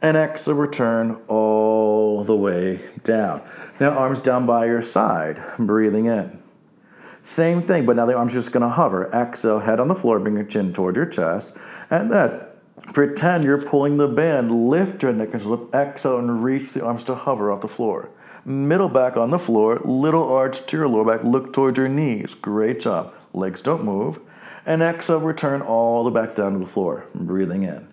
And 0.00 0.16
exhale, 0.16 0.54
return 0.54 1.20
all 1.28 2.24
the 2.24 2.36
way 2.36 2.80
down. 3.04 3.42
Now, 3.78 3.90
arms 3.90 4.22
down 4.22 4.46
by 4.46 4.66
your 4.66 4.82
side, 4.82 5.40
breathing 5.58 6.06
in. 6.06 6.42
Same 7.28 7.60
thing, 7.62 7.84
but 7.84 7.94
now 7.94 8.06
the 8.06 8.14
arm's 8.14 8.32
just 8.32 8.52
gonna 8.52 8.70
hover. 8.70 9.12
Exhale, 9.12 9.58
head 9.58 9.80
on 9.80 9.88
the 9.88 9.94
floor, 9.94 10.18
bring 10.18 10.36
your 10.36 10.46
chin 10.46 10.72
toward 10.72 10.96
your 10.96 11.04
chest, 11.04 11.54
and 11.90 12.10
then 12.10 12.40
pretend 12.94 13.44
you're 13.44 13.60
pulling 13.60 13.98
the 13.98 14.08
band. 14.08 14.70
Lift 14.70 15.02
your 15.02 15.12
neck 15.12 15.34
and 15.34 15.42
slip. 15.42 15.74
Exhale 15.74 16.18
and 16.18 16.42
reach 16.42 16.72
the 16.72 16.82
arms 16.82 17.04
to 17.04 17.14
hover 17.14 17.52
off 17.52 17.60
the 17.60 17.68
floor. 17.68 18.08
Middle 18.46 18.88
back 18.88 19.18
on 19.18 19.28
the 19.28 19.38
floor, 19.38 19.78
little 19.84 20.26
arch 20.26 20.64
to 20.68 20.76
your 20.78 20.88
lower 20.88 21.04
back. 21.04 21.22
Look 21.22 21.52
towards 21.52 21.76
your 21.76 21.86
knees. 21.86 22.32
Great 22.32 22.80
job. 22.80 23.12
Legs 23.34 23.60
don't 23.60 23.84
move. 23.84 24.20
And 24.64 24.80
exhale, 24.80 25.20
return 25.20 25.60
all 25.60 26.04
the 26.04 26.10
back 26.10 26.34
down 26.34 26.54
to 26.54 26.58
the 26.58 26.66
floor. 26.66 27.04
Breathing 27.14 27.62
in. 27.62 27.88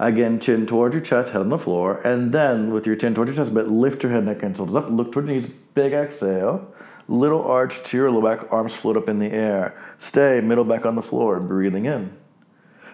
Again, 0.00 0.40
chin 0.40 0.66
towards 0.66 0.92
your 0.92 1.02
chest, 1.04 1.30
head 1.30 1.42
on 1.42 1.50
the 1.50 1.58
floor, 1.58 2.00
and 2.00 2.32
then 2.32 2.72
with 2.72 2.88
your 2.88 2.96
chin 2.96 3.14
towards 3.14 3.28
your 3.28 3.44
chest, 3.44 3.54
but 3.54 3.68
lift 3.68 4.02
your 4.02 4.10
head, 4.10 4.24
neck, 4.24 4.42
and 4.42 4.56
shoulders 4.56 4.74
up. 4.74 4.90
Look 4.90 5.12
toward 5.12 5.28
your 5.28 5.40
knees. 5.40 5.50
Big 5.74 5.92
exhale. 5.92 6.71
Little 7.08 7.44
arch 7.44 7.82
to 7.84 7.96
your 7.96 8.10
lower 8.10 8.36
back, 8.36 8.52
arms 8.52 8.72
float 8.72 8.96
up 8.96 9.08
in 9.08 9.18
the 9.18 9.30
air. 9.30 9.74
Stay, 9.98 10.40
middle 10.40 10.64
back 10.64 10.86
on 10.86 10.94
the 10.94 11.02
floor, 11.02 11.40
breathing 11.40 11.86
in. 11.86 12.16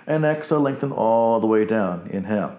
And 0.07 0.25
exhale, 0.25 0.61
lengthen 0.61 0.93
all 0.93 1.41
the 1.41 1.47
way 1.47 1.65
down. 1.65 2.09
Inhale. 2.11 2.57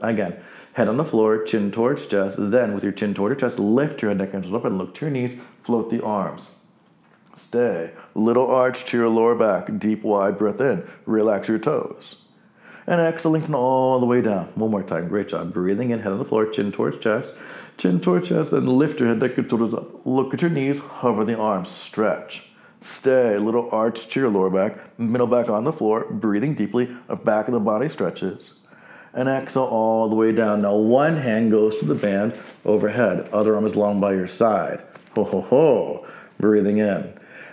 Again, 0.00 0.36
head 0.72 0.88
on 0.88 0.96
the 0.96 1.04
floor, 1.04 1.44
chin 1.44 1.70
towards 1.70 2.06
chest. 2.06 2.36
Then, 2.38 2.74
with 2.74 2.82
your 2.82 2.92
chin 2.92 3.14
toward 3.14 3.30
your 3.30 3.50
chest, 3.50 3.58
lift 3.58 4.00
your 4.00 4.10
head, 4.10 4.18
neck, 4.18 4.32
and 4.32 4.44
shoulders 4.44 4.60
up 4.60 4.64
and 4.64 4.78
look 4.78 4.94
to 4.94 5.06
your 5.06 5.10
knees. 5.10 5.38
Float 5.62 5.90
the 5.90 6.02
arms. 6.02 6.50
Stay. 7.36 7.92
Little 8.14 8.46
arch 8.46 8.86
to 8.86 8.96
your 8.96 9.08
lower 9.08 9.34
back. 9.34 9.78
Deep, 9.78 10.02
wide 10.02 10.38
breath 10.38 10.60
in. 10.60 10.88
Relax 11.04 11.48
your 11.48 11.58
toes. 11.58 12.16
And 12.86 13.02
exhale, 13.02 13.32
lengthen 13.32 13.54
all 13.54 14.00
the 14.00 14.06
way 14.06 14.22
down. 14.22 14.46
One 14.54 14.70
more 14.70 14.82
time. 14.82 15.08
Great 15.08 15.28
job. 15.28 15.52
Breathing 15.52 15.90
in, 15.90 16.00
head 16.00 16.12
on 16.12 16.18
the 16.18 16.24
floor, 16.24 16.46
chin 16.46 16.72
towards 16.72 16.98
chest. 17.02 17.28
Chin 17.78 18.00
towards 18.00 18.28
chest, 18.28 18.50
then 18.50 18.66
lift 18.66 18.98
your 18.98 19.08
head, 19.08 19.20
neck, 19.20 19.38
and 19.38 19.48
shoulders 19.48 19.72
up. 19.72 20.04
Look 20.04 20.34
at 20.34 20.42
your 20.42 20.50
knees, 20.50 20.80
hover 20.80 21.24
the 21.24 21.36
arms, 21.36 21.70
stretch. 21.70 22.42
Stay, 22.80 23.38
little 23.38 23.68
arch 23.70 24.08
to 24.08 24.20
your 24.20 24.28
lower 24.28 24.50
back, 24.50 24.98
middle 24.98 25.28
back 25.28 25.48
on 25.48 25.62
the 25.62 25.72
floor, 25.72 26.04
breathing 26.10 26.54
deeply, 26.54 26.86
back 27.24 27.46
of 27.46 27.54
the 27.54 27.60
body 27.60 27.88
stretches. 27.88 28.50
And 29.14 29.28
exhale 29.28 29.62
all 29.62 30.08
the 30.08 30.16
way 30.16 30.32
down. 30.32 30.62
Now 30.62 30.74
one 30.74 31.16
hand 31.16 31.52
goes 31.52 31.78
to 31.78 31.84
the 31.84 31.94
band 31.94 32.38
overhead, 32.64 33.28
other 33.28 33.54
arm 33.54 33.64
is 33.64 33.76
long 33.76 34.00
by 34.00 34.12
your 34.12 34.28
side. 34.28 34.82
Ho 35.14 35.22
ho 35.22 35.40
ho. 35.42 36.06
Breathing 36.38 36.78
in. 36.78 37.12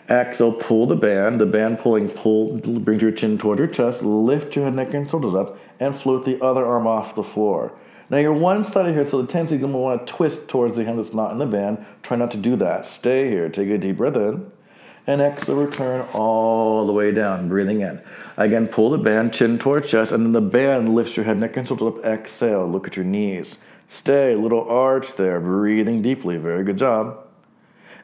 Exhale, 0.09 0.53
pull 0.53 0.87
the 0.87 0.95
band. 0.95 1.39
The 1.39 1.45
band 1.45 1.79
pulling, 1.79 2.09
pull, 2.09 2.57
brings 2.57 3.01
your 3.01 3.11
chin 3.11 3.37
toward 3.37 3.59
your 3.59 3.67
chest, 3.67 4.01
lift 4.01 4.55
your 4.55 4.65
head, 4.65 4.75
neck, 4.75 4.93
and 4.93 5.09
shoulders 5.09 5.35
up, 5.35 5.57
and 5.79 5.95
float 5.95 6.25
the 6.25 6.43
other 6.43 6.65
arm 6.65 6.87
off 6.87 7.15
the 7.15 7.23
floor. 7.23 7.73
Now 8.09 8.17
you're 8.17 8.33
one 8.33 8.63
sided 8.63 8.93
here, 8.93 9.05
so 9.05 9.21
the 9.21 9.27
tendency 9.27 9.55
is 9.55 9.61
going 9.61 9.73
to 9.73 9.77
want 9.77 10.05
to 10.05 10.13
twist 10.13 10.47
towards 10.47 10.75
the 10.75 10.85
hand 10.85 10.99
that's 10.99 11.13
not 11.13 11.31
in 11.31 11.37
the 11.37 11.45
band. 11.45 11.85
Try 12.03 12.17
not 12.17 12.31
to 12.31 12.37
do 12.37 12.55
that. 12.57 12.85
Stay 12.85 13.29
here. 13.29 13.49
Take 13.49 13.69
a 13.69 13.77
deep 13.77 13.97
breath 13.97 14.15
in. 14.15 14.51
And 15.07 15.21
exhale, 15.21 15.55
return 15.55 16.01
all 16.13 16.87
the 16.87 16.93
way 16.93 17.11
down, 17.11 17.47
breathing 17.47 17.81
in. 17.81 18.01
Again, 18.37 18.67
pull 18.67 18.89
the 18.89 18.97
band, 18.97 19.33
chin 19.33 19.59
towards 19.59 19.89
chest, 19.89 20.11
and 20.11 20.25
then 20.25 20.31
the 20.31 20.41
band 20.41 20.95
lifts 20.95 21.15
your 21.15 21.25
head, 21.25 21.37
neck, 21.37 21.57
and 21.57 21.67
shoulders 21.67 21.99
up. 21.99 22.05
Exhale, 22.05 22.67
look 22.67 22.87
at 22.87 22.95
your 22.95 23.05
knees. 23.05 23.57
Stay, 23.87 24.33
little 24.35 24.67
arch 24.67 25.15
there, 25.15 25.39
breathing 25.39 26.01
deeply. 26.01 26.37
Very 26.37 26.63
good 26.63 26.77
job. 26.77 27.19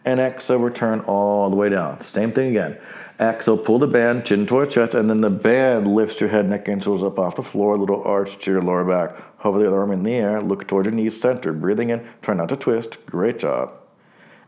And 0.06 0.20
exhale, 0.20 0.60
return 0.60 1.00
all 1.02 1.50
the 1.50 1.56
way 1.56 1.70
down. 1.70 2.02
Same 2.02 2.32
thing 2.32 2.50
again. 2.50 2.78
Exhale, 3.20 3.58
pull 3.58 3.80
the 3.80 3.88
band, 3.88 4.26
chin 4.26 4.46
towards 4.46 4.74
chest, 4.74 4.94
and 4.94 5.10
then 5.10 5.22
the 5.22 5.30
band 5.30 5.88
lifts 5.88 6.20
your 6.20 6.30
head, 6.30 6.50
neck, 6.50 6.68
and 6.68 6.84
shoulders 6.84 7.04
up 7.04 7.20
off 7.20 7.36
the 7.36 7.44
floor, 7.44 7.78
little 7.78 8.04
arch 8.04 8.38
to 8.40 8.52
your 8.52 8.62
lower 8.62 8.84
back. 8.84 9.31
Hover 9.42 9.58
the 9.58 9.68
other 9.68 9.80
arm 9.80 9.92
in 9.92 10.04
the 10.04 10.14
air, 10.14 10.40
look 10.40 10.68
toward 10.68 10.86
your 10.86 10.94
knees, 10.94 11.20
center, 11.20 11.52
breathing 11.52 11.90
in, 11.90 12.08
try 12.22 12.36
not 12.36 12.50
to 12.50 12.56
twist. 12.56 13.04
Great 13.08 13.40
job. 13.40 13.72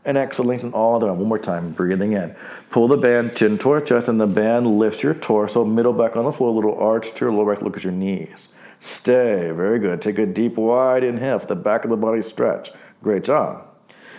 And 0.05 0.19
exhale, 0.19 0.45
lengthen 0.45 0.71
all 0.71 0.99
the 0.99 1.07
way. 1.07 1.11
One 1.11 1.27
more 1.27 1.39
time, 1.39 1.71
breathing 1.71 2.13
in. 2.13 2.35
Pull 2.69 2.89
the 2.89 2.97
band, 2.97 3.35
chin 3.35 3.57
toward 3.57 3.87
chest, 3.87 4.07
and 4.07 4.21
the 4.21 4.27
band 4.27 4.67
lifts 4.67 5.01
your 5.01 5.15
torso, 5.15 5.65
middle 5.65 5.93
back 5.93 6.15
on 6.15 6.25
the 6.25 6.31
floor, 6.31 6.49
a 6.49 6.53
little 6.53 6.77
arch 6.77 7.11
to 7.15 7.25
your 7.25 7.33
lower 7.33 7.55
back, 7.55 7.63
look 7.63 7.75
at 7.75 7.83
your 7.83 7.91
knees. 7.91 8.49
Stay, 8.81 9.49
very 9.49 9.79
good. 9.79 9.99
Take 9.99 10.19
a 10.19 10.27
deep, 10.27 10.57
wide 10.57 11.03
inhale, 11.03 11.39
the 11.39 11.55
back 11.55 11.85
of 11.85 11.89
the 11.89 11.97
body 11.97 12.21
stretch. 12.21 12.69
Great 13.01 13.23
job. 13.23 13.65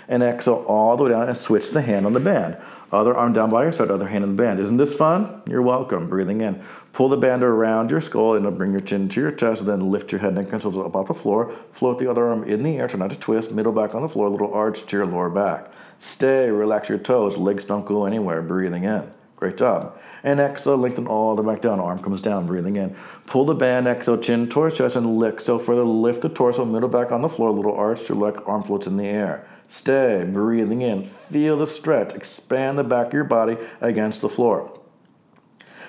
And 0.09 0.25
exhale 0.25 0.65
all 0.67 0.97
the 0.97 1.05
way 1.05 1.11
down 1.11 1.29
and 1.29 1.39
switch 1.39 1.71
the 1.71 1.83
hand 1.83 2.05
on 2.05 2.15
the 2.15 2.21
band. 2.21 2.57
Other 2.91 3.17
arm 3.17 3.33
down 3.33 3.51
by 3.51 3.63
your 3.63 3.73
side, 3.73 3.93
other 3.93 4.09
hand 4.09 4.25
in 4.25 4.37
the 4.37 4.43
band. 4.43 4.59
Isn't 4.59 4.77
this 4.79 4.95
fun? 4.95 5.43
You're 5.47 5.63
welcome. 5.63 6.09
Breathing 6.09 6.41
in. 6.41 6.65
Pull 6.95 7.09
the 7.09 7.17
band 7.17 7.43
around 7.43 7.91
your 7.91 8.01
skull 8.01 8.35
and 8.35 8.57
bring 8.57 8.71
your 8.71 8.81
chin 8.81 9.09
to 9.09 9.21
your 9.21 9.33
chest, 9.33 9.61
and 9.61 9.69
then 9.69 9.91
lift 9.91 10.13
your 10.13 10.21
head, 10.21 10.39
and 10.39 10.49
shoulders 10.63 10.87
up 10.87 10.95
off 10.95 11.09
the 11.09 11.15
floor. 11.15 11.53
Float 11.73 11.99
the 11.99 12.09
other 12.09 12.29
arm 12.29 12.45
in 12.45 12.63
the 12.63 12.77
air, 12.77 12.87
try 12.87 13.01
not 13.01 13.11
to 13.11 13.17
twist. 13.17 13.51
Middle 13.51 13.73
back 13.73 13.97
on 13.97 14.03
the 14.03 14.09
floor, 14.09 14.29
little 14.29 14.55
arch 14.55 14.87
to 14.87 14.97
your 14.97 15.05
lower 15.05 15.29
back. 15.29 15.71
Stay, 15.99 16.51
relax 16.51 16.89
your 16.89 16.99
toes, 16.99 17.37
legs 17.37 17.65
don't 17.65 17.85
go 17.85 18.07
anywhere. 18.07 18.41
Breathing 18.43 18.85
in. 18.85 19.11
Great 19.35 19.57
job. 19.57 19.99
And 20.23 20.39
exhale, 20.39 20.77
lengthen 20.77 21.09
all 21.09 21.35
the 21.35 21.43
way 21.43 21.55
back 21.55 21.63
down. 21.63 21.81
Arm 21.81 21.99
comes 21.99 22.21
down, 22.21 22.47
breathing 22.47 22.77
in. 22.77 22.95
Pull 23.27 23.47
the 23.47 23.55
band, 23.55 23.89
exhale, 23.89 24.17
chin 24.17 24.49
towards 24.49 24.77
chest, 24.77 24.95
and 24.95 25.19
lift. 25.19 25.43
So 25.43 25.59
further, 25.59 25.83
lift 25.83 26.23
the 26.23 26.29
torso, 26.29 26.65
middle 26.65 26.89
back 26.89 27.11
on 27.11 27.23
the 27.23 27.29
floor, 27.29 27.51
little 27.51 27.75
arch 27.75 28.07
to 28.07 28.15
your 28.15 28.23
leg, 28.23 28.41
arm 28.47 28.63
floats 28.63 28.87
in 28.87 28.97
the 28.97 29.05
air. 29.05 29.45
Stay, 29.69 30.25
breathing 30.33 30.83
in. 30.83 31.11
Feel 31.29 31.57
the 31.57 31.67
stretch. 31.67 32.15
Expand 32.15 32.79
the 32.79 32.85
back 32.85 33.09
of 33.09 33.13
your 33.15 33.25
body 33.25 33.57
against 33.81 34.21
the 34.21 34.29
floor. 34.29 34.71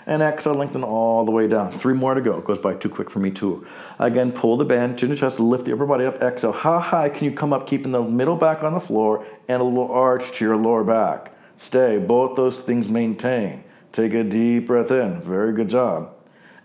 And 0.07 0.21
exhale, 0.21 0.53
lengthen 0.53 0.83
all 0.83 1.25
the 1.25 1.31
way 1.31 1.47
down. 1.47 1.71
Three 1.71 1.95
more 1.95 2.13
to 2.13 2.21
go. 2.21 2.37
It 2.37 2.45
goes 2.45 2.59
by 2.59 2.75
too 2.75 2.89
quick 2.89 3.09
for 3.09 3.19
me 3.19 3.31
too. 3.31 3.65
Again, 3.97 4.31
pull 4.31 4.55
the 4.55 4.65
band, 4.65 4.99
to 4.99 5.15
chest, 5.15 5.39
lift 5.39 5.65
the 5.65 5.73
upper 5.73 5.85
body 5.85 6.05
up. 6.05 6.21
Exhale. 6.21 6.51
How 6.51 6.79
high 6.79 7.09
can 7.09 7.25
you 7.25 7.31
come 7.31 7.53
up, 7.53 7.65
keeping 7.65 7.91
the 7.91 8.03
middle 8.03 8.35
back 8.35 8.61
on 8.63 8.73
the 8.73 8.79
floor 8.79 9.25
and 9.47 9.61
a 9.61 9.65
little 9.65 9.91
arch 9.91 10.31
to 10.33 10.45
your 10.45 10.57
lower 10.57 10.83
back? 10.83 11.31
Stay. 11.57 11.97
Both 11.97 12.35
those 12.35 12.59
things 12.59 12.87
maintain. 12.87 13.63
Take 13.91 14.13
a 14.13 14.23
deep 14.23 14.67
breath 14.67 14.91
in. 14.91 15.21
Very 15.21 15.53
good 15.53 15.69
job. 15.69 16.13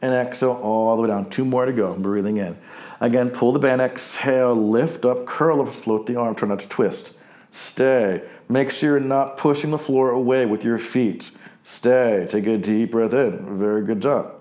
And 0.02 0.12
exhale 0.12 0.60
all 0.62 0.96
the 0.96 1.02
way 1.02 1.08
down. 1.08 1.30
Two 1.30 1.44
more 1.44 1.64
to 1.64 1.72
go. 1.72 1.94
Breathing 1.94 2.38
in. 2.38 2.58
Again, 3.00 3.30
pull 3.30 3.52
the 3.52 3.58
band, 3.58 3.80
exhale, 3.80 4.54
lift 4.54 5.06
up, 5.06 5.24
curl 5.24 5.62
up, 5.62 5.74
float 5.74 6.06
the 6.06 6.16
arm, 6.16 6.34
try 6.34 6.48
not 6.48 6.58
to 6.58 6.68
twist. 6.68 7.14
Stay. 7.50 8.22
Make 8.48 8.70
sure 8.70 8.98
you're 8.98 9.00
not 9.00 9.38
pushing 9.38 9.70
the 9.70 9.78
floor 9.78 10.10
away 10.10 10.44
with 10.44 10.64
your 10.64 10.78
feet. 10.78 11.30
Stay. 11.64 12.26
Take 12.28 12.46
a 12.46 12.58
deep 12.58 12.92
breath 12.92 13.12
in. 13.12 13.58
Very 13.58 13.84
good 13.84 14.00
job. 14.00 14.34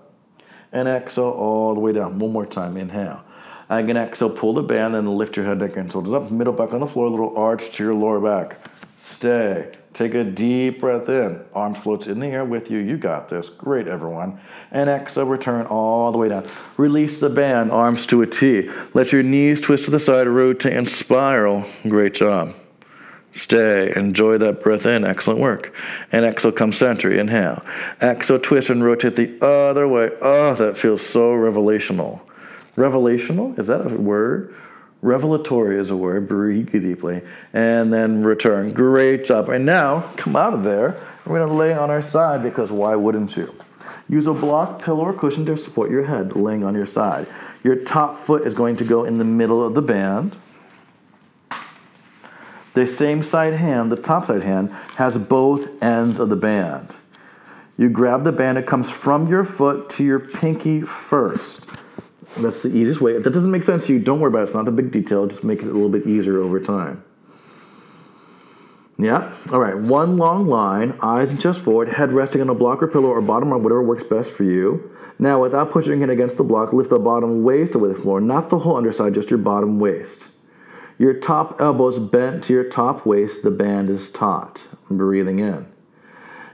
And 0.72 0.88
exhale 0.88 1.30
all 1.30 1.74
the 1.74 1.80
way 1.80 1.92
down. 1.92 2.18
One 2.18 2.32
more 2.32 2.46
time. 2.46 2.76
Inhale. 2.76 3.22
Again, 3.68 3.96
exhale, 3.96 4.30
pull 4.30 4.54
the 4.54 4.62
band 4.62 4.96
and 4.96 5.08
lift 5.08 5.36
your 5.36 5.46
head, 5.46 5.58
neck, 5.58 5.76
and 5.76 5.90
shoulders 5.90 6.12
up. 6.12 6.30
Middle 6.30 6.52
back 6.52 6.72
on 6.72 6.80
the 6.80 6.88
floor, 6.88 7.08
little 7.08 7.36
arch 7.36 7.70
to 7.72 7.84
your 7.84 7.94
lower 7.94 8.18
back. 8.18 8.58
Stay. 9.00 9.70
Take 9.92 10.14
a 10.14 10.24
deep 10.24 10.80
breath 10.80 11.08
in. 11.08 11.44
Arms 11.54 11.78
floats 11.78 12.06
in 12.06 12.20
the 12.20 12.26
air 12.26 12.44
with 12.44 12.70
you. 12.70 12.78
You 12.78 12.96
got 12.96 13.28
this. 13.28 13.48
Great, 13.48 13.86
everyone. 13.86 14.40
And 14.70 14.90
exhale, 14.90 15.26
return 15.26 15.66
all 15.66 16.10
the 16.10 16.18
way 16.18 16.28
down. 16.28 16.46
Release 16.76 17.20
the 17.20 17.30
band, 17.30 17.70
arms 17.70 18.06
to 18.06 18.22
a 18.22 18.26
T. 18.26 18.70
Let 18.94 19.12
your 19.12 19.22
knees 19.22 19.60
twist 19.60 19.84
to 19.84 19.90
the 19.90 20.00
side, 20.00 20.26
rotate 20.26 20.72
and 20.72 20.88
spiral. 20.88 21.64
Great 21.88 22.14
job. 22.14 22.54
Stay. 23.34 23.92
Enjoy 23.94 24.38
that 24.38 24.62
breath 24.62 24.86
in. 24.86 25.04
Excellent 25.04 25.40
work. 25.40 25.72
And 26.12 26.24
exhale, 26.24 26.52
come 26.52 26.72
center. 26.72 27.12
Inhale. 27.12 27.64
Exhale, 28.02 28.40
twist 28.40 28.70
and 28.70 28.84
rotate 28.84 29.16
the 29.16 29.38
other 29.44 29.86
way. 29.86 30.10
Oh, 30.20 30.54
that 30.54 30.76
feels 30.76 31.04
so 31.04 31.32
revelational. 31.32 32.20
Revelational? 32.76 33.58
Is 33.58 33.66
that 33.68 33.86
a 33.86 33.94
word? 33.96 34.54
Revelatory 35.02 35.78
is 35.78 35.90
a 35.90 35.96
word. 35.96 36.28
Breathe 36.28 36.72
deeply. 36.72 37.22
And 37.52 37.92
then 37.92 38.22
return. 38.22 38.72
Great 38.72 39.24
job. 39.24 39.48
And 39.48 39.64
now, 39.64 40.00
come 40.16 40.36
out 40.36 40.52
of 40.52 40.64
there. 40.64 41.00
We're 41.24 41.38
going 41.38 41.48
to 41.48 41.54
lay 41.54 41.72
on 41.72 41.90
our 41.90 42.02
side 42.02 42.42
because 42.42 42.72
why 42.72 42.96
wouldn't 42.96 43.36
you? 43.36 43.54
Use 44.08 44.26
a 44.26 44.34
block, 44.34 44.82
pillow, 44.82 45.04
or 45.04 45.12
cushion 45.12 45.46
to 45.46 45.56
support 45.56 45.90
your 45.90 46.04
head 46.04 46.34
laying 46.34 46.64
on 46.64 46.74
your 46.74 46.86
side. 46.86 47.28
Your 47.62 47.76
top 47.76 48.24
foot 48.24 48.46
is 48.46 48.54
going 48.54 48.76
to 48.78 48.84
go 48.84 49.04
in 49.04 49.18
the 49.18 49.24
middle 49.24 49.64
of 49.64 49.74
the 49.74 49.82
band. 49.82 50.34
The 52.74 52.86
same 52.86 53.24
side 53.24 53.54
hand, 53.54 53.90
the 53.90 53.96
top 53.96 54.26
side 54.26 54.44
hand, 54.44 54.70
has 54.96 55.18
both 55.18 55.82
ends 55.82 56.18
of 56.20 56.28
the 56.28 56.36
band. 56.36 56.88
You 57.76 57.88
grab 57.88 58.24
the 58.24 58.32
band, 58.32 58.58
it 58.58 58.66
comes 58.66 58.90
from 58.90 59.26
your 59.26 59.44
foot 59.44 59.88
to 59.90 60.04
your 60.04 60.20
pinky 60.20 60.82
first. 60.82 61.64
That's 62.36 62.62
the 62.62 62.68
easiest 62.68 63.00
way. 63.00 63.16
If 63.16 63.24
that 63.24 63.30
doesn't 63.30 63.50
make 63.50 63.62
sense 63.64 63.86
to 63.86 63.92
you, 63.92 63.98
don't 63.98 64.20
worry 64.20 64.28
about 64.28 64.40
it. 64.40 64.44
It's 64.44 64.54
not 64.54 64.68
a 64.68 64.70
big 64.70 64.92
detail. 64.92 65.26
Just 65.26 65.42
make 65.42 65.60
it 65.60 65.64
a 65.64 65.72
little 65.72 65.88
bit 65.88 66.06
easier 66.06 66.38
over 66.38 66.60
time. 66.60 67.02
Yeah. 68.98 69.32
All 69.50 69.58
right. 69.58 69.76
One 69.76 70.18
long 70.18 70.46
line, 70.46 70.96
eyes 71.00 71.30
and 71.30 71.40
chest 71.40 71.60
forward, 71.62 71.88
head 71.88 72.12
resting 72.12 72.40
on 72.42 72.50
a 72.50 72.54
block 72.54 72.82
or 72.82 72.86
pillow 72.86 73.08
or 73.08 73.20
bottom 73.22 73.52
arm, 73.52 73.62
whatever 73.62 73.82
works 73.82 74.04
best 74.04 74.30
for 74.30 74.44
you. 74.44 74.94
Now, 75.18 75.42
without 75.42 75.70
pushing 75.70 76.02
it 76.02 76.10
against 76.10 76.36
the 76.36 76.44
block, 76.44 76.72
lift 76.72 76.90
the 76.90 76.98
bottom 76.98 77.42
waist 77.42 77.74
away 77.74 77.88
the 77.88 77.94
floor, 77.94 78.20
not 78.20 78.50
the 78.50 78.58
whole 78.58 78.76
underside, 78.76 79.14
just 79.14 79.30
your 79.30 79.38
bottom 79.38 79.80
waist. 79.80 80.28
Your 81.00 81.14
top 81.14 81.62
elbows 81.62 81.98
bent 81.98 82.44
to 82.44 82.52
your 82.52 82.64
top 82.64 83.06
waist, 83.06 83.42
the 83.42 83.50
band 83.50 83.88
is 83.88 84.10
taut. 84.10 84.62
Breathing 84.90 85.38
in. 85.38 85.66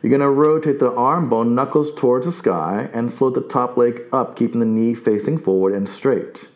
You're 0.01 0.11
going 0.11 0.21
to 0.21 0.31
rotate 0.31 0.79
the 0.79 0.93
arm 0.93 1.29
bone, 1.29 1.57
knuckles 1.57 1.93
towards 1.93 2.27
the 2.27 2.33
sky, 2.33 2.89
and 2.93 3.13
float 3.13 3.35
the 3.35 3.41
top 3.41 3.77
leg 3.77 4.03
up, 4.13 4.37
keeping 4.37 4.61
the 4.61 4.67
knee 4.67 4.95
facing 4.95 5.39
forward 5.39 5.75
and 5.75 5.89
straight 5.89 6.47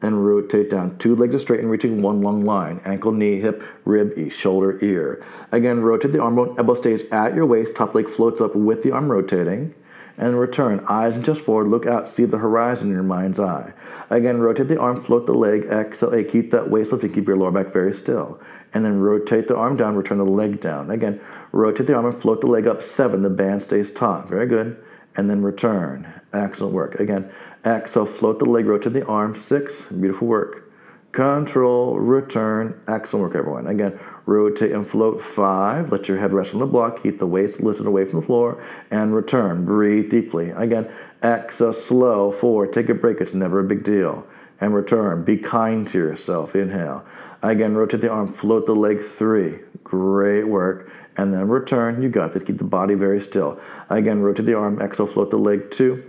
and 0.00 0.24
rotate 0.24 0.70
down. 0.70 0.96
Two 0.96 1.14
legs 1.14 1.34
are 1.34 1.38
straight 1.38 1.60
and 1.60 1.70
reaching 1.70 2.00
one 2.00 2.22
long 2.22 2.46
line. 2.46 2.80
Ankle, 2.86 3.12
knee, 3.12 3.38
hip, 3.40 3.62
rib, 3.84 4.30
shoulder, 4.30 4.82
ear. 4.82 5.22
Again, 5.52 5.82
rotate 5.82 6.12
the 6.12 6.22
arm 6.22 6.36
bone. 6.36 6.54
Elbow 6.56 6.74
stays 6.74 7.02
at 7.12 7.34
your 7.34 7.44
waist. 7.44 7.74
Top 7.74 7.94
leg 7.94 8.08
floats 8.08 8.40
up 8.40 8.56
with 8.56 8.82
the 8.82 8.90
arm 8.92 9.12
rotating. 9.12 9.74
And 10.16 10.38
return. 10.38 10.84
Eyes 10.88 11.14
and 11.14 11.24
chest 11.24 11.40
forward. 11.40 11.68
Look 11.68 11.86
out. 11.86 12.08
See 12.08 12.24
the 12.24 12.38
horizon 12.38 12.88
in 12.88 12.94
your 12.94 13.02
mind's 13.02 13.40
eye. 13.40 13.72
Again, 14.10 14.38
rotate 14.38 14.68
the 14.68 14.78
arm. 14.78 15.02
Float 15.02 15.26
the 15.26 15.32
leg. 15.32 15.64
Exhale. 15.64 16.22
Keep 16.24 16.52
that 16.52 16.70
waist 16.70 16.92
lifted. 16.92 17.14
Keep 17.14 17.26
your 17.26 17.36
lower 17.36 17.50
back 17.50 17.72
very 17.72 17.92
still. 17.92 18.40
And 18.72 18.84
then 18.84 19.00
rotate 19.00 19.48
the 19.48 19.56
arm 19.56 19.76
down. 19.76 19.96
Return 19.96 20.18
the 20.18 20.24
leg 20.24 20.60
down. 20.60 20.90
Again, 20.90 21.20
rotate 21.52 21.86
the 21.86 21.94
arm 21.94 22.06
and 22.06 22.20
float 22.20 22.40
the 22.40 22.46
leg 22.46 22.66
up. 22.66 22.82
Seven. 22.82 23.22
The 23.22 23.30
band 23.30 23.62
stays 23.62 23.90
taut. 23.90 24.28
Very 24.28 24.46
good. 24.46 24.82
And 25.16 25.28
then 25.28 25.42
return. 25.42 26.12
Excellent 26.32 26.74
work. 26.74 26.98
Again, 26.98 27.30
exhale, 27.64 28.06
float 28.06 28.40
the 28.40 28.44
leg, 28.44 28.66
rotate 28.66 28.92
the 28.92 29.06
arm. 29.06 29.36
Six, 29.36 29.80
beautiful 29.82 30.26
work. 30.26 30.72
Control, 31.12 31.96
return. 31.98 32.80
Excellent 32.88 33.22
work, 33.22 33.36
everyone. 33.36 33.68
Again, 33.68 33.98
rotate 34.26 34.72
and 34.72 34.86
float. 34.86 35.22
Five, 35.22 35.92
let 35.92 36.08
your 36.08 36.18
head 36.18 36.32
rest 36.32 36.54
on 36.54 36.60
the 36.60 36.66
block. 36.66 37.02
Keep 37.02 37.18
the 37.18 37.26
waist 37.26 37.60
lifted 37.60 37.86
away 37.86 38.04
from 38.04 38.20
the 38.20 38.26
floor. 38.26 38.62
And 38.90 39.14
return. 39.14 39.64
Breathe 39.64 40.10
deeply. 40.10 40.50
Again, 40.50 40.90
exhale, 41.22 41.72
slow. 41.72 42.32
Four, 42.32 42.66
take 42.66 42.88
a 42.88 42.94
break. 42.94 43.20
It's 43.20 43.34
never 43.34 43.60
a 43.60 43.64
big 43.64 43.84
deal. 43.84 44.26
And 44.60 44.74
return. 44.74 45.24
Be 45.24 45.36
kind 45.36 45.86
to 45.88 45.98
yourself. 45.98 46.54
Inhale. 46.54 47.04
Again, 47.42 47.74
rotate 47.74 48.00
the 48.00 48.10
arm, 48.10 48.32
float 48.32 48.66
the 48.66 48.74
leg. 48.74 49.04
Three, 49.04 49.58
great 49.82 50.44
work 50.44 50.90
and 51.16 51.32
then 51.32 51.48
return. 51.48 52.02
You 52.02 52.08
got 52.08 52.32
this. 52.32 52.42
Keep 52.42 52.58
the 52.58 52.64
body 52.64 52.94
very 52.94 53.20
still. 53.20 53.60
Again, 53.90 54.20
rotate 54.20 54.46
the 54.46 54.54
arm, 54.54 54.80
exhale, 54.80 55.06
float 55.06 55.30
the 55.30 55.38
leg 55.38 55.70
two. 55.70 56.02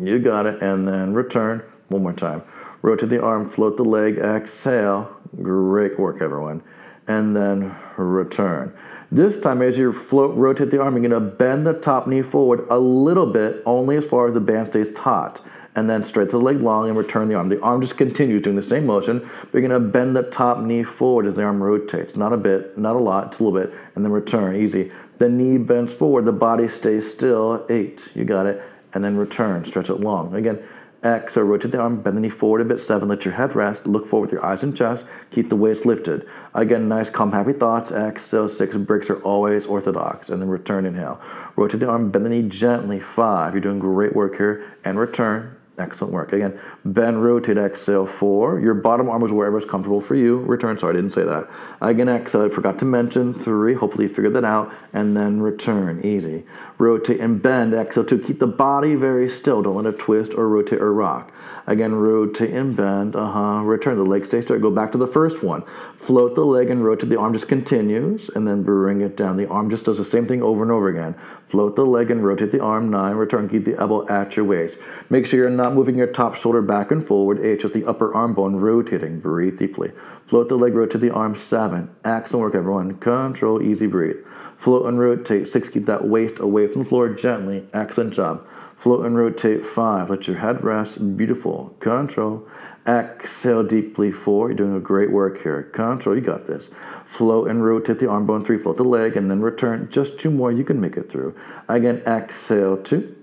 You 0.00 0.18
got 0.18 0.46
it, 0.46 0.62
and 0.62 0.86
then 0.86 1.14
return. 1.14 1.62
One 1.88 2.02
more 2.02 2.12
time. 2.12 2.42
Rotate 2.82 3.08
the 3.08 3.22
arm, 3.22 3.50
float 3.50 3.76
the 3.76 3.84
leg, 3.84 4.18
exhale. 4.18 5.16
Great 5.42 5.98
work, 5.98 6.22
everyone. 6.22 6.62
And 7.08 7.34
then 7.34 7.74
return. 7.96 8.72
This 9.10 9.40
time, 9.40 9.62
as 9.62 9.78
you 9.78 9.92
float, 9.92 10.36
rotate 10.36 10.70
the 10.70 10.80
arm, 10.80 10.94
you're 10.94 11.08
going 11.08 11.22
to 11.22 11.36
bend 11.36 11.66
the 11.66 11.72
top 11.72 12.06
knee 12.06 12.22
forward 12.22 12.66
a 12.70 12.78
little 12.78 13.26
bit, 13.26 13.62
only 13.64 13.96
as 13.96 14.04
far 14.04 14.28
as 14.28 14.34
the 14.34 14.40
band 14.40 14.68
stays 14.68 14.92
taut 14.92 15.40
and 15.78 15.88
then 15.88 16.02
straight 16.02 16.24
to 16.26 16.32
the 16.32 16.40
leg 16.40 16.60
long 16.60 16.88
and 16.88 16.98
return 16.98 17.28
the 17.28 17.34
arm. 17.34 17.48
The 17.48 17.60
arm 17.60 17.80
just 17.80 17.96
continues 17.96 18.42
doing 18.42 18.56
the 18.56 18.62
same 18.62 18.84
motion, 18.84 19.20
but 19.20 19.52
you're 19.52 19.62
gonna 19.62 19.78
bend 19.78 20.16
the 20.16 20.24
top 20.24 20.60
knee 20.60 20.82
forward 20.82 21.26
as 21.26 21.34
the 21.34 21.44
arm 21.44 21.62
rotates. 21.62 22.16
Not 22.16 22.32
a 22.32 22.36
bit, 22.36 22.76
not 22.76 22.96
a 22.96 22.98
lot, 22.98 23.30
just 23.30 23.40
a 23.40 23.44
little 23.44 23.60
bit, 23.60 23.72
and 23.94 24.04
then 24.04 24.10
return, 24.10 24.56
easy. 24.56 24.90
The 25.18 25.28
knee 25.28 25.56
bends 25.56 25.94
forward, 25.94 26.24
the 26.24 26.32
body 26.32 26.66
stays 26.66 27.08
still, 27.08 27.64
eight, 27.68 28.00
you 28.14 28.24
got 28.24 28.46
it, 28.46 28.60
and 28.92 29.04
then 29.04 29.16
return, 29.16 29.64
stretch 29.64 29.88
it 29.88 30.00
long. 30.00 30.34
Again, 30.34 30.58
exhale, 31.04 31.44
rotate 31.44 31.72
the 31.72 31.78
arm, 31.78 32.00
bend 32.00 32.16
the 32.16 32.20
knee 32.20 32.28
forward 32.28 32.60
a 32.60 32.64
bit, 32.64 32.80
seven, 32.80 33.08
let 33.08 33.24
your 33.24 33.34
head 33.34 33.54
rest, 33.54 33.86
look 33.86 34.06
forward 34.06 34.26
with 34.26 34.32
your 34.32 34.44
eyes 34.44 34.62
and 34.62 34.76
chest, 34.76 35.04
keep 35.30 35.48
the 35.48 35.56
waist 35.56 35.86
lifted. 35.86 36.28
Again, 36.54 36.88
nice, 36.88 37.10
calm, 37.10 37.32
happy 37.32 37.52
thoughts, 37.52 37.90
exhale, 37.90 38.48
six, 38.48 38.76
breaks 38.76 39.10
are 39.10 39.22
always 39.22 39.66
orthodox, 39.66 40.28
and 40.28 40.40
then 40.40 40.48
return, 40.48 40.86
inhale. 40.86 41.20
Rotate 41.56 41.80
the 41.80 41.88
arm, 41.88 42.10
bend 42.10 42.24
the 42.24 42.30
knee 42.30 42.48
gently, 42.48 43.00
five, 43.00 43.54
you're 43.54 43.60
doing 43.60 43.78
great 43.78 44.16
work 44.16 44.36
here, 44.36 44.72
and 44.84 44.98
return, 44.98 45.56
Excellent 45.78 46.12
work. 46.12 46.32
Again, 46.32 46.58
bend, 46.84 47.22
rotate, 47.22 47.56
exhale, 47.56 48.04
four. 48.04 48.58
Your 48.58 48.74
bottom 48.74 49.08
arm 49.08 49.22
is 49.24 49.30
wherever 49.30 49.56
is 49.56 49.64
comfortable 49.64 50.00
for 50.00 50.16
you. 50.16 50.38
Return, 50.38 50.76
sorry, 50.78 50.94
I 50.94 50.96
didn't 50.96 51.12
say 51.12 51.22
that. 51.22 51.48
Again, 51.80 52.08
exhale, 52.08 52.42
I 52.42 52.48
forgot 52.48 52.80
to 52.80 52.84
mention, 52.84 53.32
three. 53.32 53.74
Hopefully 53.74 54.04
you 54.04 54.14
figured 54.14 54.34
that 54.34 54.44
out. 54.44 54.72
And 54.92 55.16
then 55.16 55.40
return, 55.40 56.04
easy. 56.04 56.44
Rotate 56.78 57.20
and 57.20 57.40
bend, 57.40 57.74
exhale, 57.74 58.04
two. 58.04 58.18
Keep 58.18 58.40
the 58.40 58.48
body 58.48 58.96
very 58.96 59.30
still. 59.30 59.62
Don't 59.62 59.76
let 59.76 59.86
it 59.86 59.98
twist 60.00 60.34
or 60.34 60.48
rotate 60.48 60.80
or 60.80 60.92
rock. 60.92 61.32
Again, 61.68 61.94
rotate 61.94 62.54
and 62.54 62.74
bend. 62.74 63.14
Uh 63.14 63.30
huh. 63.30 63.62
Return. 63.62 63.98
The 63.98 64.02
leg 64.02 64.24
stays 64.24 64.44
straight. 64.44 64.62
Go 64.62 64.70
back 64.70 64.90
to 64.92 64.98
the 64.98 65.06
first 65.06 65.42
one. 65.42 65.62
Float 65.98 66.34
the 66.34 66.44
leg 66.44 66.70
and 66.70 66.82
rotate. 66.82 67.10
The 67.10 67.18
arm 67.18 67.34
just 67.34 67.46
continues, 67.46 68.30
and 68.34 68.48
then 68.48 68.62
bring 68.62 69.02
it 69.02 69.18
down. 69.18 69.36
The 69.36 69.46
arm 69.50 69.68
just 69.68 69.84
does 69.84 69.98
the 69.98 70.04
same 70.04 70.26
thing 70.26 70.42
over 70.42 70.62
and 70.62 70.72
over 70.72 70.88
again. 70.88 71.14
Float 71.50 71.76
the 71.76 71.84
leg 71.84 72.10
and 72.10 72.24
rotate 72.24 72.52
the 72.52 72.62
arm. 72.62 72.90
Nine. 72.90 73.16
Return. 73.16 73.50
Keep 73.50 73.66
the 73.66 73.78
elbow 73.78 74.08
at 74.08 74.34
your 74.34 74.46
waist. 74.46 74.78
Make 75.10 75.26
sure 75.26 75.40
you're 75.40 75.50
not 75.50 75.74
moving 75.74 75.98
your 75.98 76.06
top 76.06 76.36
shoulder 76.36 76.62
back 76.62 76.90
and 76.90 77.06
forward. 77.06 77.44
Eight. 77.44 77.60
Just 77.60 77.74
the 77.74 77.84
upper 77.84 78.14
arm 78.14 78.32
bone 78.32 78.56
rotating. 78.56 79.20
Breathe 79.20 79.58
deeply. 79.58 79.92
Float 80.24 80.48
the 80.48 80.56
leg. 80.56 80.74
Rotate 80.74 81.02
the 81.02 81.12
arm. 81.12 81.36
Seven. 81.36 81.90
Excellent 82.02 82.44
work, 82.44 82.54
everyone. 82.54 82.94
Control. 82.94 83.60
Easy 83.60 83.86
breathe. 83.86 84.16
Float 84.56 84.86
and 84.86 84.98
rotate. 84.98 85.46
Six. 85.46 85.68
Keep 85.68 85.84
that 85.84 86.08
waist 86.08 86.38
away 86.38 86.66
from 86.66 86.84
the 86.84 86.88
floor 86.88 87.10
gently. 87.10 87.68
Excellent 87.74 88.14
job. 88.14 88.42
Float 88.78 89.04
and 89.04 89.16
rotate 89.16 89.66
five. 89.66 90.08
Let 90.08 90.28
your 90.28 90.36
head 90.36 90.62
rest. 90.62 91.16
Beautiful. 91.16 91.74
Control. 91.80 92.46
Exhale 92.86 93.64
deeply 93.64 94.12
four. 94.12 94.48
You're 94.48 94.56
doing 94.56 94.76
a 94.76 94.80
great 94.80 95.10
work 95.10 95.42
here. 95.42 95.64
Control. 95.64 96.14
You 96.14 96.22
got 96.22 96.46
this. 96.46 96.68
Float 97.04 97.50
and 97.50 97.64
rotate 97.64 97.98
the 97.98 98.08
arm 98.08 98.24
bone 98.24 98.44
three. 98.44 98.56
Float 98.56 98.76
the 98.76 98.84
leg 98.84 99.16
and 99.16 99.28
then 99.28 99.40
return. 99.40 99.88
Just 99.90 100.18
two 100.18 100.30
more. 100.30 100.52
You 100.52 100.62
can 100.62 100.80
make 100.80 100.96
it 100.96 101.10
through. 101.10 101.34
Again, 101.68 101.98
exhale 102.06 102.76
two. 102.76 103.16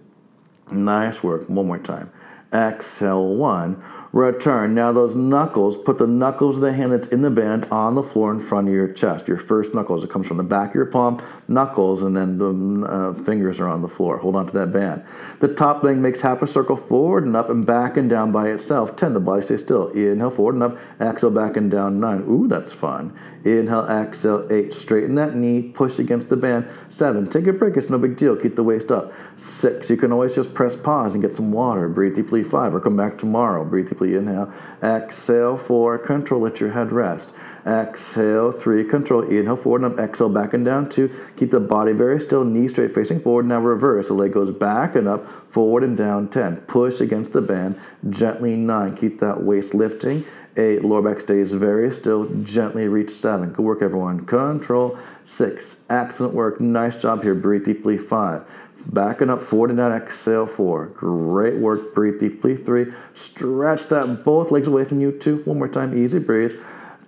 Nice 0.72 1.24
work. 1.24 1.48
One 1.48 1.68
more 1.68 1.80
time. 1.80 2.12
Exhale 2.52 3.26
one 3.26 3.82
return. 4.16 4.74
Now 4.74 4.94
those 4.94 5.14
knuckles, 5.14 5.76
put 5.76 5.98
the 5.98 6.08
knuckles 6.08 6.56
of 6.56 6.62
the 6.62 6.72
hand 6.72 6.94
that's 6.94 7.08
in 7.08 7.22
the 7.22 7.30
band 7.30 7.68
on 7.70 7.96
the 7.96 8.02
floor 8.02 8.32
in 8.32 8.40
front 8.40 8.70
of 8.70 8.74
your 8.74 8.88
chest. 8.88 9.28
Your 9.28 9.38
first 9.38 9.74
knuckles, 9.74 10.06
it 10.06 10.10
comes 10.10 10.26
from 10.26 10.38
the 10.38 10.44
back 10.44 10.70
of 10.70 10.76
your 10.76 10.86
palm, 10.86 11.22
knuckles, 11.50 12.02
and 12.02 12.16
then 12.16 12.38
the 12.38 12.88
uh, 12.88 13.14
fingers 13.26 13.60
are 13.60 13.68
on 13.68 13.82
the 13.82 13.90
floor. 13.90 14.18
Hold 14.18 14.38
on 14.38 14.48
to 14.48 14.54
that 14.54 14.72
band. 14.72 15.04
The 15.42 15.50
top 15.50 15.84
leg 15.84 15.98
makes 15.98 16.22
half 16.22 16.42
a 16.42 16.48
circle 16.48 16.78
forward 16.78 17.26
and 17.26 17.36
up 17.36 17.50
and 17.50 17.66
back 17.66 17.98
and 17.98 18.10
down 18.10 18.32
by 18.32 18.48
itself. 18.48 18.96
10, 18.96 19.14
the 19.14 19.20
body 19.20 19.42
stays 19.42 19.62
still. 19.62 19.90
Inhale 19.90 20.32
forward 20.32 20.56
and 20.56 20.64
up, 20.64 20.78
exhale 21.02 21.30
back 21.30 21.58
and 21.58 21.70
down. 21.70 22.00
9, 22.00 22.22
ooh, 22.22 22.48
that's 22.48 22.72
fun. 22.72 23.14
Inhale, 23.46 23.88
exhale, 23.88 24.48
8, 24.52 24.74
straighten 24.74 25.16
that 25.16 25.36
knee, 25.36 25.62
push 25.62 26.00
against 26.00 26.30
the 26.30 26.38
band. 26.38 26.68
7, 26.90 27.30
take 27.30 27.48
a 27.48 27.54
break, 27.54 27.78
it's 27.78 27.90
no 27.90 27.98
big 27.98 28.18
deal, 28.18 28.36
keep 28.36 28.56
the 28.56 28.64
waist 28.64 28.92
up. 28.92 29.14
6, 29.38 29.90
you 29.90 29.98
can 29.98 30.12
always 30.12 30.36
just 30.36 30.54
press 30.54 30.76
pause 30.76 31.14
and 31.14 31.22
get 31.22 31.36
some 31.36 31.52
water. 31.52 31.90
Breathe 31.90 32.16
deeply. 32.16 32.44
5, 32.44 32.76
or 32.76 32.80
come 32.80 32.96
back 32.96 33.18
tomorrow. 33.18 33.64
Breathe 33.66 33.90
deeply 33.90 33.96
deeply. 33.96 34.16
Inhale. 34.16 34.52
Exhale. 34.84 35.58
Four. 35.58 35.98
Control. 35.98 36.42
Let 36.42 36.60
your 36.60 36.72
head 36.72 36.92
rest. 36.92 37.30
Exhale. 37.66 38.52
Three. 38.52 38.84
Control. 38.84 39.24
Inhale 39.24 39.56
forward 39.56 39.84
and 39.84 39.94
up. 39.94 40.00
Exhale 40.00 40.30
back 40.30 40.54
and 40.54 40.66
down. 40.66 40.90
Two. 40.90 41.10
Keep 41.38 41.52
the 41.52 41.60
body 41.60 41.94
very 41.94 42.20
still. 42.20 42.44
Knee 42.44 42.68
straight 42.68 42.94
facing 42.94 43.20
forward. 43.20 43.46
Now 43.46 43.60
reverse. 43.60 44.08
The 44.08 44.14
leg 44.14 44.34
goes 44.34 44.52
back 44.52 44.96
and 44.96 45.08
up. 45.08 45.52
Forward 45.52 45.84
and 45.84 45.98
down. 45.98 46.28
Ten. 46.30 46.58
Push 46.58 47.02
against 47.02 47.34
the 47.34 47.42
band. 47.42 47.80
Gently. 48.10 48.56
Nine. 48.56 48.96
Keep 48.96 49.20
that 49.20 49.44
waist 49.44 49.74
lifting. 49.74 50.26
Eight. 50.58 50.86
Lower 50.86 51.02
back 51.02 51.20
stays 51.22 51.52
very 51.52 51.94
still. 51.94 52.30
Gently 52.44 52.88
reach 52.88 53.12
seven. 53.12 53.52
Good 53.52 53.66
work, 53.66 53.82
everyone. 53.82 54.26
Control. 54.26 54.98
Six. 55.26 55.76
Excellent 55.90 56.34
work. 56.34 56.62
Nice 56.62 56.96
job 56.96 57.24
here. 57.24 57.36
Breathe 57.36 57.66
deeply. 57.66 57.98
Five. 57.98 58.44
Backing 58.86 59.30
up 59.30 59.42
forward 59.42 59.72
and 59.72 59.78
down, 59.78 59.92
exhale 59.92 60.46
four. 60.46 60.86
Great 60.88 61.56
work. 61.56 61.94
Breathe 61.94 62.20
deeply. 62.20 62.56
Three. 62.56 62.94
Stretch 63.14 63.88
that 63.88 64.24
both 64.24 64.52
legs 64.52 64.68
away 64.68 64.86
from 64.86 65.02
you. 65.02 65.12
Two. 65.12 65.38
One 65.46 65.58
more 65.58 65.68
time. 65.68 65.98
Easy. 65.98 66.20
Breathe. 66.20 66.54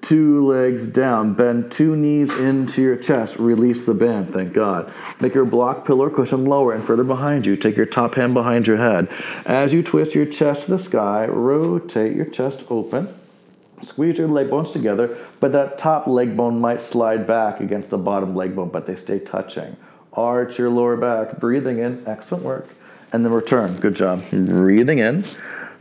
Two 0.02 0.46
legs 0.46 0.86
down. 0.86 1.34
Bend 1.34 1.72
two 1.72 1.96
knees 1.96 2.32
into 2.38 2.82
your 2.82 2.98
chest. 2.98 3.38
Release 3.40 3.84
the 3.84 3.94
band. 3.94 4.34
Thank 4.34 4.54
God. 4.54 4.92
Make 5.20 5.34
your 5.34 5.46
block 5.46 5.86
pillow 5.86 6.10
cushion 6.10 6.46
lower 6.46 6.74
and 6.74 6.84
further 6.84 7.04
behind 7.04 7.46
you. 7.46 7.56
Take 7.56 7.78
your 7.78 7.86
top 7.86 8.16
hand 8.16 8.34
behind 8.34 8.68
your 8.68 8.78
head. 8.78 9.10
As 9.46 9.72
you 9.72 9.82
twist 9.82 10.14
your 10.14 10.26
chest 10.26 10.66
to 10.66 10.78
the 10.78 10.84
sky, 10.84 11.26
rotate 11.28 12.16
your 12.16 12.26
chest 12.26 12.64
open. 12.70 13.17
Squeeze 13.84 14.18
your 14.18 14.28
leg 14.28 14.50
bones 14.50 14.72
together, 14.72 15.18
but 15.40 15.52
that 15.52 15.78
top 15.78 16.08
leg 16.08 16.36
bone 16.36 16.60
might 16.60 16.82
slide 16.82 17.28
back 17.28 17.60
against 17.60 17.90
the 17.90 17.98
bottom 17.98 18.36
leg 18.36 18.56
bone, 18.56 18.70
but 18.70 18.88
they 18.88 18.96
stay 18.96 19.20
touching. 19.20 19.78
Arch 20.18 20.58
your 20.58 20.70
lower 20.70 20.98
back. 20.98 21.40
Breathing 21.40 21.78
in. 21.78 22.04
Excellent 22.08 22.44
work. 22.44 22.68
And 23.14 23.24
then 23.24 23.32
return. 23.32 23.76
Good 23.76 23.96
job. 23.96 24.24
Breathing 24.32 24.98
in. 24.98 25.24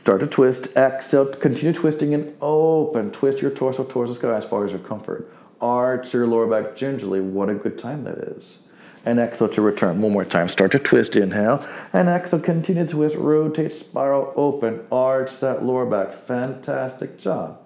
Start 0.03 0.21
to 0.21 0.27
twist. 0.27 0.69
Exhale. 0.77 1.35
Continue 1.35 1.73
twisting 1.73 2.13
and 2.13 2.37
open. 2.43 3.11
Twist 3.13 3.41
your 3.41 3.51
torso 3.51 3.83
towards 3.83 4.11
the 4.11 4.15
sky 4.15 4.37
as 4.37 4.45
far 4.45 4.67
as 4.67 4.71
your 4.71 4.81
comfort. 4.81 5.33
Arch 5.61 6.13
your 6.13 6.27
lower 6.27 6.47
back 6.47 6.77
gingerly. 6.77 7.21
What 7.21 7.49
a 7.49 7.55
good 7.55 7.79
time 7.79 8.05
that 8.05 8.19
is. 8.19 8.59
And 9.07 9.19
exhale 9.19 9.49
to 9.49 9.63
return. 9.63 10.03
One 10.03 10.13
more 10.13 10.25
time. 10.25 10.49
Start 10.49 10.73
to 10.73 10.79
twist. 10.79 11.17
Inhale. 11.17 11.67
And 11.95 12.09
exhale. 12.09 12.41
Continue 12.41 12.85
to 12.85 12.93
twist. 12.93 13.17
Rotate. 13.17 13.73
Spiral. 13.73 14.35
Open. 14.37 14.87
Arch 14.93 15.41
that 15.41 15.65
lower 15.65 15.87
back. 15.87 16.13
Fantastic 16.27 17.19
job. 17.19 17.59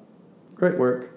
Great 0.61 0.77
work. 0.77 1.11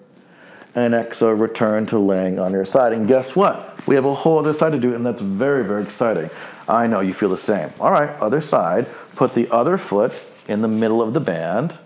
And 0.74 0.94
exhale, 0.94 1.32
return 1.32 1.84
to 1.86 1.98
laying 1.98 2.38
on 2.38 2.50
your 2.50 2.64
side. 2.64 2.94
And 2.94 3.06
guess 3.06 3.36
what? 3.36 3.78
We 3.86 3.94
have 3.94 4.06
a 4.06 4.14
whole 4.14 4.38
other 4.38 4.54
side 4.54 4.72
to 4.72 4.78
do, 4.78 4.94
and 4.94 5.04
that's 5.04 5.20
very, 5.20 5.62
very 5.62 5.82
exciting. 5.82 6.30
I 6.66 6.86
know 6.86 7.00
you 7.00 7.12
feel 7.12 7.28
the 7.28 7.36
same. 7.36 7.70
All 7.78 7.92
right, 7.92 8.08
other 8.20 8.40
side. 8.40 8.86
Put 9.14 9.34
the 9.34 9.50
other 9.50 9.76
foot 9.76 10.24
in 10.48 10.62
the 10.62 10.68
middle 10.68 11.02
of 11.02 11.12
the 11.12 11.20
band. 11.20 11.76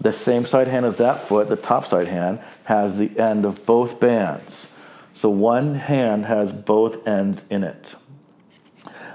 The 0.00 0.12
same 0.12 0.44
side 0.44 0.66
hand 0.66 0.84
as 0.84 0.96
that 0.96 1.22
foot, 1.22 1.48
the 1.48 1.54
top 1.54 1.86
side 1.86 2.08
hand, 2.08 2.40
has 2.64 2.98
the 2.98 3.16
end 3.16 3.44
of 3.44 3.64
both 3.64 4.00
bands. 4.00 4.66
So 5.14 5.30
one 5.30 5.76
hand 5.76 6.26
has 6.26 6.52
both 6.52 7.06
ends 7.06 7.44
in 7.50 7.62
it. 7.62 7.94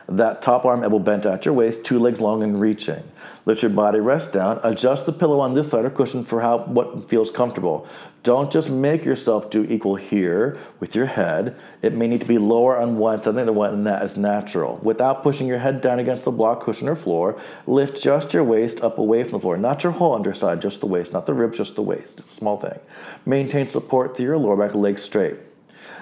That 0.08 0.42
top 0.42 0.64
arm 0.64 0.82
elbow 0.82 1.00
bent 1.00 1.26
at 1.26 1.44
your 1.44 1.54
waist, 1.54 1.84
two 1.84 2.00
legs 2.00 2.22
long 2.22 2.42
and 2.42 2.62
reaching. 2.62 3.04
Let 3.48 3.62
your 3.62 3.70
body 3.70 4.00
rest 4.00 4.34
down. 4.34 4.60
Adjust 4.64 5.06
the 5.06 5.14
pillow 5.14 5.40
on 5.40 5.54
this 5.54 5.70
side 5.70 5.86
or 5.86 5.92
cushion 5.92 6.26
for 6.26 6.42
how 6.42 6.66
what 6.66 7.08
feels 7.08 7.30
comfortable. 7.30 7.88
Don't 8.24 8.52
just 8.52 8.72
make 8.72 9.06
yourself 9.06 9.52
do 9.52 9.64
equal 9.70 9.98
here 9.98 10.58
with 10.80 10.96
your 10.96 11.06
head. 11.06 11.56
It 11.84 11.94
may 11.94 12.08
need 12.08 12.22
to 12.22 12.26
be 12.26 12.40
lower 12.40 12.76
on 12.76 12.98
one 12.98 13.22
side 13.22 13.36
than 13.36 13.46
the 13.46 13.54
one, 13.54 13.72
and 13.72 13.86
that 13.86 14.02
is 14.02 14.18
natural. 14.18 14.80
Without 14.82 15.22
pushing 15.22 15.46
your 15.46 15.60
head 15.60 15.80
down 15.80 16.00
against 16.00 16.24
the 16.24 16.32
block, 16.32 16.64
cushion, 16.64 16.90
or 16.90 16.96
floor, 16.96 17.40
lift 17.68 18.02
just 18.02 18.34
your 18.34 18.44
waist 18.44 18.82
up 18.82 18.98
away 18.98 19.22
from 19.22 19.34
the 19.34 19.40
floor. 19.40 19.58
Not 19.58 19.84
your 19.84 19.92
whole 19.92 20.16
underside, 20.16 20.60
just 20.60 20.80
the 20.80 20.88
waist. 20.88 21.14
Not 21.14 21.28
the 21.28 21.36
ribs, 21.36 21.58
just 21.58 21.76
the 21.76 21.84
waist. 21.84 22.18
It's 22.18 22.32
a 22.32 22.36
small 22.36 22.60
thing. 22.60 22.80
Maintain 23.28 23.70
support 23.70 24.18
through 24.18 24.26
your 24.26 24.40
lower 24.40 24.58
back, 24.58 24.74
legs 24.74 25.04
straight. 25.04 25.36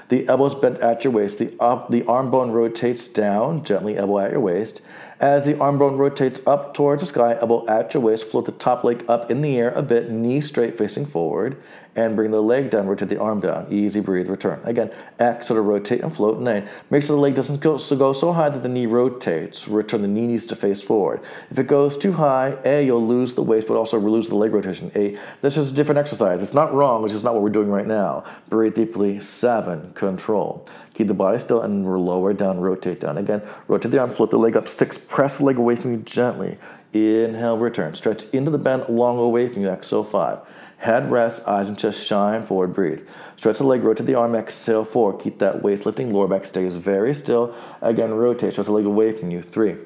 The 0.08 0.28
elbows 0.28 0.56
bent 0.56 0.80
at 0.80 1.04
your 1.04 1.12
waist. 1.12 1.40
The, 1.40 1.54
up, 1.60 1.90
the 1.90 2.06
arm 2.06 2.32
bone 2.32 2.52
rotates 2.52 3.08
down, 3.08 3.64
gently 3.66 3.98
elbow 3.98 4.20
at 4.20 4.32
your 4.32 4.42
waist. 4.42 4.80
As 5.24 5.46
the 5.46 5.58
arm 5.58 5.78
bone 5.78 5.96
rotates 5.96 6.42
up 6.46 6.74
towards 6.74 7.02
the 7.02 7.08
sky, 7.08 7.38
elbow 7.40 7.66
at 7.66 7.94
your 7.94 8.04
waist, 8.04 8.26
float 8.26 8.44
the 8.44 8.52
top 8.52 8.84
leg 8.84 9.06
up 9.08 9.32
in 9.32 9.42
the 9.42 9.56
air 9.58 9.72
a 9.72 9.82
bit, 9.82 10.12
knee 10.12 10.42
straight 10.42 10.78
facing 10.78 11.06
forward, 11.06 11.56
and 11.96 12.18
bring 12.18 12.32
the 12.32 12.42
leg 12.42 12.70
down, 12.70 12.88
rotate 12.88 13.08
the 13.08 13.22
arm 13.22 13.40
down. 13.40 13.72
Easy 13.72 14.02
breathe, 14.02 14.28
return. 14.28 14.60
Again, 14.66 14.92
X, 15.20 15.48
sort 15.48 15.62
of 15.62 15.66
rotate 15.66 16.02
and 16.02 16.14
float. 16.14 16.42
Nine. 16.42 16.68
Make 16.90 17.04
sure 17.04 17.16
the 17.16 17.22
leg 17.22 17.36
doesn't 17.36 17.62
go 17.62 17.78
so, 17.78 17.96
go 17.96 18.12
so 18.12 18.34
high 18.34 18.50
that 18.50 18.64
the 18.64 18.68
knee 18.68 18.86
rotates. 18.86 19.66
Return, 19.66 20.02
the 20.02 20.10
knee 20.10 20.28
needs 20.28 20.46
to 20.48 20.58
face 20.58 20.82
forward. 20.82 21.22
If 21.50 21.58
it 21.58 21.68
goes 21.68 21.98
too 21.98 22.12
high, 22.12 22.58
A, 22.66 22.86
you'll 22.86 23.08
lose 23.08 23.34
the 23.34 23.44
waist, 23.44 23.68
but 23.68 23.78
also 23.78 23.98
lose 23.98 24.28
the 24.28 24.36
leg 24.36 24.54
rotation. 24.54 24.92
A, 24.94 25.18
this 25.42 25.56
is 25.56 25.72
a 25.72 25.74
different 25.74 26.00
exercise. 26.00 26.44
It's 26.44 26.54
not 26.54 26.74
wrong, 26.74 27.06
it's 27.06 27.14
just 27.14 27.24
not 27.24 27.34
what 27.34 27.44
we're 27.44 27.50
doing 27.50 27.70
right 27.70 27.88
now. 27.88 28.26
Breathe 28.50 28.76
deeply. 28.76 29.22
Seven, 29.22 29.94
control. 29.94 30.68
Keep 30.94 31.08
the 31.08 31.14
body 31.14 31.40
still 31.40 31.62
and 31.62 31.86
lower 31.86 32.34
down, 32.34 32.60
rotate 32.60 33.00
down. 33.00 33.18
Again, 33.18 33.42
rotate 33.68 33.92
the 33.92 34.00
arm, 34.00 34.14
float 34.14 34.30
the 34.30 34.38
leg 34.38 34.56
up. 34.56 34.68
Six, 34.68 34.98
press 34.98 35.40
the 35.40 35.46
leg 35.46 35.58
away 35.58 35.76
from 35.76 35.92
you 35.92 35.98
gently. 35.98 36.58
Inhale, 36.94 37.58
return. 37.58 37.96
Stretch 37.96 38.26
into 38.32 38.52
the 38.52 38.60
bend, 38.60 38.86
long 38.88 39.18
away 39.18 39.50
from 39.50 39.64
you. 39.64 39.70
Exhale, 39.70 40.04
five. 40.04 40.40
Head 40.78 41.10
rest, 41.12 41.42
eyes 41.48 41.68
and 41.68 41.80
chest 41.80 42.00
shine 42.00 42.46
forward, 42.46 42.74
breathe. 42.74 43.08
Stretch 43.38 43.58
the 43.58 43.64
leg, 43.64 43.84
rotate 43.84 44.06
the 44.06 44.16
arm, 44.16 44.36
exhale, 44.36 44.86
four. 44.86 45.18
Keep 45.18 45.40
that 45.40 45.64
waist 45.64 45.86
lifting, 45.86 46.14
lower 46.14 46.28
back 46.28 46.46
stays 46.46 46.76
very 46.76 47.16
still. 47.16 47.56
Again, 47.82 48.14
rotate, 48.14 48.52
stretch 48.52 48.68
the 48.68 48.74
leg 48.74 48.86
away 48.86 49.12
from 49.14 49.32
you, 49.32 49.42
three. 49.42 49.78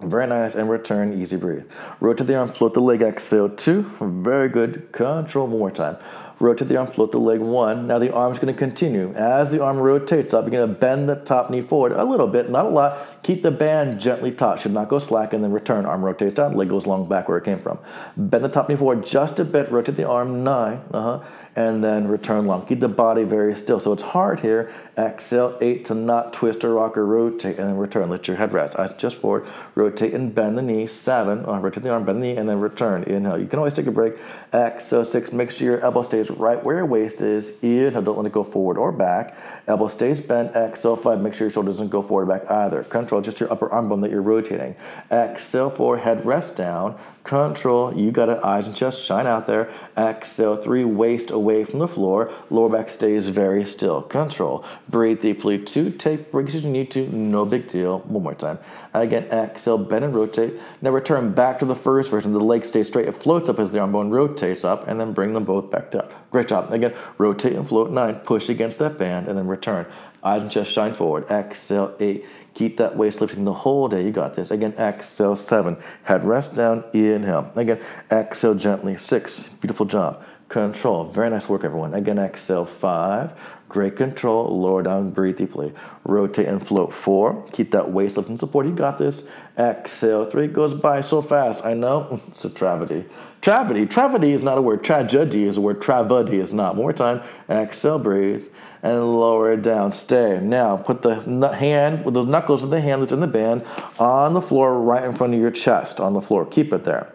Very 0.00 0.26
nice, 0.26 0.54
and 0.54 0.68
return, 0.68 1.20
easy 1.20 1.36
breathe. 1.36 1.64
Rotate 2.00 2.26
the 2.26 2.34
arm, 2.34 2.50
float 2.50 2.74
the 2.74 2.80
leg, 2.80 3.02
exhale, 3.02 3.48
two. 3.48 3.82
Very 4.00 4.48
good, 4.48 4.90
control, 4.92 5.46
one 5.46 5.58
more 5.58 5.70
time 5.70 5.96
rotate 6.38 6.68
the 6.68 6.76
arm, 6.76 6.86
float 6.86 7.12
the 7.12 7.18
leg 7.18 7.40
one. 7.40 7.86
Now 7.86 7.98
the 7.98 8.12
arm's 8.12 8.38
going 8.38 8.52
to 8.52 8.58
continue. 8.58 9.14
As 9.14 9.50
the 9.50 9.62
arm 9.62 9.78
rotates 9.78 10.34
up, 10.34 10.44
you're 10.44 10.50
going 10.50 10.68
to 10.68 10.74
bend 10.74 11.08
the 11.08 11.16
top 11.16 11.50
knee 11.50 11.62
forward 11.62 11.92
a 11.92 12.04
little 12.04 12.26
bit, 12.26 12.50
not 12.50 12.66
a 12.66 12.68
lot. 12.68 13.22
Keep 13.22 13.42
the 13.42 13.50
band 13.50 14.00
gently 14.00 14.30
taut, 14.30 14.60
should 14.60 14.72
not 14.72 14.88
go 14.88 14.98
slack, 14.98 15.32
and 15.32 15.42
then 15.42 15.52
return. 15.52 15.86
Arm 15.86 16.04
rotates 16.04 16.34
down, 16.34 16.56
leg 16.56 16.68
goes 16.68 16.86
long 16.86 17.08
back 17.08 17.28
where 17.28 17.38
it 17.38 17.44
came 17.44 17.60
from. 17.60 17.78
Bend 18.16 18.44
the 18.44 18.48
top 18.48 18.68
knee 18.68 18.76
forward 18.76 19.06
just 19.06 19.38
a 19.38 19.44
bit, 19.44 19.70
rotate 19.70 19.96
the 19.96 20.06
arm 20.06 20.44
nine, 20.44 20.80
uh-huh, 20.92 21.24
and 21.56 21.82
then 21.82 22.06
return 22.06 22.46
long. 22.46 22.66
Keep 22.66 22.80
the 22.80 22.88
body 22.88 23.24
very 23.24 23.56
still. 23.56 23.80
So 23.80 23.92
it's 23.92 24.02
hard 24.02 24.40
here. 24.40 24.72
Exhale, 24.98 25.58
eight 25.60 25.84
to 25.86 25.94
not 25.94 26.32
twist 26.32 26.64
or 26.64 26.72
rock 26.72 26.96
or 26.96 27.04
rotate, 27.04 27.58
and 27.58 27.68
then 27.68 27.76
return. 27.76 28.08
Let 28.08 28.28
your 28.28 28.38
head 28.38 28.54
rest. 28.54 28.78
Eyes 28.78 28.92
just 28.96 29.16
forward. 29.16 29.46
Rotate 29.74 30.14
and 30.14 30.34
bend 30.34 30.56
the 30.56 30.62
knee. 30.62 30.86
Seven. 30.86 31.44
Uh, 31.44 31.58
rotate 31.58 31.82
the 31.82 31.90
arm, 31.90 32.04
bend 32.04 32.22
the 32.22 32.28
knee, 32.28 32.36
and 32.36 32.48
then 32.48 32.60
return. 32.60 33.02
Inhale. 33.02 33.38
You 33.38 33.46
can 33.46 33.58
always 33.58 33.74
take 33.74 33.86
a 33.86 33.90
break. 33.90 34.14
Exhale, 34.54 35.04
six. 35.04 35.32
Make 35.32 35.50
sure 35.50 35.70
your 35.70 35.80
elbow 35.80 36.02
stays 36.02 36.30
right 36.30 36.62
where 36.64 36.76
your 36.76 36.86
waist 36.86 37.20
is. 37.20 37.52
Inhale. 37.60 38.00
Don't 38.00 38.16
let 38.16 38.26
it 38.26 38.32
go 38.32 38.42
forward 38.42 38.78
or 38.78 38.90
back. 38.90 39.36
Elbow 39.66 39.88
stays 39.88 40.18
bent. 40.18 40.56
Exhale, 40.56 40.96
five. 40.96 41.20
Make 41.20 41.34
sure 41.34 41.46
your 41.46 41.52
shoulder 41.52 41.72
doesn't 41.72 41.88
go 41.88 42.00
forward 42.00 42.30
or 42.30 42.38
back 42.38 42.50
either. 42.50 42.82
Control 42.84 43.20
just 43.20 43.38
your 43.38 43.52
upper 43.52 43.70
arm 43.70 43.90
bone 43.90 44.00
that 44.00 44.10
you're 44.10 44.22
rotating. 44.22 44.76
Exhale, 45.10 45.68
four. 45.68 45.98
Head 45.98 46.24
rest 46.24 46.56
down. 46.56 46.98
Control, 47.26 47.92
you 47.92 48.12
got 48.12 48.28
it. 48.28 48.38
Eyes 48.44 48.68
and 48.68 48.76
chest 48.76 49.02
shine 49.02 49.26
out 49.26 49.48
there. 49.48 49.68
Exhale, 49.98 50.56
three, 50.56 50.84
waist 50.84 51.32
away 51.32 51.64
from 51.64 51.80
the 51.80 51.88
floor. 51.88 52.32
Lower 52.50 52.68
back 52.68 52.88
stays 52.88 53.26
very 53.26 53.64
still. 53.64 54.00
Control. 54.00 54.64
Breathe 54.88 55.20
deeply. 55.20 55.58
Two, 55.58 55.90
take 55.90 56.30
breaks 56.30 56.54
as 56.54 56.62
you 56.62 56.70
need 56.70 56.92
to. 56.92 57.08
No 57.08 57.44
big 57.44 57.68
deal. 57.68 57.98
One 58.00 58.22
more 58.22 58.34
time. 58.34 58.60
Again, 58.94 59.24
exhale, 59.24 59.78
bend 59.78 60.04
and 60.04 60.14
rotate. 60.14 60.54
Now 60.80 60.90
return 60.90 61.32
back 61.34 61.58
to 61.58 61.64
the 61.64 61.74
first 61.74 62.08
version. 62.08 62.32
The 62.32 62.38
leg 62.38 62.64
stays 62.64 62.86
straight. 62.86 63.08
It 63.08 63.20
floats 63.20 63.48
up 63.48 63.58
as 63.58 63.72
the 63.72 63.80
arm 63.80 63.90
bone 63.90 64.10
rotates 64.10 64.64
up, 64.64 64.86
and 64.86 65.00
then 65.00 65.12
bring 65.12 65.32
them 65.32 65.44
both 65.44 65.72
back 65.72 65.90
down. 65.90 66.08
Great 66.30 66.48
job. 66.48 66.72
Again, 66.72 66.94
rotate 67.18 67.54
and 67.54 67.68
float. 67.68 67.90
Nine, 67.90 68.16
push 68.20 68.48
against 68.48 68.78
that 68.78 68.96
band, 68.96 69.26
and 69.26 69.36
then 69.36 69.48
return. 69.48 69.86
Eyes 70.22 70.42
and 70.42 70.52
chest 70.52 70.70
shine 70.70 70.94
forward. 70.94 71.28
Exhale, 71.30 71.94
eight. 71.98 72.24
Keep 72.54 72.78
that 72.78 72.96
waist 72.96 73.20
lifting 73.20 73.44
the 73.44 73.52
whole 73.52 73.88
day. 73.88 74.04
You 74.04 74.12
got 74.12 74.34
this. 74.34 74.50
Again, 74.50 74.72
exhale, 74.78 75.36
seven. 75.36 75.76
Head 76.04 76.24
rest 76.24 76.54
down, 76.54 76.84
inhale. 76.94 77.52
Again, 77.54 77.80
exhale 78.10 78.54
gently, 78.54 78.96
six. 78.96 79.48
Beautiful 79.60 79.84
job. 79.84 80.24
Control. 80.48 81.04
Very 81.04 81.28
nice 81.28 81.48
work, 81.48 81.64
everyone. 81.64 81.92
Again, 81.92 82.18
exhale, 82.18 82.64
five. 82.64 83.32
Great 83.76 83.94
control. 83.94 84.58
Lower 84.58 84.82
down, 84.82 85.10
breathe 85.10 85.36
deeply. 85.36 85.70
Rotate 86.04 86.48
and 86.48 86.66
float, 86.66 86.94
four. 86.94 87.44
Keep 87.52 87.72
that 87.72 87.92
waist 87.92 88.16
lifting 88.16 88.38
support. 88.38 88.64
You 88.64 88.72
got 88.72 88.96
this. 88.96 89.24
Exhale, 89.58 90.24
three. 90.24 90.46
Goes 90.46 90.72
by 90.72 91.02
so 91.02 91.20
fast. 91.20 91.62
I 91.62 91.74
know. 91.74 92.18
It's 92.28 92.42
a 92.46 92.48
tragedy. 92.48 93.04
Tragedy. 93.42 93.84
Tragedy 93.84 94.32
is 94.32 94.42
not 94.42 94.56
a 94.56 94.62
word. 94.62 94.82
Tragedy 94.82 95.44
is 95.44 95.58
a 95.58 95.60
word. 95.60 95.82
Tragedy 95.82 96.38
is 96.38 96.54
not. 96.54 96.74
More 96.74 96.94
time. 96.94 97.20
Exhale, 97.50 97.98
breathe 97.98 98.46
and 98.82 99.20
lower 99.20 99.52
it 99.52 99.60
down. 99.60 99.92
Stay. 99.92 100.40
Now 100.40 100.78
put 100.78 101.02
the 101.02 101.50
hand 101.52 102.02
with 102.02 102.14
those 102.14 102.26
knuckles 102.26 102.62
of 102.62 102.70
the 102.70 102.80
hand 102.80 103.02
that's 103.02 103.12
in 103.12 103.20
the 103.20 103.26
band 103.26 103.62
on 103.98 104.32
the 104.32 104.40
floor 104.40 104.80
right 104.80 105.04
in 105.04 105.14
front 105.14 105.34
of 105.34 105.40
your 105.40 105.50
chest 105.50 106.00
on 106.00 106.14
the 106.14 106.22
floor. 106.22 106.46
Keep 106.46 106.72
it 106.72 106.84
there. 106.84 107.12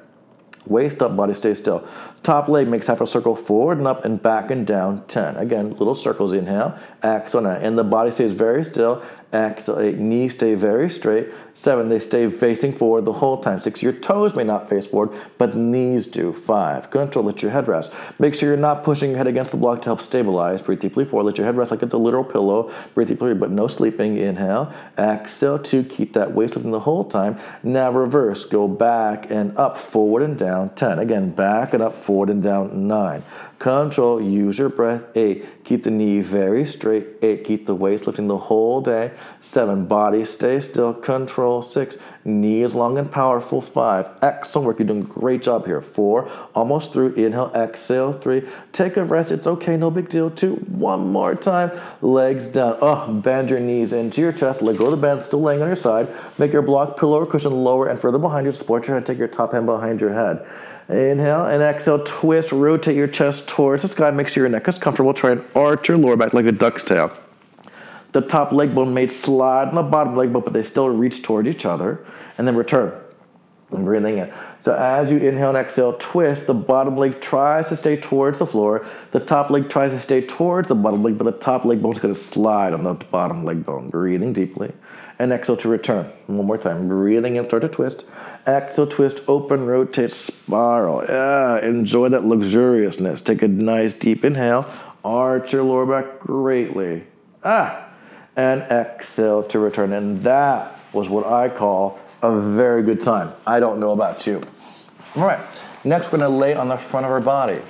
Waist 0.68 1.01
up, 1.01 1.16
body 1.16 1.34
stay 1.34 1.55
still. 1.55 1.88
Top 2.24 2.47
leg 2.47 2.67
makes 2.67 2.86
half 2.86 3.01
a 3.01 3.07
circle 3.07 3.36
forward 3.36 3.80
and 3.80 3.88
up 3.88 4.05
and 4.05 4.22
back 4.22 4.51
and 4.51 4.65
down 4.67 5.03
10. 5.07 5.38
Again, 5.38 5.72
little 5.72 5.95
circles, 5.95 6.34
inhale, 6.34 6.78
exhale, 7.03 7.47
and 7.47 7.78
the 7.78 7.84
body 7.84 8.11
stays 8.11 8.34
very 8.34 8.63
still 8.63 9.03
Exhale, 9.34 9.80
eight. 9.80 9.97
Knees 9.97 10.34
stay 10.34 10.55
very 10.55 10.89
straight. 10.89 11.30
Seven, 11.53 11.88
they 11.88 11.99
stay 11.99 12.30
facing 12.30 12.74
forward 12.74 13.05
the 13.05 13.13
whole 13.13 13.38
time. 13.38 13.61
Six, 13.61 13.82
your 13.82 13.93
toes 13.93 14.36
may 14.36 14.43
not 14.43 14.67
face 14.67 14.88
forward, 14.88 15.17
but 15.38 15.55
knees 15.55 16.05
do. 16.05 16.34
Five, 16.34 16.89
control, 16.89 17.24
let 17.24 17.41
your 17.41 17.51
head 17.51 17.67
rest. 17.67 17.93
Make 18.19 18.36
sure 18.36 18.49
you're 18.49 18.57
not 18.57 18.84
pushing 18.84 19.11
your 19.11 19.17
head 19.17 19.28
against 19.28 19.51
the 19.51 19.57
block 19.57 19.82
to 19.84 19.89
help 19.89 20.01
stabilize. 20.01 20.61
Breathe 20.61 20.82
deeply 20.82 21.05
forward. 21.05 21.24
Let 21.24 21.38
your 21.38 21.45
head 21.45 21.55
rest 21.55 21.72
like 21.72 21.82
it's 21.82 21.93
a 21.93 21.97
literal 21.97 22.26
pillow. 22.26 22.74
Breathe 22.93 23.07
deeply, 23.07 23.34
but 23.34 23.51
no 23.51 23.67
sleeping. 23.67 24.17
Inhale. 24.17 24.74
Exhale, 24.97 25.59
two. 25.59 25.84
Keep 25.84 26.11
that 26.13 26.34
waist 26.34 26.55
lifting 26.55 26.72
the 26.72 26.82
whole 26.82 27.05
time. 27.05 27.39
Now 27.63 27.89
reverse. 27.89 28.43
Go 28.43 28.67
back 28.67 29.32
and 29.32 29.57
up, 29.57 29.78
forward 29.78 30.24
and 30.24 30.38
down. 30.38 30.72
Ten. 30.76 30.99
Again, 30.99 31.32
back 31.32 31.74
and 31.74 31.82
up, 31.82 31.95
forward 31.95 32.11
and 32.30 32.43
down. 32.43 32.88
Nine. 32.88 33.24
Control, 33.62 34.20
use 34.20 34.57
your 34.57 34.70
breath. 34.70 35.03
Eight, 35.16 35.64
keep 35.64 35.84
the 35.84 35.91
knee 35.91 36.20
very 36.20 36.66
straight. 36.66 37.05
Eight, 37.22 37.43
keep 37.43 37.68
the 37.68 37.76
waist 37.76 38.07
lifting 38.07 38.28
the 38.28 38.36
whole 38.36 38.82
day. 38.82 39.12
Seven, 39.39 39.86
body 39.86 40.26
stay 40.26 40.59
still. 40.59 40.95
Control. 40.95 41.62
Six, 41.62 41.95
knee 42.26 42.64
is 42.64 42.74
long 42.74 42.97
and 42.97 43.12
powerful. 43.12 43.62
Five, 43.62 44.09
excellent 44.24 44.66
work. 44.66 44.80
You're 44.80 44.88
doing 44.88 45.03
a 45.03 45.05
great 45.05 45.43
job 45.43 45.68
here. 45.68 45.80
Four, 45.80 46.28
almost 46.55 46.91
through. 46.91 47.14
Inhale, 47.14 47.51
exhale. 47.53 48.14
Three, 48.14 48.49
take 48.74 48.97
a 48.97 49.03
rest. 49.03 49.30
It's 49.30 49.45
okay, 49.45 49.78
no 49.78 49.91
big 49.91 50.09
deal. 50.09 50.32
Two, 50.32 50.55
one 50.55 51.12
more 51.12 51.36
time. 51.36 51.70
Legs 52.01 52.47
down. 52.47 52.80
Oh, 52.82 53.14
bend 53.14 53.51
your 53.51 53.59
knees 53.59 53.93
into 53.93 54.22
your 54.22 54.32
chest. 54.32 54.64
Let 54.64 54.78
go 54.78 54.86
of 54.86 54.91
the 54.91 54.97
bend, 54.97 55.22
still 55.22 55.39
laying 55.39 55.62
on 55.62 55.68
your 55.68 55.76
side. 55.76 56.07
Make 56.39 56.51
your 56.51 56.64
block 56.64 56.97
pillow 56.97 57.20
or 57.20 57.28
cushion 57.28 57.64
lower 57.64 57.89
and 57.89 58.01
further 58.01 58.18
behind 58.18 58.47
you. 58.47 58.53
Support 58.53 58.88
your 58.88 58.95
head. 58.95 59.05
Take 59.05 59.20
your 59.20 59.28
top 59.28 59.51
hand 59.51 59.68
behind 59.68 60.01
your 60.01 60.14
head. 60.14 60.47
Inhale 60.89 61.45
and 61.45 61.64
exhale, 61.64 62.03
twist, 62.03 62.51
rotate 62.51 62.97
your 62.97 63.07
chest 63.07 63.47
towards 63.52 63.82
the 63.82 63.89
sky. 63.89 64.10
Make 64.12 64.30
sure 64.30 64.43
your 64.43 64.49
neck 64.49 64.68
is 64.70 64.78
comfortable. 64.78 65.14
Try 65.14 65.32
and 65.32 65.43
arch 65.56 65.89
your 65.89 65.97
lower 65.97 66.16
back 66.16 66.34
like 66.34 66.45
a 66.45 66.54
duck's 66.54 66.86
tail. 66.86 67.12
The 68.14 68.22
top 68.22 68.54
leg 68.54 68.74
bone 68.74 68.93
may 68.93 69.08
slide 69.08 69.68
on 69.68 69.76
the 69.76 69.84
bottom 69.84 70.16
leg 70.16 70.32
bone, 70.32 70.43
but 70.43 70.54
they 70.54 70.64
still 70.64 70.89
reach 70.89 71.22
toward 71.22 71.47
each 71.47 71.66
other. 71.66 72.06
And 72.38 72.47
then 72.47 72.56
return. 72.56 72.97
And 73.72 73.84
breathing 73.84 74.20
in. 74.20 74.34
So 74.60 74.74
as 74.74 75.12
you 75.12 75.18
inhale 75.18 75.49
and 75.49 75.58
exhale, 75.58 75.97
twist. 75.99 76.47
The 76.47 76.54
bottom 76.54 76.97
leg 76.97 77.20
tries 77.20 77.68
to 77.68 77.78
stay 77.78 77.97
towards 77.97 78.39
the 78.39 78.45
floor. 78.45 78.86
The 79.12 79.20
top 79.20 79.49
leg 79.49 79.70
tries 79.70 79.91
to 79.91 79.99
stay 79.99 80.26
towards 80.26 80.70
the 80.70 80.76
bottom 80.76 81.04
leg, 81.04 81.18
but 81.18 81.26
the 81.26 81.38
top 81.38 81.66
leg 81.66 81.82
bone 81.82 81.93
is 81.93 81.99
going 81.99 82.16
to 82.16 82.20
slide 82.20 82.74
on 82.74 82.84
the 82.84 82.93
bottom 82.93 83.43
leg 83.43 83.66
bone. 83.66 83.89
Breathing 83.89 84.32
deeply 84.32 84.72
and 85.20 85.32
exhale 85.32 85.58
to 85.58 85.70
return. 85.70 86.06
One 86.28 86.47
more 86.47 86.58
time. 86.58 86.88
Breathing 86.88 87.36
in, 87.36 87.45
start 87.45 87.62
to 87.62 87.70
twist. 87.70 88.06
Exhale, 88.48 88.88
twist, 88.88 89.22
open, 89.28 89.66
rotate, 89.66 90.12
spiral. 90.12 91.04
Yeah, 91.04 91.64
enjoy 91.64 92.10
that 92.10 92.22
luxuriousness. 92.22 93.24
Take 93.24 93.42
a 93.44 93.48
nice 93.48 93.94
deep 93.94 94.26
inhale. 94.26 94.66
Arch 95.04 95.54
your 95.54 95.64
lower 95.64 95.86
back 95.86 96.20
greatly. 96.20 97.04
Ah, 97.44 97.88
and 98.36 98.62
exhale 98.64 99.44
to 99.44 99.60
return. 99.60 99.94
And 99.94 100.24
that 100.24 100.80
was 100.94 101.08
what 101.08 101.26
I 101.26 101.50
call 101.50 102.00
a 102.22 102.39
very 102.39 102.84
good 102.84 103.02
time. 103.02 103.34
I 103.46 103.60
don't 103.60 103.80
know 103.80 103.92
about 103.92 104.26
you. 104.26 104.42
All 105.16 105.26
right, 105.26 105.39
next 105.84 106.12
we're 106.12 106.20
gonna 106.20 106.36
lay 106.36 106.56
on 106.56 106.68
the 106.68 106.78
front 106.78 107.06
of 107.06 107.12
our 107.12 107.22
body. 107.22 107.62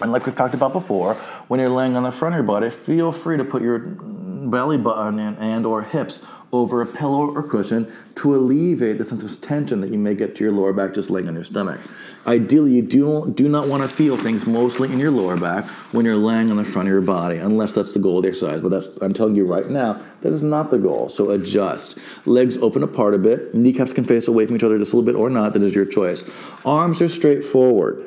And 0.00 0.12
like 0.12 0.26
we've 0.26 0.36
talked 0.36 0.54
about 0.54 0.72
before, 0.72 1.14
when 1.48 1.60
you're 1.60 1.68
laying 1.68 1.96
on 1.96 2.04
the 2.04 2.12
front 2.12 2.34
of 2.34 2.38
your 2.38 2.46
body, 2.46 2.70
feel 2.70 3.12
free 3.12 3.36
to 3.36 3.44
put 3.44 3.62
your 3.62 3.78
belly 3.78 4.78
button 4.78 5.18
and 5.18 5.66
or 5.66 5.82
hips 5.82 6.20
over 6.52 6.80
a 6.80 6.86
pillow 6.86 7.30
or 7.34 7.42
cushion 7.42 7.92
to 8.14 8.34
alleviate 8.34 8.98
the 8.98 9.04
sense 9.04 9.22
of 9.22 9.40
tension 9.40 9.80
that 9.80 9.90
you 9.90 9.98
may 9.98 10.14
get 10.14 10.34
to 10.34 10.44
your 10.44 10.52
lower 10.52 10.72
back 10.72 10.94
just 10.94 11.10
laying 11.10 11.28
on 11.28 11.34
your 11.34 11.44
stomach. 11.44 11.80
Ideally, 12.26 12.72
you 12.72 12.82
do, 12.82 13.30
do 13.30 13.48
not 13.48 13.68
want 13.68 13.82
to 13.82 13.88
feel 13.88 14.16
things 14.16 14.46
mostly 14.46 14.92
in 14.92 14.98
your 14.98 15.10
lower 15.10 15.36
back 15.36 15.64
when 15.92 16.04
you're 16.04 16.16
laying 16.16 16.50
on 16.50 16.56
the 16.56 16.64
front 16.64 16.88
of 16.88 16.92
your 16.92 17.02
body, 17.02 17.36
unless 17.36 17.74
that's 17.74 17.92
the 17.92 17.98
goal 17.98 18.18
of 18.18 18.22
the 18.22 18.30
exercise. 18.30 18.60
But 18.60 18.70
that's 18.70 18.88
I'm 19.02 19.12
telling 19.12 19.34
you 19.34 19.46
right 19.46 19.68
now, 19.68 20.00
that 20.22 20.32
is 20.32 20.42
not 20.42 20.70
the 20.70 20.78
goal. 20.78 21.08
So 21.08 21.30
adjust. 21.30 21.98
Legs 22.24 22.56
open 22.58 22.82
apart 22.82 23.14
a 23.14 23.18
bit. 23.18 23.54
Kneecaps 23.54 23.94
can 23.94 24.04
face 24.04 24.26
away 24.26 24.46
from 24.46 24.56
each 24.56 24.64
other 24.64 24.78
just 24.78 24.92
a 24.92 24.96
little 24.96 25.10
bit 25.10 25.18
or 25.18 25.30
not. 25.30 25.52
That 25.52 25.62
is 25.62 25.74
your 25.74 25.84
choice. 25.84 26.24
Arms 26.64 27.00
are 27.02 27.08
straight 27.08 27.44
forward. 27.44 28.04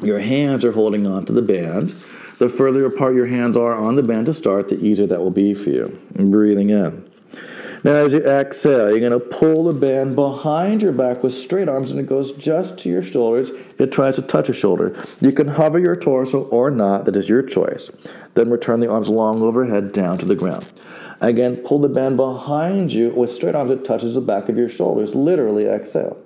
Your 0.00 0.20
hands 0.20 0.64
are 0.64 0.72
holding 0.72 1.06
on 1.06 1.24
to 1.26 1.32
the 1.32 1.42
band. 1.42 1.94
The 2.38 2.50
further 2.50 2.84
apart 2.84 3.14
your 3.14 3.26
hands 3.26 3.56
are 3.56 3.74
on 3.74 3.96
the 3.96 4.02
band 4.02 4.26
to 4.26 4.34
start, 4.34 4.68
the 4.68 4.78
easier 4.78 5.06
that 5.06 5.20
will 5.20 5.30
be 5.30 5.54
for 5.54 5.70
you. 5.70 5.98
And 6.14 6.30
breathing 6.30 6.68
in. 6.68 7.05
Now, 7.84 7.94
as 7.94 8.12
you 8.12 8.20
exhale, 8.20 8.86
uh, 8.86 8.88
you're 8.88 9.00
going 9.00 9.12
to 9.12 9.20
pull 9.20 9.64
the 9.64 9.72
band 9.72 10.16
behind 10.16 10.82
your 10.82 10.92
back 10.92 11.22
with 11.22 11.34
straight 11.34 11.68
arms, 11.68 11.90
and 11.90 12.00
it 12.00 12.06
goes 12.06 12.32
just 12.32 12.78
to 12.80 12.88
your 12.88 13.02
shoulders. 13.02 13.50
It 13.78 13.92
tries 13.92 14.16
to 14.16 14.22
touch 14.22 14.48
your 14.48 14.54
shoulder. 14.54 14.96
You 15.20 15.32
can 15.32 15.48
hover 15.48 15.78
your 15.78 15.96
torso 15.96 16.44
or 16.44 16.70
not, 16.70 17.04
that 17.04 17.16
is 17.16 17.28
your 17.28 17.42
choice. 17.42 17.90
Then 18.34 18.50
return 18.50 18.80
the 18.80 18.90
arms 18.90 19.08
long 19.08 19.42
overhead 19.42 19.92
down 19.92 20.18
to 20.18 20.26
the 20.26 20.36
ground. 20.36 20.70
Again, 21.20 21.56
pull 21.56 21.78
the 21.78 21.88
band 21.88 22.16
behind 22.16 22.92
you 22.92 23.10
with 23.10 23.32
straight 23.32 23.54
arms, 23.54 23.70
it 23.70 23.84
touches 23.84 24.14
the 24.14 24.20
back 24.20 24.48
of 24.48 24.56
your 24.56 24.68
shoulders. 24.68 25.14
Literally 25.14 25.66
exhale. 25.66 26.18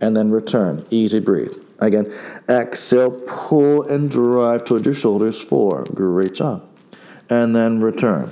And 0.00 0.16
then 0.16 0.30
return. 0.30 0.86
Easy 0.90 1.20
breathe. 1.20 1.52
Again, 1.78 2.12
exhale, 2.48 3.10
pull 3.26 3.82
and 3.82 4.10
drive 4.10 4.64
towards 4.64 4.84
your 4.84 4.94
shoulders. 4.94 5.40
Four. 5.40 5.84
Great 5.94 6.34
job. 6.34 6.66
And 7.28 7.54
then 7.54 7.80
return. 7.80 8.30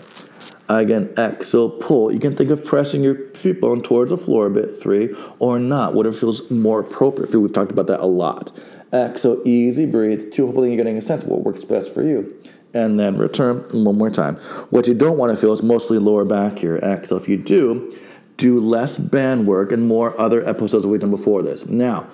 Again, 0.69 1.15
exhale, 1.17 1.71
pull. 1.71 2.13
You 2.13 2.21
can 2.21 2.37
think 2.37 2.51
of 2.51 2.63
pressing 2.63 3.03
your 3.03 3.17
feet 3.35 3.61
bone 3.61 3.83
towards 3.83 4.11
the 4.11 4.19
floor 4.19 4.47
a 4.47 4.51
bit. 4.51 4.81
Three. 4.81 5.15
Or 5.39 5.59
not. 5.59 5.95
Whatever 5.95 6.17
feels 6.17 6.51
more 6.51 6.81
appropriate. 6.81 7.35
We've 7.35 7.53
talked 7.53 7.71
about 7.71 7.87
that 7.87 8.01
a 8.01 8.07
lot. 8.07 8.55
Exhale, 8.93 9.41
easy 9.47 9.87
breathe. 9.87 10.33
Two, 10.33 10.47
hopefully 10.47 10.69
you're 10.69 10.77
getting 10.77 10.99
a 10.99 11.03
sense 11.03 11.25
of 11.25 11.31
what 11.31 11.43
works 11.43 11.65
best 11.65 11.93
for 11.93 12.03
you. 12.03 12.35
And 12.75 13.01
then 13.01 13.17
return 13.17 13.65
one 13.73 13.97
more 13.97 14.11
time. 14.11 14.37
What 14.71 14.87
you 14.87 14.95
don't 14.95 15.17
want 15.17 15.33
to 15.33 15.39
feel 15.39 15.55
is 15.55 15.63
mostly 15.63 15.99
lower 15.99 16.27
back 16.27 16.59
here. 16.59 16.77
Exhale. 16.77 17.19
If 17.19 17.29
you 17.29 17.39
do, 17.39 17.97
do 18.37 18.61
less 18.61 18.99
band 18.99 19.47
work 19.47 19.73
and 19.73 19.89
more 19.89 20.19
other 20.21 20.47
episodes 20.47 20.87
we've 20.87 21.01
done 21.01 21.11
before 21.11 21.43
this. 21.43 21.67
Now, 21.67 22.07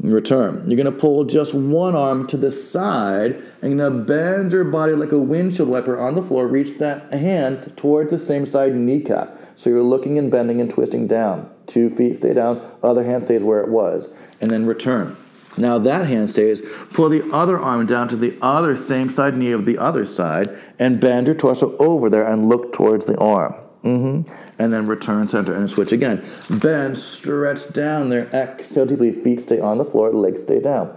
return. 0.00 0.64
You're 0.66 0.76
going 0.76 0.92
to 0.92 1.00
pull 1.00 1.24
just 1.24 1.54
one 1.54 1.96
arm 1.96 2.26
to 2.28 2.36
the 2.36 2.50
side 2.50 3.42
and 3.62 3.72
you're 3.72 3.90
going 3.90 3.98
to 4.00 4.04
bend 4.04 4.52
your 4.52 4.64
body 4.64 4.92
like 4.92 5.12
a 5.12 5.18
windshield 5.18 5.68
wiper 5.68 5.98
on 5.98 6.14
the 6.14 6.22
floor. 6.22 6.46
Reach 6.46 6.78
that 6.78 7.12
hand 7.12 7.76
towards 7.76 8.10
the 8.10 8.18
same 8.18 8.46
side 8.46 8.74
kneecap. 8.74 9.38
So 9.56 9.70
you're 9.70 9.82
looking 9.82 10.18
and 10.18 10.30
bending 10.30 10.60
and 10.60 10.70
twisting 10.70 11.06
down. 11.06 11.50
Two 11.66 11.90
feet 11.96 12.18
stay 12.18 12.34
down, 12.34 12.60
other 12.82 13.04
hand 13.04 13.24
stays 13.24 13.42
where 13.42 13.60
it 13.60 13.68
was. 13.68 14.12
And 14.40 14.50
then 14.50 14.66
return. 14.66 15.16
Now 15.56 15.78
that 15.78 16.06
hand 16.06 16.28
stays. 16.28 16.60
Pull 16.92 17.08
the 17.08 17.32
other 17.32 17.58
arm 17.58 17.86
down 17.86 18.08
to 18.08 18.16
the 18.16 18.36
other 18.42 18.76
same 18.76 19.08
side 19.08 19.36
knee 19.36 19.52
of 19.52 19.64
the 19.64 19.78
other 19.78 20.04
side 20.04 20.56
and 20.78 21.00
bend 21.00 21.26
your 21.26 21.36
torso 21.36 21.76
over 21.78 22.10
there 22.10 22.26
and 22.26 22.48
look 22.48 22.74
towards 22.74 23.06
the 23.06 23.16
arm. 23.16 23.54
Mm-hmm. 23.86 24.32
And 24.58 24.72
then 24.72 24.86
return 24.86 25.28
center 25.28 25.54
and 25.54 25.70
switch 25.70 25.92
again. 25.92 26.26
Bend, 26.50 26.98
stretch 26.98 27.72
down 27.72 28.08
there. 28.08 28.26
Exhale 28.34 28.84
deeply. 28.84 29.12
Feet 29.12 29.40
stay 29.40 29.60
on 29.60 29.78
the 29.78 29.84
floor, 29.84 30.12
legs 30.12 30.42
stay 30.42 30.60
down. 30.60 30.96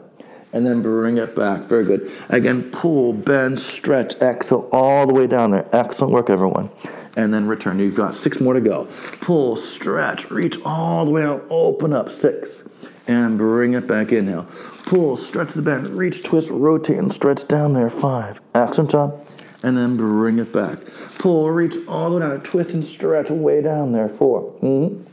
And 0.52 0.66
then 0.66 0.82
bring 0.82 1.18
it 1.18 1.36
back. 1.36 1.66
Very 1.66 1.86
good. 1.86 2.12
Again, 2.30 2.72
pull, 2.72 3.14
bend, 3.14 3.60
stretch, 3.60 4.16
exhale 4.16 4.68
all 4.72 5.06
the 5.06 5.14
way 5.14 5.28
down 5.28 5.52
there. 5.52 5.70
Excellent 5.72 6.12
work, 6.12 6.32
everyone. 6.32 6.72
And 7.16 7.32
then 7.32 7.48
return. 7.48 7.78
You've 7.78 7.96
got 7.96 8.16
six 8.16 8.40
more 8.40 8.56
to 8.56 8.62
go. 8.62 8.88
Pull, 9.22 9.56
stretch, 9.56 10.32
reach 10.32 10.58
all 10.66 11.06
the 11.06 11.12
way 11.12 11.24
out. 11.24 11.46
Open 11.52 11.94
up. 11.94 12.10
Six. 12.10 12.64
And 13.08 13.38
bring 13.38 13.74
it 13.74 13.88
back 13.88 14.12
in 14.12 14.26
now. 14.26 14.48
Pull, 14.86 15.16
stretch 15.16 15.54
the 15.54 15.62
bend, 15.62 15.90
reach, 15.90 16.24
twist, 16.24 16.50
rotate, 16.50 16.98
and 16.98 17.14
stretch 17.14 17.48
down 17.48 17.74
there. 17.74 17.92
Five. 17.92 18.42
Excellent 18.56 18.90
job 18.90 19.24
and 19.64 19.78
then 19.78 19.98
bring 19.98 20.40
it 20.40 20.54
back. 20.54 20.80
Pull, 21.18 21.50
reach 21.52 21.76
all 21.88 22.10
the 22.10 22.18
way 22.18 22.22
down, 22.22 22.42
twist 22.42 22.72
and 22.72 22.84
stretch 22.84 23.30
way 23.30 23.62
down 23.62 23.92
there. 23.92 24.10
4 24.10 24.42
mm-hmm. 24.62 25.04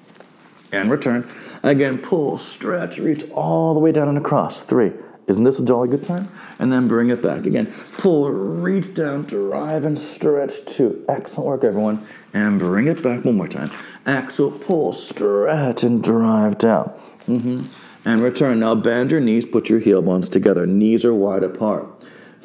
And 0.72 0.90
return. 0.90 1.28
Again, 1.62 1.98
pull, 1.98 2.38
stretch, 2.38 2.98
reach 2.98 3.28
all 3.30 3.74
the 3.74 3.80
way 3.80 3.92
down 3.92 4.08
and 4.08 4.18
across. 4.18 4.62
Three. 4.62 4.92
Isn't 5.26 5.42
this 5.42 5.58
a 5.58 5.64
jolly 5.64 5.88
good 5.88 6.04
time? 6.04 6.28
And 6.58 6.72
then 6.72 6.86
bring 6.86 7.10
it 7.10 7.20
back. 7.20 7.46
Again, 7.46 7.72
pull, 7.98 8.30
reach 8.30 8.94
down, 8.94 9.22
drive, 9.22 9.84
and 9.84 9.98
stretch. 9.98 10.64
Two. 10.66 11.04
Excellent 11.08 11.46
work, 11.46 11.64
everyone. 11.64 12.06
And 12.32 12.58
bring 12.58 12.86
it 12.86 13.02
back 13.02 13.24
one 13.24 13.36
more 13.36 13.48
time. 13.48 13.70
Axle, 14.04 14.52
pull, 14.52 14.92
stretch, 14.92 15.82
and 15.82 16.02
drive 16.02 16.58
down. 16.58 16.92
Mm-hmm. 17.26 17.64
And 18.04 18.20
return. 18.20 18.60
Now 18.60 18.76
bend 18.76 19.10
your 19.10 19.20
knees, 19.20 19.44
put 19.44 19.68
your 19.68 19.80
heel 19.80 20.00
bones 20.00 20.28
together. 20.28 20.64
Knees 20.64 21.04
are 21.04 21.14
wide 21.14 21.42
apart. 21.42 21.95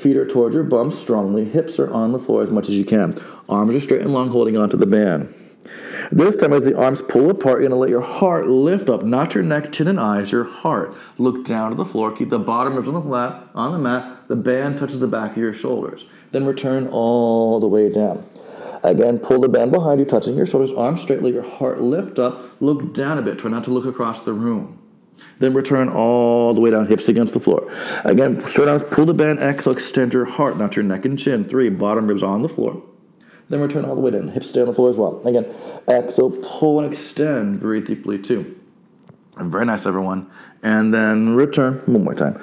Feet 0.02 0.18
are 0.18 0.26
towards 0.26 0.56
your 0.56 0.64
bum 0.64 0.90
strongly. 0.90 1.46
Hips 1.46 1.78
are 1.78 1.94
on 1.94 2.12
the 2.12 2.18
floor 2.18 2.42
as 2.42 2.50
much 2.50 2.68
as 2.68 2.76
you 2.76 2.84
can. 2.84 3.14
Arms 3.48 3.76
are 3.76 3.80
straight 3.80 4.02
and 4.02 4.12
long, 4.12 4.30
holding 4.30 4.58
onto 4.58 4.76
the 4.76 4.88
band. 4.88 5.32
This 6.12 6.36
time, 6.36 6.54
as 6.54 6.66
the 6.66 6.76
arms 6.76 7.04
pull 7.04 7.30
apart, 7.30 7.62
you're 7.62 7.70
going 7.70 7.72
to 7.72 7.76
let 7.76 7.92
your 7.92 8.02
heart 8.02 8.48
lift 8.48 8.90
up, 8.90 9.04
not 9.04 9.36
your 9.36 9.44
neck, 9.44 9.72
chin, 9.72 9.88
and 9.88 10.00
eyes, 10.00 10.32
your 10.32 10.44
heart. 10.44 10.96
Look 11.20 11.46
down 11.46 11.70
to 11.70 11.78
the 11.78 11.86
floor. 11.86 12.12
Keep 12.16 12.32
the 12.32 12.40
bottom 12.40 12.76
ribs 12.76 12.88
on 12.88 12.96
the 12.96 13.02
flat, 13.02 13.48
on 13.54 13.74
the 13.74 13.78
mat. 13.78 14.28
The 14.28 14.36
band 14.36 14.80
touches 14.80 15.00
the 15.00 15.06
back 15.06 15.34
of 15.34 15.38
your 15.38 15.54
shoulders. 15.54 16.06
Then 16.32 16.48
return 16.48 16.88
all 16.88 17.60
the 17.60 17.68
way 17.68 17.92
down. 17.92 18.28
Again, 18.82 19.20
pull 19.20 19.42
the 19.42 19.50
band 19.50 19.72
behind 19.72 20.00
you, 20.00 20.08
touching 20.08 20.36
your 20.36 20.48
shoulders, 20.48 20.72
arms 20.72 21.02
straight, 21.02 21.22
let 21.22 21.34
your 21.34 21.44
heart 21.44 21.80
lift 21.80 22.18
up. 22.18 22.60
Look 22.60 22.96
down 22.96 23.20
a 23.20 23.22
bit. 23.22 23.38
Try 23.38 23.52
not 23.52 23.66
to 23.66 23.72
look 23.72 23.86
across 23.86 24.24
the 24.24 24.34
room. 24.34 24.81
Then 25.40 25.54
return 25.54 25.90
all 25.90 26.54
the 26.54 26.62
way 26.62 26.70
down, 26.70 26.88
hips 26.88 27.10
against 27.10 27.34
the 27.34 27.40
floor. 27.40 27.72
Again, 28.04 28.46
straight 28.46 28.68
arms, 28.68 28.84
pull 28.92 29.06
the 29.06 29.14
band, 29.14 29.40
exhale, 29.40 29.74
extend 29.74 30.14
your 30.14 30.26
heart, 30.26 30.58
not 30.58 30.76
your 30.76 30.84
neck 30.84 31.06
and 31.06 31.18
chin. 31.18 31.46
Three, 31.46 31.70
bottom 31.70 32.08
ribs 32.08 32.22
on 32.24 32.42
the 32.42 32.50
floor. 32.50 32.84
Then 33.50 33.60
return 33.60 33.84
all 33.84 33.96
the 33.96 34.02
way 34.02 34.12
down, 34.12 34.30
hips 34.30 34.50
stay 34.50 34.62
on 34.62 34.68
the 34.68 34.74
floor 34.74 34.90
as 34.90 34.98
well. 34.98 35.22
Again, 35.28 35.46
exhale, 35.90 36.32
pull 36.42 36.80
and 36.80 36.94
extend, 36.94 37.60
breathe 37.60 37.88
deeply 37.88 38.20
too. 38.20 38.58
Very 39.38 39.66
nice, 39.66 39.86
everyone. 39.86 40.30
And 40.62 40.94
then 40.94 41.36
return 41.36 41.82
one 41.86 42.04
more 42.04 42.14
time. 42.14 42.36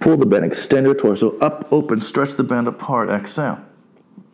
Pull 0.00 0.16
the 0.16 0.26
band, 0.26 0.44
extend 0.44 0.86
your 0.86 0.94
torso 0.94 1.38
up, 1.38 1.70
open, 1.70 2.00
stretch 2.00 2.32
the 2.32 2.44
band 2.44 2.68
apart, 2.68 3.10
exhale. 3.10 3.60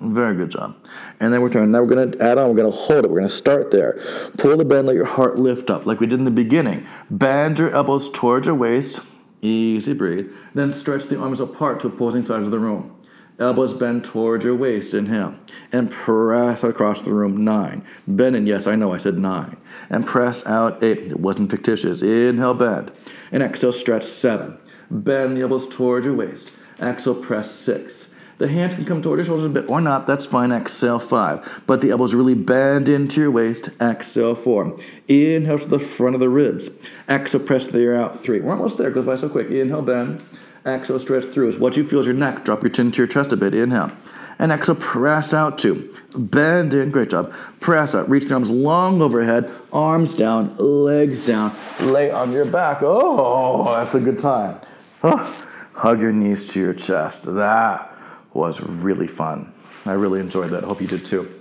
Very 0.02 0.34
good 0.34 0.50
job. 0.50 0.76
And 1.20 1.32
then 1.32 1.42
we're 1.42 1.50
turning. 1.50 1.70
Now 1.70 1.82
we're 1.82 1.94
going 1.94 2.12
to 2.12 2.22
add 2.22 2.36
on. 2.36 2.48
We're 2.48 2.56
going 2.56 2.72
to 2.72 2.76
hold 2.76 3.04
it. 3.04 3.10
We're 3.10 3.18
going 3.18 3.30
to 3.30 3.34
start 3.34 3.70
there. 3.70 4.00
Pull 4.36 4.56
the 4.56 4.64
bend. 4.64 4.88
Let 4.88 4.96
your 4.96 5.04
heart 5.04 5.38
lift 5.38 5.70
up, 5.70 5.86
like 5.86 6.00
we 6.00 6.06
did 6.06 6.18
in 6.18 6.24
the 6.24 6.30
beginning. 6.32 6.86
Bend 7.08 7.58
your 7.58 7.70
elbows 7.70 8.10
towards 8.10 8.46
your 8.46 8.56
waist. 8.56 9.00
Easy 9.42 9.92
breathe. 9.92 10.32
Then 10.54 10.72
stretch 10.72 11.04
the 11.04 11.20
arms 11.20 11.40
apart 11.40 11.80
to 11.80 11.86
opposing 11.86 12.26
sides 12.26 12.46
of 12.46 12.50
the 12.50 12.58
room. 12.58 12.96
Elbows 13.38 13.74
bend 13.74 14.04
towards 14.04 14.44
your 14.44 14.56
waist. 14.56 14.92
Inhale. 14.92 15.36
And 15.70 15.90
press 15.90 16.64
across 16.64 17.02
the 17.02 17.12
room. 17.12 17.44
Nine. 17.44 17.84
Bend 18.06 18.34
in. 18.36 18.46
Yes, 18.46 18.66
I 18.66 18.74
know 18.74 18.92
I 18.92 18.98
said 18.98 19.18
nine. 19.18 19.56
And 19.88 20.06
press 20.06 20.44
out 20.46 20.82
eight. 20.82 20.98
It 20.98 21.20
wasn't 21.20 21.50
fictitious. 21.50 22.02
Inhale, 22.02 22.54
bend. 22.54 22.92
And 23.30 23.42
exhale, 23.42 23.72
stretch. 23.72 24.04
Seven. 24.04 24.58
Bend 24.90 25.36
the 25.36 25.42
elbows 25.42 25.68
towards 25.68 26.06
your 26.06 26.14
waist. 26.14 26.52
Exhale, 26.80 27.14
press. 27.14 27.50
Six. 27.50 28.01
The 28.42 28.48
hands 28.48 28.74
can 28.74 28.84
come 28.84 29.00
toward 29.00 29.18
your 29.20 29.24
shoulders 29.24 29.46
a 29.46 29.48
bit 29.48 29.70
or 29.70 29.80
not, 29.80 30.08
that's 30.08 30.26
fine. 30.26 30.50
Exhale, 30.50 30.98
five. 30.98 31.62
But 31.64 31.80
the 31.80 31.90
elbows 31.90 32.12
really 32.12 32.34
bend 32.34 32.88
into 32.88 33.20
your 33.20 33.30
waist. 33.30 33.68
Exhale, 33.80 34.34
four. 34.34 34.76
Inhale 35.06 35.60
to 35.60 35.68
the 35.68 35.78
front 35.78 36.16
of 36.16 36.20
the 36.20 36.28
ribs. 36.28 36.68
Exhale, 37.08 37.40
press 37.40 37.68
the 37.68 37.78
air 37.78 38.02
out, 38.02 38.18
three. 38.24 38.40
We're 38.40 38.50
almost 38.50 38.78
there, 38.78 38.88
it 38.88 38.94
goes 38.94 39.04
by 39.04 39.16
so 39.16 39.28
quick. 39.28 39.48
Inhale, 39.48 39.82
bend. 39.82 40.24
Exhale, 40.66 40.98
stretch 40.98 41.26
through. 41.26 41.52
What 41.60 41.76
you 41.76 41.84
feel 41.84 42.00
is 42.00 42.06
your 42.06 42.16
neck. 42.16 42.44
Drop 42.44 42.64
your 42.64 42.70
chin 42.70 42.90
to 42.90 42.98
your 42.98 43.06
chest 43.06 43.30
a 43.30 43.36
bit. 43.36 43.54
Inhale. 43.54 43.92
And 44.40 44.50
exhale, 44.50 44.74
press 44.74 45.32
out 45.32 45.56
two. 45.56 45.94
Bend 46.16 46.74
in, 46.74 46.90
great 46.90 47.10
job. 47.10 47.32
Press 47.60 47.94
out. 47.94 48.10
Reach 48.10 48.26
the 48.26 48.34
arms 48.34 48.50
long 48.50 49.00
overhead, 49.00 49.48
arms 49.72 50.14
down, 50.14 50.56
legs 50.56 51.24
down. 51.24 51.54
Lay 51.80 52.10
on 52.10 52.32
your 52.32 52.46
back. 52.46 52.78
Oh, 52.82 53.72
that's 53.76 53.94
a 53.94 54.00
good 54.00 54.18
time. 54.18 54.58
Hug 55.00 56.00
your 56.00 56.10
knees 56.10 56.44
to 56.48 56.58
your 56.58 56.74
chest. 56.74 57.22
That 57.22 57.90
was 58.34 58.60
really 58.60 59.06
fun. 59.06 59.52
I 59.84 59.92
really 59.92 60.20
enjoyed 60.20 60.50
that. 60.50 60.64
Hope 60.64 60.80
you 60.80 60.86
did 60.86 61.04
too. 61.04 61.40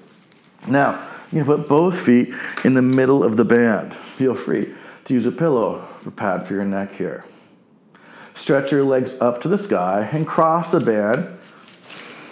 Now, 0.67 1.07
you 1.31 1.43
can 1.43 1.45
put 1.45 1.69
both 1.69 1.97
feet 1.97 2.33
in 2.63 2.73
the 2.73 2.81
middle 2.81 3.23
of 3.23 3.37
the 3.37 3.45
band. 3.45 3.93
Feel 3.93 4.35
free 4.35 4.73
to 5.05 5.13
use 5.13 5.25
a 5.25 5.31
pillow 5.31 5.87
or 6.05 6.11
pad 6.11 6.47
for 6.47 6.53
your 6.53 6.65
neck 6.65 6.93
here. 6.95 7.23
Stretch 8.35 8.71
your 8.71 8.83
legs 8.83 9.13
up 9.21 9.41
to 9.41 9.47
the 9.47 9.57
sky 9.57 10.09
and 10.11 10.27
cross 10.27 10.71
the 10.71 10.79
band. 10.79 11.37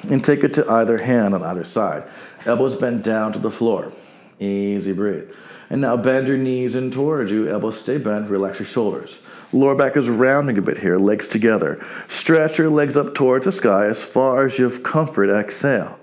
and 0.08 0.24
take 0.24 0.44
it 0.44 0.54
to 0.54 0.70
either 0.72 0.98
hand 0.98 1.36
on 1.36 1.44
either 1.44 1.66
side. 1.66 2.04
Elbows 2.46 2.76
bent 2.76 3.04
down 3.04 3.34
to 3.34 3.40
the 3.40 3.52
floor. 3.52 3.92
Easy 4.40 4.94
breathe. 4.94 5.30
And 5.70 5.82
now 5.82 5.98
bend 5.98 6.28
your 6.28 6.38
knees 6.38 6.76
in 6.76 6.92
towards 6.92 7.30
you. 7.30 7.50
Elbows 7.50 7.80
stay 7.80 7.98
bent. 7.98 8.30
Relax 8.30 8.60
your 8.60 8.66
shoulders. 8.66 9.16
Lower 9.52 9.76
back 9.76 9.98
is 9.98 10.08
rounding 10.08 10.58
a 10.58 10.62
bit 10.62 10.78
here. 10.78 10.98
Legs 10.98 11.28
together. 11.28 11.84
Stretch 12.08 12.58
your 12.58 12.70
legs 12.70 12.96
up 12.96 13.16
towards 13.16 13.46
the 13.46 13.52
sky 13.52 13.86
as 13.86 14.02
far 14.02 14.46
as 14.46 14.60
you 14.60 14.70
have 14.70 14.84
comfort. 14.84 15.30
Exhale. 15.30 16.00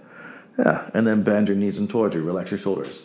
Yeah. 0.59 0.91
And 0.95 1.07
then 1.07 1.23
bend 1.23 1.49
your 1.49 1.57
knees 1.57 1.79
in 1.79 1.87
towards 1.87 2.15
you. 2.15 2.23
Relax 2.23 2.51
your 2.51 2.59
shoulders. 2.59 3.03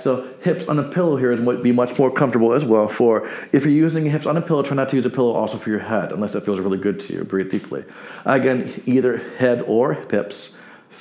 So 0.00 0.28
hips 0.40 0.68
on 0.68 0.78
a 0.78 0.84
pillow 0.84 1.16
here 1.16 1.32
is 1.32 1.40
would 1.40 1.60
be 1.60 1.72
much 1.72 1.98
more 1.98 2.08
comfortable 2.08 2.52
as 2.52 2.64
well. 2.64 2.86
For 2.86 3.28
if 3.50 3.64
you're 3.64 3.72
using 3.72 4.06
hips 4.06 4.24
on 4.24 4.36
a 4.36 4.40
pillow, 4.40 4.62
try 4.62 4.76
not 4.76 4.90
to 4.90 4.96
use 4.96 5.04
a 5.04 5.10
pillow 5.10 5.32
also 5.32 5.58
for 5.58 5.70
your 5.70 5.80
head 5.80 6.12
unless 6.12 6.36
it 6.36 6.44
feels 6.44 6.60
really 6.60 6.78
good 6.78 7.00
to 7.00 7.12
you. 7.12 7.24
Breathe 7.24 7.50
deeply. 7.50 7.84
Again, 8.24 8.80
either 8.86 9.16
head 9.36 9.62
or 9.66 9.94
hips. 9.94 10.54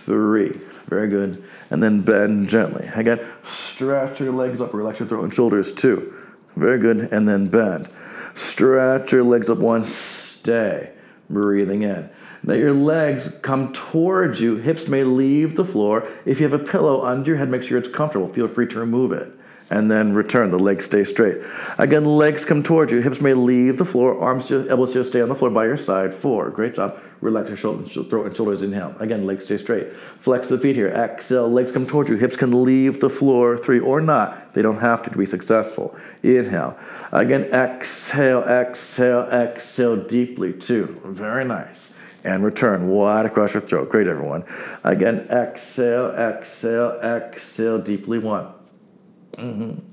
Three. 0.06 0.60
Very 0.88 1.08
good. 1.08 1.44
And 1.70 1.84
then 1.84 2.02
bend 2.02 2.50
gently. 2.50 2.90
Again, 2.96 3.20
stretch 3.44 4.20
your 4.20 4.32
legs 4.32 4.60
up, 4.60 4.74
relax 4.74 5.00
your 5.00 5.08
throat 5.08 5.24
and 5.26 5.34
shoulders. 5.34 5.72
Two. 5.72 6.12
Very 6.56 6.80
good. 6.80 7.14
And 7.14 7.28
then 7.28 7.50
bend. 7.50 7.90
Stretch 8.36 9.12
your 9.12 9.24
legs 9.24 9.50
up. 9.50 9.60
One. 9.60 9.86
Stay. 9.86 10.92
Breathing 11.30 11.84
in. 11.84 12.10
Let 12.44 12.60
your 12.60 12.74
legs 12.74 13.38
come 13.42 13.72
towards 13.72 14.42
you. 14.42 14.58
Hips 14.58 14.88
may 14.88 15.04
leave 15.04 15.56
the 15.56 15.64
floor. 15.64 16.08
If 16.26 16.42
you 16.42 16.50
have 16.50 16.60
a 16.60 16.64
pillow 16.64 17.06
under 17.06 17.30
your 17.30 17.38
head, 17.38 17.50
make 17.50 17.64
sure 17.64 17.78
it's 17.78 17.90
comfortable. 17.90 18.32
Feel 18.34 18.48
free 18.48 18.68
to 18.68 18.80
remove 18.80 19.14
it. 19.14 19.32
And 19.70 19.90
then 19.90 20.14
return. 20.14 20.52
The 20.52 20.60
legs 20.60 20.86
stay 20.86 21.06
straight. 21.06 21.38
Again, 21.78 22.04
legs 22.04 22.44
come 22.44 22.62
towards 22.62 22.92
you. 22.92 23.02
Hips 23.02 23.22
may 23.22 23.34
leave 23.34 23.78
the 23.78 23.86
floor. 23.86 24.20
Arms, 24.20 24.50
just, 24.50 24.70
elbows 24.70 24.94
just 24.94 25.10
stay 25.12 25.22
on 25.22 25.30
the 25.30 25.36
floor 25.36 25.50
by 25.50 25.66
your 25.66 25.78
side. 25.78 26.14
Four. 26.14 26.50
Great 26.50 26.76
job. 26.76 27.00
Relax 27.24 27.48
your 27.48 27.58
shoulders, 27.58 27.94
throat 28.10 28.26
and 28.28 28.36
shoulders. 28.36 28.62
Inhale. 28.62 28.94
Again, 29.00 29.26
legs 29.26 29.46
stay 29.46 29.58
straight. 29.58 29.88
Flex 30.20 30.50
the 30.50 30.58
feet 30.58 30.76
here. 30.76 30.90
Exhale. 30.90 31.50
Legs 31.50 31.72
come 31.72 31.88
towards 31.88 32.10
you. 32.10 32.18
Hips 32.18 32.36
can 32.36 32.64
leave 32.64 33.00
the 33.00 33.10
floor. 33.10 33.58
Three 33.58 33.80
or 33.80 34.02
not. 34.02 34.54
They 34.54 34.62
don't 34.62 34.80
have 34.80 35.02
to 35.04 35.10
to 35.10 35.18
be 35.18 35.26
successful. 35.26 35.96
Inhale. 36.22 36.78
Again, 37.12 37.46
exhale, 37.46 38.44
exhale, 38.44 39.22
exhale 39.32 39.96
deeply. 39.96 40.54
Two. 40.54 41.02
Very 41.06 41.46
nice 41.46 41.92
and 42.24 42.44
return 42.44 42.88
wide 42.88 43.26
across 43.26 43.54
your 43.54 43.62
throat. 43.62 43.90
Great, 43.90 44.08
everyone. 44.08 44.44
Again, 44.84 45.28
exhale, 45.30 46.12
exhale, 46.12 47.00
exhale 47.02 47.80
deeply. 47.80 48.20
One. 48.20 48.48
Mm-hmm. 49.38 49.93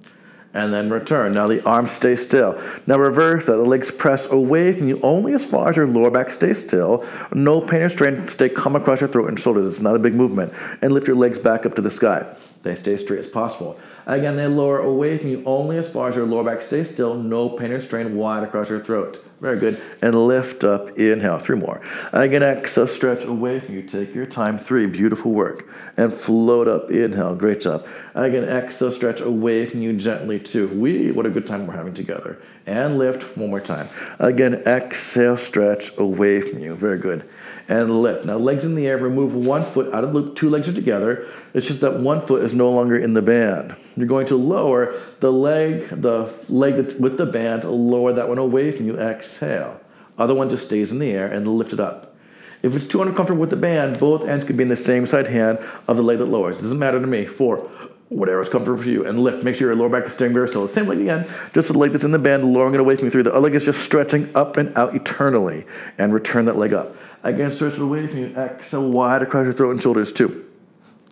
And 0.52 0.74
then 0.74 0.90
return. 0.90 1.32
Now 1.32 1.46
the 1.46 1.64
arms 1.64 1.92
stay 1.92 2.16
still. 2.16 2.60
Now 2.86 2.98
reverse 2.98 3.46
that. 3.46 3.52
The 3.52 3.62
legs 3.62 3.92
press 3.92 4.26
away 4.26 4.72
from 4.72 4.88
you 4.88 4.98
only 5.00 5.32
as 5.32 5.44
far 5.44 5.70
as 5.70 5.76
your 5.76 5.86
lower 5.86 6.10
back 6.10 6.32
stays 6.32 6.64
still. 6.64 7.04
No 7.32 7.60
pain 7.60 7.82
or 7.82 7.88
strain. 7.88 8.26
Stay 8.28 8.48
calm 8.48 8.74
across 8.74 9.00
your 9.00 9.08
throat 9.08 9.28
and 9.28 9.38
shoulders. 9.38 9.74
It's 9.74 9.82
not 9.82 9.94
a 9.94 10.00
big 10.00 10.14
movement. 10.14 10.52
And 10.82 10.92
lift 10.92 11.06
your 11.06 11.14
legs 11.14 11.38
back 11.38 11.66
up 11.66 11.76
to 11.76 11.82
the 11.82 11.90
sky. 11.90 12.26
They 12.62 12.76
stay 12.76 12.98
straight 12.98 13.20
as 13.20 13.26
possible. 13.26 13.78
Again, 14.06 14.36
they 14.36 14.46
lower 14.46 14.80
away 14.80 15.16
from 15.16 15.28
you 15.28 15.42
only 15.46 15.78
as 15.78 15.90
far 15.90 16.10
as 16.10 16.16
your 16.16 16.26
lower 16.26 16.44
back 16.44 16.62
stays 16.62 16.90
still. 16.90 17.14
No 17.14 17.48
pain 17.48 17.72
or 17.72 17.82
strain 17.82 18.16
wide 18.16 18.42
across 18.42 18.68
your 18.68 18.80
throat. 18.80 19.24
Very 19.40 19.58
good. 19.58 19.80
And 20.02 20.26
lift 20.26 20.64
up, 20.64 20.98
inhale, 20.98 21.38
three 21.38 21.56
more. 21.56 21.80
Again, 22.12 22.42
exhale, 22.42 22.86
stretch 22.86 23.24
away 23.24 23.60
from 23.60 23.74
you. 23.74 23.82
Take 23.82 24.14
your 24.14 24.26
time, 24.26 24.58
three, 24.58 24.84
beautiful 24.84 25.32
work. 25.32 25.66
And 25.96 26.12
float 26.12 26.68
up, 26.68 26.90
inhale, 26.90 27.34
great 27.34 27.62
job. 27.62 27.86
Again, 28.14 28.44
exhale, 28.44 28.92
stretch 28.92 29.22
away 29.22 29.64
from 29.64 29.80
you 29.80 29.94
gently, 29.94 30.38
two. 30.38 30.68
We, 30.68 31.12
what 31.12 31.24
a 31.24 31.30
good 31.30 31.46
time 31.46 31.66
we're 31.66 31.76
having 31.76 31.94
together. 31.94 32.42
And 32.66 32.98
lift, 32.98 33.38
one 33.38 33.48
more 33.48 33.60
time. 33.60 33.88
Again, 34.18 34.56
exhale, 34.66 35.38
stretch 35.38 35.96
away 35.96 36.42
from 36.42 36.58
you. 36.58 36.74
Very 36.74 36.98
good 36.98 37.26
and 37.70 38.02
lift. 38.02 38.24
Now, 38.24 38.36
legs 38.36 38.64
in 38.64 38.74
the 38.74 38.88
air, 38.88 38.98
remove 38.98 39.32
one 39.32 39.64
foot 39.64 39.94
out 39.94 40.02
of 40.02 40.12
the 40.12 40.18
loop, 40.18 40.34
two 40.34 40.50
legs 40.50 40.68
are 40.68 40.72
together. 40.72 41.28
It's 41.54 41.66
just 41.66 41.80
that 41.82 42.00
one 42.00 42.26
foot 42.26 42.42
is 42.42 42.52
no 42.52 42.68
longer 42.68 42.98
in 42.98 43.14
the 43.14 43.22
band. 43.22 43.76
You're 43.96 44.08
going 44.08 44.26
to 44.26 44.36
lower 44.36 45.00
the 45.20 45.30
leg, 45.30 45.88
the 45.88 46.34
leg 46.48 46.76
that's 46.76 46.96
with 46.96 47.16
the 47.16 47.26
band, 47.26 47.62
lower 47.62 48.12
that 48.12 48.28
one 48.28 48.38
away 48.38 48.72
from 48.72 48.86
you, 48.86 48.98
exhale. 48.98 49.80
Other 50.18 50.34
one 50.34 50.50
just 50.50 50.66
stays 50.66 50.90
in 50.90 50.98
the 50.98 51.12
air 51.12 51.28
and 51.28 51.46
lift 51.46 51.72
it 51.72 51.78
up. 51.78 52.16
If 52.62 52.74
it's 52.74 52.88
too 52.88 53.02
uncomfortable 53.02 53.40
with 53.40 53.50
the 53.50 53.56
band, 53.56 54.00
both 54.00 54.28
ends 54.28 54.44
could 54.44 54.56
be 54.56 54.64
in 54.64 54.68
the 54.68 54.76
same 54.76 55.06
side 55.06 55.28
hand 55.28 55.60
of 55.86 55.96
the 55.96 56.02
leg 56.02 56.18
that 56.18 56.26
lowers. 56.26 56.56
It 56.56 56.62
doesn't 56.62 56.78
matter 56.78 57.00
to 57.00 57.06
me. 57.06 57.24
Four, 57.24 57.70
whatever 58.08 58.42
is 58.42 58.48
comfortable 58.48 58.82
for 58.82 58.88
you, 58.88 59.06
and 59.06 59.20
lift. 59.20 59.44
Make 59.44 59.56
sure 59.56 59.68
your 59.68 59.76
lower 59.76 59.88
back 59.88 60.04
is 60.04 60.12
staying 60.12 60.34
very 60.34 60.48
still. 60.48 60.66
Same 60.66 60.88
leg 60.88 61.00
again, 61.00 61.26
just 61.54 61.68
the 61.68 61.78
leg 61.78 61.92
that's 61.92 62.04
in 62.04 62.10
the 62.10 62.18
band, 62.18 62.52
lowering 62.52 62.74
it 62.74 62.80
away 62.80 62.96
from 62.96 63.04
you. 63.04 63.10
Three, 63.12 63.22
the 63.22 63.30
other 63.30 63.40
leg 63.40 63.54
is 63.54 63.64
just 63.64 63.80
stretching 63.80 64.28
up 64.34 64.56
and 64.56 64.76
out 64.76 64.94
eternally, 64.96 65.64
and 65.96 66.12
return 66.12 66.46
that 66.46 66.58
leg 66.58 66.72
up. 66.72 66.96
Again, 67.22 67.52
stretch 67.52 67.74
it 67.74 67.80
away 67.80 68.06
from 68.06 68.18
you. 68.18 68.26
Exhale 68.36 68.88
wide 68.88 69.22
across 69.22 69.44
your 69.44 69.52
throat 69.52 69.72
and 69.72 69.82
shoulders. 69.82 70.12
Two. 70.12 70.49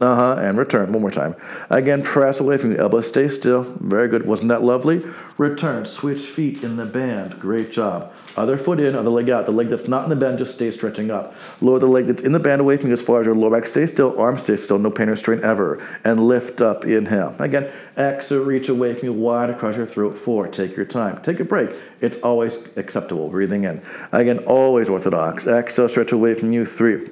Uh 0.00 0.14
huh. 0.14 0.36
And 0.40 0.56
return. 0.56 0.92
One 0.92 1.02
more 1.02 1.10
time. 1.10 1.34
Again, 1.70 2.04
press 2.04 2.38
away 2.38 2.56
from 2.56 2.72
the 2.72 2.78
elbow. 2.78 3.00
Stay 3.00 3.28
still. 3.28 3.64
Very 3.80 4.06
good. 4.06 4.24
Wasn't 4.24 4.48
that 4.48 4.62
lovely? 4.62 5.04
Return. 5.38 5.86
Switch 5.86 6.20
feet 6.20 6.62
in 6.62 6.76
the 6.76 6.86
band. 6.86 7.40
Great 7.40 7.72
job. 7.72 8.12
Other 8.36 8.56
foot 8.56 8.78
in, 8.78 8.94
other 8.94 9.10
leg 9.10 9.28
out. 9.28 9.46
The 9.46 9.52
leg 9.52 9.68
that's 9.70 9.88
not 9.88 10.04
in 10.04 10.10
the 10.10 10.16
band 10.16 10.38
just 10.38 10.54
stays 10.54 10.74
stretching 10.74 11.10
up. 11.10 11.34
Lower 11.60 11.80
the 11.80 11.88
leg 11.88 12.06
that's 12.06 12.22
in 12.22 12.30
the 12.30 12.38
band 12.38 12.60
away 12.60 12.76
from 12.76 12.88
you 12.88 12.92
as 12.92 13.02
far 13.02 13.20
as 13.20 13.26
your 13.26 13.34
lower 13.34 13.58
back. 13.58 13.68
Stay 13.68 13.88
still. 13.88 14.16
Arms 14.20 14.44
stay 14.44 14.56
still. 14.56 14.78
No 14.78 14.90
pain 14.90 15.08
or 15.08 15.16
strain 15.16 15.42
ever. 15.42 15.84
And 16.04 16.28
lift 16.28 16.60
up. 16.60 16.84
Inhale. 16.84 17.34
Again, 17.40 17.68
exhale. 17.96 18.44
Reach 18.44 18.68
away 18.68 18.94
from 18.94 19.04
you 19.04 19.12
wide 19.12 19.50
across 19.50 19.74
your 19.74 19.86
throat. 19.86 20.16
Four. 20.16 20.46
Take 20.46 20.76
your 20.76 20.86
time. 20.86 21.20
Take 21.22 21.40
a 21.40 21.44
break. 21.44 21.70
It's 22.00 22.18
always 22.18 22.68
acceptable. 22.76 23.30
Breathing 23.30 23.64
in. 23.64 23.82
Again, 24.12 24.38
always 24.40 24.88
orthodox. 24.88 25.44
Exhale. 25.44 25.88
Stretch 25.88 26.12
away 26.12 26.34
from 26.34 26.52
you. 26.52 26.64
Three. 26.64 27.10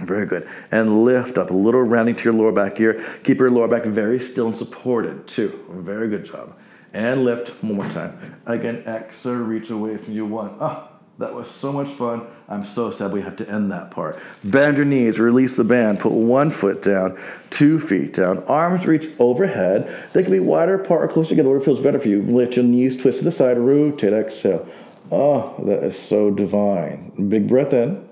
Very 0.00 0.26
good. 0.26 0.48
And 0.70 1.04
lift 1.04 1.38
up 1.38 1.50
a 1.50 1.54
little 1.54 1.82
rounding 1.82 2.16
to 2.16 2.24
your 2.24 2.32
lower 2.32 2.52
back 2.52 2.78
here. 2.78 3.04
Keep 3.24 3.38
your 3.38 3.50
lower 3.50 3.68
back 3.68 3.84
very 3.84 4.20
still 4.20 4.48
and 4.48 4.58
supported. 4.58 5.26
too. 5.26 5.64
Very 5.70 6.08
good 6.08 6.24
job. 6.24 6.56
And 6.92 7.24
lift 7.24 7.50
one 7.62 7.74
more 7.74 7.88
time. 7.88 8.40
Again, 8.46 8.84
exhale, 8.86 9.34
reach 9.34 9.70
away 9.70 9.96
from 9.96 10.14
you. 10.14 10.24
One. 10.24 10.56
Ah, 10.60 10.88
that 11.18 11.34
was 11.34 11.50
so 11.50 11.72
much 11.72 11.92
fun. 11.94 12.26
I'm 12.48 12.64
so 12.64 12.92
sad 12.92 13.12
we 13.12 13.20
have 13.22 13.36
to 13.36 13.48
end 13.48 13.72
that 13.72 13.90
part. 13.90 14.20
Bend 14.44 14.76
your 14.76 14.86
knees, 14.86 15.18
release 15.18 15.56
the 15.56 15.64
band, 15.64 15.98
put 15.98 16.12
one 16.12 16.50
foot 16.50 16.80
down, 16.80 17.18
two 17.50 17.80
feet 17.80 18.14
down. 18.14 18.42
Arms 18.44 18.86
reach 18.86 19.10
overhead. 19.18 19.92
They 20.12 20.22
can 20.22 20.32
be 20.32 20.38
wider 20.38 20.80
apart 20.80 21.04
or 21.04 21.08
closer 21.08 21.30
together, 21.30 21.48
whatever 21.48 21.64
feels 21.64 21.80
better 21.80 21.98
for 21.98 22.08
you. 22.08 22.22
Lift 22.22 22.54
your 22.54 22.64
knees, 22.64 23.00
twist 23.00 23.18
to 23.18 23.24
the 23.24 23.32
side, 23.32 23.58
rotate, 23.58 24.12
exhale. 24.12 24.66
Oh, 25.10 25.54
that 25.66 25.82
is 25.82 25.98
so 25.98 26.30
divine. 26.30 27.28
Big 27.28 27.48
breath 27.48 27.72
in. 27.72 28.07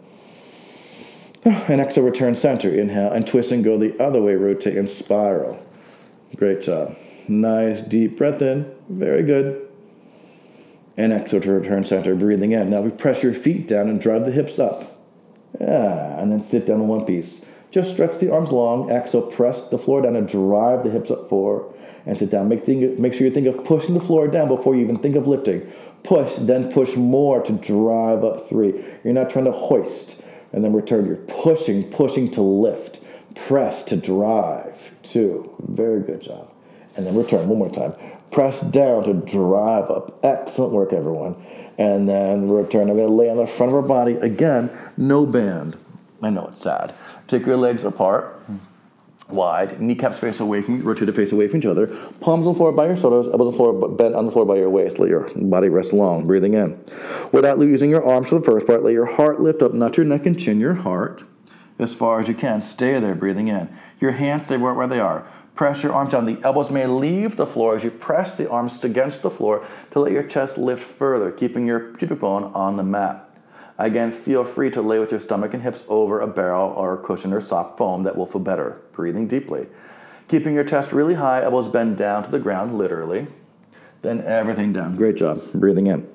And 1.68 1.80
exhale, 1.80 2.02
return 2.02 2.34
center. 2.34 2.74
Inhale 2.74 3.12
and 3.12 3.24
twist 3.24 3.52
and 3.52 3.62
go 3.62 3.78
the 3.78 3.96
other 4.02 4.20
way. 4.20 4.34
Rotate 4.34 4.76
and 4.76 4.90
spiral. 4.90 5.64
Great 6.34 6.62
job. 6.62 6.96
Nice 7.28 7.86
deep 7.86 8.18
breath 8.18 8.42
in. 8.42 8.68
Very 8.88 9.22
good. 9.22 9.68
And 10.96 11.12
exhale 11.12 11.40
to 11.42 11.52
return 11.52 11.86
center. 11.86 12.16
Breathing 12.16 12.50
in. 12.50 12.70
Now 12.70 12.80
we 12.80 12.90
press 12.90 13.22
your 13.22 13.32
feet 13.32 13.68
down 13.68 13.88
and 13.88 14.00
drive 14.00 14.24
the 14.24 14.32
hips 14.32 14.58
up. 14.58 14.98
Yeah, 15.60 16.20
and 16.20 16.32
then 16.32 16.42
sit 16.42 16.66
down 16.66 16.80
in 16.80 16.88
one 16.88 17.06
piece. 17.06 17.42
Just 17.70 17.92
stretch 17.92 18.18
the 18.18 18.32
arms 18.32 18.50
long. 18.50 18.90
Exhale, 18.90 19.22
press 19.22 19.68
the 19.68 19.78
floor 19.78 20.02
down 20.02 20.16
and 20.16 20.28
drive 20.28 20.82
the 20.82 20.90
hips 20.90 21.12
up 21.12 21.28
four. 21.28 21.72
And 22.06 22.18
sit 22.18 22.30
down. 22.30 22.48
Make, 22.48 22.66
think, 22.66 22.98
make 22.98 23.14
sure 23.14 23.24
you 23.24 23.32
think 23.32 23.46
of 23.46 23.64
pushing 23.64 23.94
the 23.94 24.00
floor 24.00 24.26
down 24.26 24.48
before 24.48 24.74
you 24.74 24.82
even 24.82 24.98
think 24.98 25.14
of 25.14 25.28
lifting. 25.28 25.72
Push, 26.02 26.34
then 26.38 26.72
push 26.72 26.96
more 26.96 27.40
to 27.42 27.52
drive 27.52 28.24
up 28.24 28.48
three. 28.48 28.84
You're 29.04 29.14
not 29.14 29.30
trying 29.30 29.44
to 29.44 29.52
hoist 29.52 30.22
and 30.56 30.64
then 30.64 30.72
return. 30.72 31.06
You're 31.06 31.16
pushing, 31.16 31.84
pushing 31.92 32.32
to 32.32 32.40
lift, 32.40 32.98
press 33.46 33.84
to 33.84 33.96
drive. 33.96 34.74
Two. 35.04 35.54
Very 35.68 36.00
good 36.00 36.22
job. 36.22 36.50
And 36.96 37.06
then 37.06 37.14
return 37.14 37.46
one 37.46 37.58
more 37.58 37.70
time. 37.70 37.92
Press 38.32 38.60
down 38.62 39.04
to 39.04 39.12
drive 39.12 39.90
up. 39.90 40.18
Excellent 40.24 40.72
work, 40.72 40.94
everyone. 40.94 41.36
And 41.76 42.08
then 42.08 42.48
return. 42.48 42.88
I'm 42.88 42.96
going 42.96 43.06
to 43.06 43.14
lay 43.14 43.28
on 43.28 43.36
the 43.36 43.46
front 43.46 43.70
of 43.70 43.76
our 43.76 43.82
body 43.82 44.14
again. 44.14 44.70
No 44.96 45.26
band. 45.26 45.76
I 46.22 46.30
know 46.30 46.46
it's 46.46 46.62
sad. 46.62 46.94
Take 47.28 47.44
your 47.44 47.58
legs 47.58 47.84
apart 47.84 48.42
wide, 49.28 49.80
kneecaps 49.80 50.18
face 50.18 50.40
away 50.40 50.62
from 50.62 50.76
you, 50.76 50.82
rotate 50.82 51.06
the 51.06 51.12
face 51.12 51.32
away 51.32 51.48
from 51.48 51.58
each 51.58 51.66
other, 51.66 51.86
palms 52.20 52.46
on 52.46 52.52
the 52.52 52.56
floor 52.56 52.72
by 52.72 52.86
your 52.86 52.96
shoulders, 52.96 53.26
elbows 53.26 53.46
on 53.46 53.52
the 53.52 53.56
floor, 53.56 53.88
bent 53.88 54.14
on 54.14 54.26
the 54.26 54.32
floor 54.32 54.44
by 54.44 54.56
your 54.56 54.70
waist. 54.70 54.98
Let 54.98 55.08
your 55.08 55.30
body 55.34 55.68
rest 55.68 55.92
long, 55.92 56.26
breathing 56.26 56.54
in. 56.54 56.82
Without 57.32 57.58
using 57.58 57.90
your 57.90 58.04
arms 58.04 58.28
for 58.28 58.38
the 58.38 58.44
first 58.44 58.66
part, 58.66 58.82
let 58.82 58.92
your 58.92 59.06
heart 59.06 59.40
lift 59.40 59.62
up, 59.62 59.74
not 59.74 59.96
your 59.96 60.06
neck 60.06 60.26
and 60.26 60.38
chin, 60.38 60.60
your 60.60 60.74
heart 60.74 61.24
as 61.78 61.94
far 61.94 62.20
as 62.20 62.28
you 62.28 62.34
can. 62.34 62.62
Stay 62.62 62.98
there, 62.98 63.14
breathing 63.14 63.48
in. 63.48 63.68
Your 64.00 64.12
hands 64.12 64.44
stay 64.44 64.56
right 64.56 64.76
where 64.76 64.86
they 64.86 65.00
are. 65.00 65.26
Press 65.54 65.82
your 65.82 65.92
arms 65.92 66.12
down. 66.12 66.26
The 66.26 66.38
elbows 66.42 66.70
may 66.70 66.86
leave 66.86 67.36
the 67.36 67.46
floor 67.46 67.76
as 67.76 67.82
you 67.82 67.90
press 67.90 68.34
the 68.34 68.48
arms 68.48 68.82
against 68.84 69.22
the 69.22 69.30
floor 69.30 69.66
to 69.90 70.00
let 70.00 70.12
your 70.12 70.22
chest 70.22 70.58
lift 70.58 70.84
further, 70.84 71.30
keeping 71.30 71.66
your 71.66 71.94
pubic 71.94 72.20
bone 72.20 72.44
on 72.54 72.76
the 72.76 72.82
mat. 72.82 73.25
Again, 73.78 74.10
feel 74.10 74.44
free 74.44 74.70
to 74.70 74.80
lay 74.80 74.98
with 74.98 75.10
your 75.10 75.20
stomach 75.20 75.52
and 75.52 75.62
hips 75.62 75.84
over 75.88 76.20
a 76.20 76.26
barrel 76.26 76.70
or 76.70 76.94
a 76.94 76.98
cushion 76.98 77.32
or 77.32 77.40
soft 77.40 77.76
foam 77.76 78.04
that 78.04 78.16
will 78.16 78.26
feel 78.26 78.40
better. 78.40 78.80
Breathing 78.92 79.28
deeply. 79.28 79.66
Keeping 80.28 80.54
your 80.54 80.64
chest 80.64 80.92
really 80.92 81.14
high, 81.14 81.42
elbows 81.42 81.68
bend 81.68 81.98
down 81.98 82.24
to 82.24 82.30
the 82.30 82.38
ground, 82.38 82.78
literally. 82.78 83.26
Then 84.02 84.22
everything 84.22 84.72
down. 84.72 84.96
Great 84.96 85.16
job. 85.16 85.42
Breathing 85.52 85.86
in. 85.88 86.08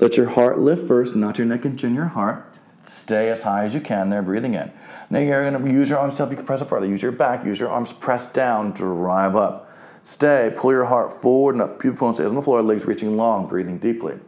Let 0.00 0.16
your 0.16 0.28
heart 0.30 0.58
lift 0.58 0.86
first, 0.88 1.14
not 1.14 1.38
your 1.38 1.46
neck 1.46 1.64
and 1.64 1.78
chin, 1.78 1.94
your 1.94 2.06
heart. 2.06 2.52
Stay 2.88 3.30
as 3.30 3.42
high 3.42 3.64
as 3.64 3.74
you 3.74 3.80
can 3.80 4.10
there, 4.10 4.22
breathing 4.22 4.54
in. 4.54 4.72
Now 5.08 5.20
you're 5.20 5.50
going 5.50 5.64
to 5.64 5.70
use 5.72 5.88
your 5.88 5.98
arms 5.98 6.14
to 6.14 6.18
help 6.18 6.30
you 6.30 6.36
compress 6.36 6.60
it 6.60 6.68
further. 6.68 6.86
Use 6.86 7.02
your 7.02 7.12
back, 7.12 7.44
use 7.44 7.58
your 7.58 7.70
arms 7.70 7.92
press 7.92 8.30
down, 8.32 8.72
drive 8.72 9.36
up. 9.36 9.70
Stay, 10.02 10.52
pull 10.54 10.72
your 10.72 10.84
heart 10.84 11.12
forward 11.12 11.54
and 11.54 11.62
up. 11.62 11.80
Pubic 11.80 11.98
bone 11.98 12.14
stays 12.14 12.28
on 12.28 12.34
the 12.34 12.42
floor, 12.42 12.62
legs 12.62 12.84
reaching 12.84 13.16
long, 13.16 13.46
breathing 13.46 13.78
deeply. 13.78 14.18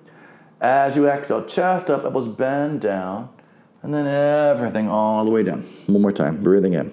As 0.61 0.97
you 0.97 1.09
exhale, 1.09 1.45
chest 1.45 1.91
up, 1.91 2.05
elbows 2.05 2.29
bend 2.29 2.81
down, 2.81 3.29
and 3.83 3.93
then 3.93 4.07
everything 4.07 4.89
all 4.89 5.25
the 5.25 5.31
way 5.31 5.43
down. 5.43 5.63
One 5.87 6.03
more 6.03 6.13
time, 6.13 6.43
breathing 6.43 6.73
in. 6.73 6.93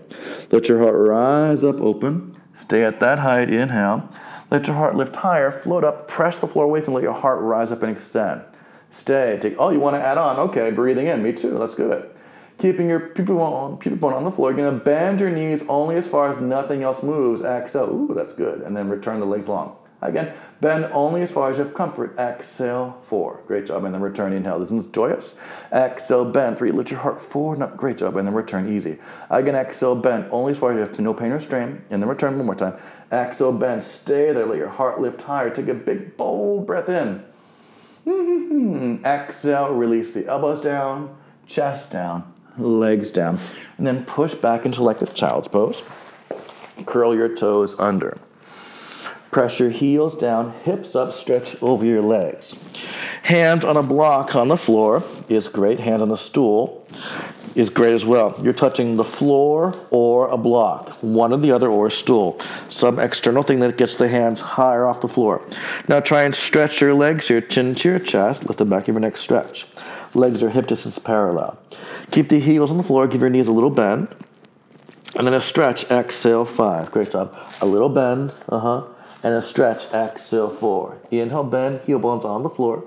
Let 0.52 0.68
your 0.68 0.80
heart 0.80 0.96
rise 0.96 1.64
up 1.64 1.80
open. 1.80 2.36
Stay 2.54 2.84
at 2.84 3.00
that 3.00 3.20
height, 3.20 3.50
inhale. 3.50 4.10
Let 4.52 4.68
your 4.68 4.76
heart 4.76 4.96
lift 4.96 5.16
higher, 5.16 5.50
float 5.50 5.84
up, 5.84 6.08
press 6.08 6.38
the 6.38 6.48
floor 6.48 6.66
away 6.66 6.82
from, 6.82 6.94
let 6.94 7.04
your 7.04 7.14
heart 7.14 7.40
rise 7.42 7.72
up 7.72 7.82
and 7.82 7.92
extend. 7.92 8.44
Stay, 8.92 9.40
take, 9.42 9.56
oh, 9.58 9.70
you 9.70 9.80
want 9.80 9.96
to 9.96 10.02
add 10.02 10.18
on? 10.18 10.38
Okay, 10.50 10.70
breathing 10.70 11.08
in, 11.08 11.24
me 11.24 11.32
too, 11.32 11.58
let's 11.58 11.74
do 11.74 11.92
it. 11.92 12.16
Keeping 12.60 12.88
your 12.88 13.00
pubic 13.00 13.36
bone, 13.36 13.78
pubic 13.78 14.00
bone 14.00 14.14
on 14.14 14.24
the 14.24 14.32
floor, 14.32 14.54
you're 14.54 14.70
to 14.70 14.78
bend 14.78 15.20
your 15.20 15.32
knees 15.32 15.64
only 15.68 15.96
as 15.96 16.08
far 16.08 16.32
as 16.32 16.40
nothing 16.40 16.84
else 16.84 17.02
moves. 17.02 17.42
Exhale, 17.42 17.90
ooh, 17.90 18.14
that's 18.14 18.34
good. 18.34 18.62
And 18.62 18.78
then 18.78 18.90
return 18.90 19.20
the 19.20 19.26
legs 19.26 19.48
long. 19.48 19.76
Again, 20.04 20.34
bend 20.60 20.86
only 20.92 21.22
as 21.22 21.32
far 21.32 21.50
as 21.50 21.58
you 21.58 21.64
have 21.64 21.74
comfort. 21.74 22.18
Exhale, 22.20 23.00
four. 23.04 23.42
Great 23.48 23.66
job. 23.66 23.86
And 23.86 23.94
then 23.94 24.02
return, 24.02 24.34
inhale. 24.34 24.60
This 24.60 24.70
is 24.70 24.92
joyous. 24.92 25.38
Exhale, 25.72 26.26
bend. 26.26 26.58
Three, 26.58 26.72
lift 26.72 26.92
your 26.92 27.00
heart 27.00 27.22
forward 27.22 27.56
and 27.56 27.64
up. 27.64 27.78
Great 27.78 27.98
job. 27.98 28.18
And 28.18 28.28
then 28.28 28.36
return, 28.36 28.72
easy. 28.74 28.98
Again, 29.30 29.56
exhale, 29.56 29.96
bend 29.96 30.28
only 30.30 30.52
as 30.52 30.58
far 30.58 30.72
as 30.72 30.76
you 30.76 30.82
have 30.82 31.00
no 31.00 31.14
pain 31.14 31.32
or 31.32 31.40
strain. 31.40 31.84
And 31.90 32.02
then 32.02 32.10
return 32.10 32.36
one 32.38 32.46
more 32.46 32.56
time. 32.56 32.76
Exhale, 33.12 33.54
bend. 33.54 33.82
Stay 33.82 34.34
there. 34.34 34.46
Let 34.46 34.58
your 34.58 34.70
heart 34.70 35.00
lift 35.00 35.22
higher. 35.22 35.50
Take 35.50 35.70
a 35.70 35.74
big, 35.74 36.18
bold 36.18 36.68
breath 36.68 36.90
in. 36.90 37.24
Exhale, 39.06 39.74
release 39.74 40.14
the 40.14 40.28
elbows 40.28 40.60
down, 40.60 41.16
chest 41.48 41.92
down, 41.92 42.34
legs 42.58 43.10
down. 43.12 43.40
And 43.78 43.88
then 43.88 44.04
push 44.04 44.34
back 44.34 44.66
into 44.66 44.84
like 44.84 45.02
a 45.02 45.06
child's 45.06 45.48
pose. 45.48 45.82
Curl 46.86 47.16
your 47.16 47.34
toes 47.34 47.76
under. 47.80 48.18
Press 49.34 49.60
your 49.60 49.72
heels 49.72 50.16
down, 50.16 50.54
hips 50.64 50.96
up, 50.96 51.12
stretch 51.12 51.62
over 51.64 51.84
your 51.84 52.04
legs. 52.04 52.54
Hands 53.24 53.66
on 53.66 53.78
a 53.78 53.82
block 53.82 54.36
on 54.36 54.48
the 54.48 54.58
floor 54.58 55.04
is 55.28 55.48
great. 55.48 55.80
Hand 55.80 56.04
on 56.04 56.12
a 56.12 56.18
stool 56.18 56.86
is 57.56 57.68
great 57.68 57.96
as 57.96 58.06
well. 58.06 58.40
You're 58.44 58.54
touching 58.54 58.96
the 58.96 59.04
floor 59.04 59.76
or 59.90 60.28
a 60.28 60.38
block, 60.38 60.90
one 61.02 61.34
or 61.34 61.38
the 61.38 61.52
other, 61.52 61.68
or 61.68 61.88
a 61.88 61.92
stool. 61.92 62.40
Some 62.70 63.00
external 63.00 63.42
thing 63.42 63.60
that 63.62 63.76
gets 63.76 63.96
the 63.96 64.08
hands 64.08 64.40
higher 64.40 64.86
off 64.86 65.02
the 65.02 65.08
floor. 65.08 65.42
Now 65.88 66.00
try 66.00 66.24
and 66.24 66.36
stretch 66.36 66.80
your 66.80 66.94
legs, 66.94 67.28
your 67.28 67.42
chin 67.42 67.74
to 67.74 67.90
your 67.90 68.00
chest. 68.00 68.46
lift 68.46 68.60
the 68.60 68.66
back 68.66 68.84
of 68.84 68.90
your 68.90 69.00
neck 69.00 69.18
stretch. 69.18 69.66
Legs 70.14 70.44
are 70.44 70.50
hip 70.52 70.68
distance 70.68 71.00
parallel. 71.00 71.58
Keep 72.12 72.30
the 72.30 72.40
heels 72.40 72.70
on 72.70 72.78
the 72.78 72.84
floor, 72.84 73.08
give 73.08 73.22
your 73.22 73.32
knees 73.32 73.48
a 73.48 73.52
little 73.52 73.72
bend. 73.72 74.10
And 75.16 75.26
then 75.26 75.34
a 75.34 75.42
stretch, 75.42 75.90
exhale, 75.90 76.46
five. 76.46 76.92
Great 76.92 77.12
job. 77.12 77.36
A 77.62 77.66
little 77.66 77.90
bend, 77.90 78.36
uh 78.48 78.60
huh 78.60 78.93
and 79.24 79.34
a 79.34 79.42
stretch, 79.42 79.92
exhale, 79.94 80.50
four. 80.50 80.98
Inhale, 81.10 81.46
bend, 81.46 81.82
heel 81.82 81.98
bones 81.98 82.26
on 82.26 82.44
the 82.44 82.50
floor, 82.50 82.84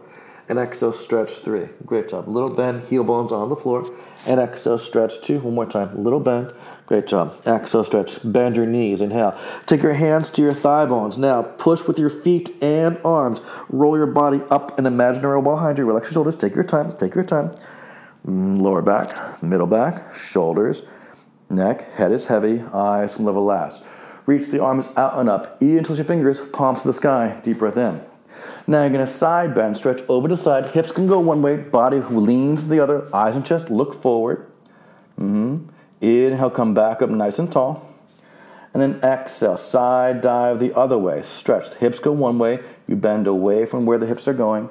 and 0.49 0.59
exhale, 0.59 0.93
stretch, 0.93 1.39
three. 1.39 1.69
Great 1.85 2.11
job. 2.11 2.29
Little 2.29 2.51
bend, 2.51 2.85
heel 2.85 3.03
bones 3.03 3.33
on 3.33 3.49
the 3.49 3.57
floor, 3.57 3.91
and 4.29 4.39
exhale, 4.39 4.79
stretch, 4.79 5.21
two. 5.23 5.41
One 5.41 5.55
more 5.55 5.67
time. 5.67 6.05
Little 6.05 6.21
bend, 6.21 6.53
great 6.85 7.07
job. 7.07 7.35
Exhale, 7.47 7.85
stretch, 7.85 8.19
bend 8.23 8.55
your 8.55 8.67
knees, 8.67 9.01
inhale. 9.01 9.37
Take 9.65 9.83
your 9.83 9.95
hands 9.95 10.29
to 10.31 10.43
your 10.43 10.53
thigh 10.53 10.85
bones. 10.85 11.17
Now, 11.17 11.43
push 11.43 11.87
with 11.87 11.99
your 11.99 12.11
feet 12.11 12.63
and 12.63 12.99
arms. 13.05 13.41
Roll 13.71 13.97
your 13.97 14.07
body 14.07 14.43
up 14.51 14.79
an 14.79 14.87
imaginary 14.87 15.41
behind 15.43 15.79
you. 15.79 15.87
Relax 15.87 16.09
your 16.09 16.13
shoulders. 16.13 16.37
Take 16.37 16.55
your 16.55 16.65
time, 16.65 16.97
take 16.97 17.15
your 17.15 17.25
time. 17.25 17.51
Mm, 18.27 18.61
lower 18.61 18.83
back, 18.83 19.43
middle 19.43 19.69
back, 19.69 20.15
shoulders, 20.15 20.83
neck, 21.49 21.93
head 21.93 22.11
is 22.11 22.27
heavy, 22.27 22.61
eyes 22.73 23.19
level 23.21 23.45
last. 23.45 23.81
Reach 24.27 24.49
the 24.49 24.61
arms 24.61 24.89
out 24.97 25.19
and 25.19 25.29
up. 25.29 25.63
E 25.63 25.79
until 25.79 25.97
your 25.97 26.05
fingers, 26.05 26.41
palms 26.41 26.83
to 26.83 26.89
the 26.89 26.93
sky. 26.93 27.41
Deep 27.43 27.59
breath 27.59 27.77
in. 27.77 28.05
Now 28.67 28.83
you're 28.83 28.91
gonna 28.91 29.07
side 29.07 29.55
bend, 29.55 29.77
stretch 29.77 30.03
over 30.09 30.29
to 30.29 30.37
side. 30.37 30.71
Hips 30.71 30.91
can 30.91 31.07
go 31.07 31.21
one 31.21 31.41
way, 31.41 31.57
body 31.57 32.01
leans 32.01 32.67
the 32.67 32.81
other. 32.81 33.09
Eyes 33.15 33.37
and 33.37 33.47
chest 33.47 33.71
look 33.71 33.95
forward. 33.95 34.47
Mm-hmm. 35.19 35.69
Inhale, 36.01 36.51
come 36.51 36.75
back 36.75 37.01
up 37.01 37.09
nice 37.09 37.39
and 37.39 37.51
tall. 37.51 37.89
And 38.75 38.83
then 38.83 39.01
exhale, 39.03 39.57
side 39.57 40.21
dive 40.21 40.59
the 40.59 40.77
other 40.77 40.99
way. 40.99 41.23
Stretch. 41.23 41.71
The 41.71 41.77
hips 41.79 41.99
go 41.99 42.13
one 42.13 42.39
way. 42.39 42.61
You 42.87 42.97
bend 42.97 43.27
away 43.27 43.65
from 43.65 43.87
where 43.87 43.97
the 43.97 44.07
hips 44.07 44.29
are 44.29 44.35
going. 44.35 44.69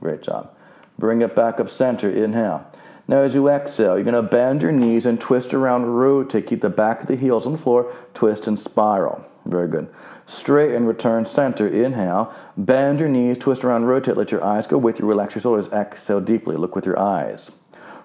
Great 0.00 0.20
job. 0.20 0.54
Bring 0.98 1.22
it 1.22 1.34
back 1.34 1.58
up 1.58 1.70
center. 1.70 2.10
Inhale. 2.10 2.66
Now, 3.08 3.22
as 3.22 3.34
you 3.34 3.48
exhale, 3.48 3.94
you're 3.94 4.04
going 4.04 4.22
to 4.22 4.22
bend 4.22 4.60
your 4.60 4.70
knees 4.70 5.06
and 5.06 5.18
twist 5.18 5.54
around, 5.54 5.86
rotate. 5.86 6.46
Keep 6.46 6.60
the 6.60 6.68
back 6.68 7.00
of 7.00 7.06
the 7.06 7.16
heels 7.16 7.46
on 7.46 7.52
the 7.52 7.58
floor, 7.58 7.90
twist 8.12 8.46
and 8.46 8.58
spiral. 8.58 9.24
Very 9.46 9.66
good. 9.66 9.88
Straight 10.26 10.74
and 10.74 10.86
return 10.86 11.24
center. 11.24 11.66
Inhale. 11.66 12.34
Bend 12.58 13.00
your 13.00 13.08
knees, 13.08 13.38
twist 13.38 13.64
around, 13.64 13.86
rotate. 13.86 14.18
Let 14.18 14.30
your 14.30 14.44
eyes 14.44 14.66
go 14.66 14.76
with 14.76 14.98
you. 14.98 15.06
Relax 15.06 15.34
your 15.34 15.40
shoulders. 15.40 15.68
Exhale 15.68 16.20
deeply. 16.20 16.56
Look 16.56 16.76
with 16.76 16.84
your 16.84 16.98
eyes. 16.98 17.50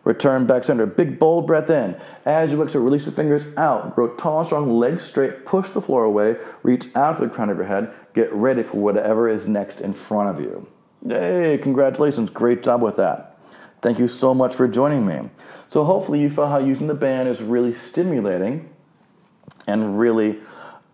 Return 0.05 0.45
back 0.45 0.63
center. 0.63 0.85
Big, 0.85 1.19
bold 1.19 1.47
breath 1.47 1.69
in. 1.69 1.97
As 2.25 2.53
you 2.53 2.63
exhale, 2.63 2.81
release 2.81 3.03
the 3.03 3.11
fingers 3.11 3.47
out. 3.57 3.95
Grow 3.95 4.15
tall, 4.15 4.45
strong, 4.45 4.69
legs 4.71 5.03
straight. 5.03 5.43
Push 5.43 5.71
the 5.71 5.81
floor 5.81 6.05
away. 6.05 6.37
Reach 6.61 6.87
out 6.95 7.17
to 7.17 7.23
the 7.23 7.29
crown 7.29 7.49
of 7.49 7.57
your 7.57 7.65
head. 7.65 7.93
Get 8.13 8.31
ready 8.31 8.63
for 8.63 8.77
whatever 8.77 9.27
is 9.27 9.49
next 9.49 9.81
in 9.81 9.93
front 9.93 10.29
of 10.29 10.39
you. 10.39 10.65
Hey, 11.05 11.59
congratulations. 11.61 12.29
Great 12.29 12.63
job 12.63 12.81
with 12.81 12.95
that. 12.95 13.32
Thank 13.83 13.99
you 13.99 14.07
so 14.07 14.33
much 14.33 14.55
for 14.55 14.65
joining 14.65 15.05
me. 15.05 15.29
So 15.69 15.83
hopefully 15.83 16.21
you 16.21 16.29
feel 16.29 16.47
how 16.47 16.57
using 16.57 16.87
the 16.87 16.93
band 16.93 17.27
is 17.27 17.41
really 17.41 17.73
stimulating 17.73 18.69
and 19.67 19.99
really 19.99 20.39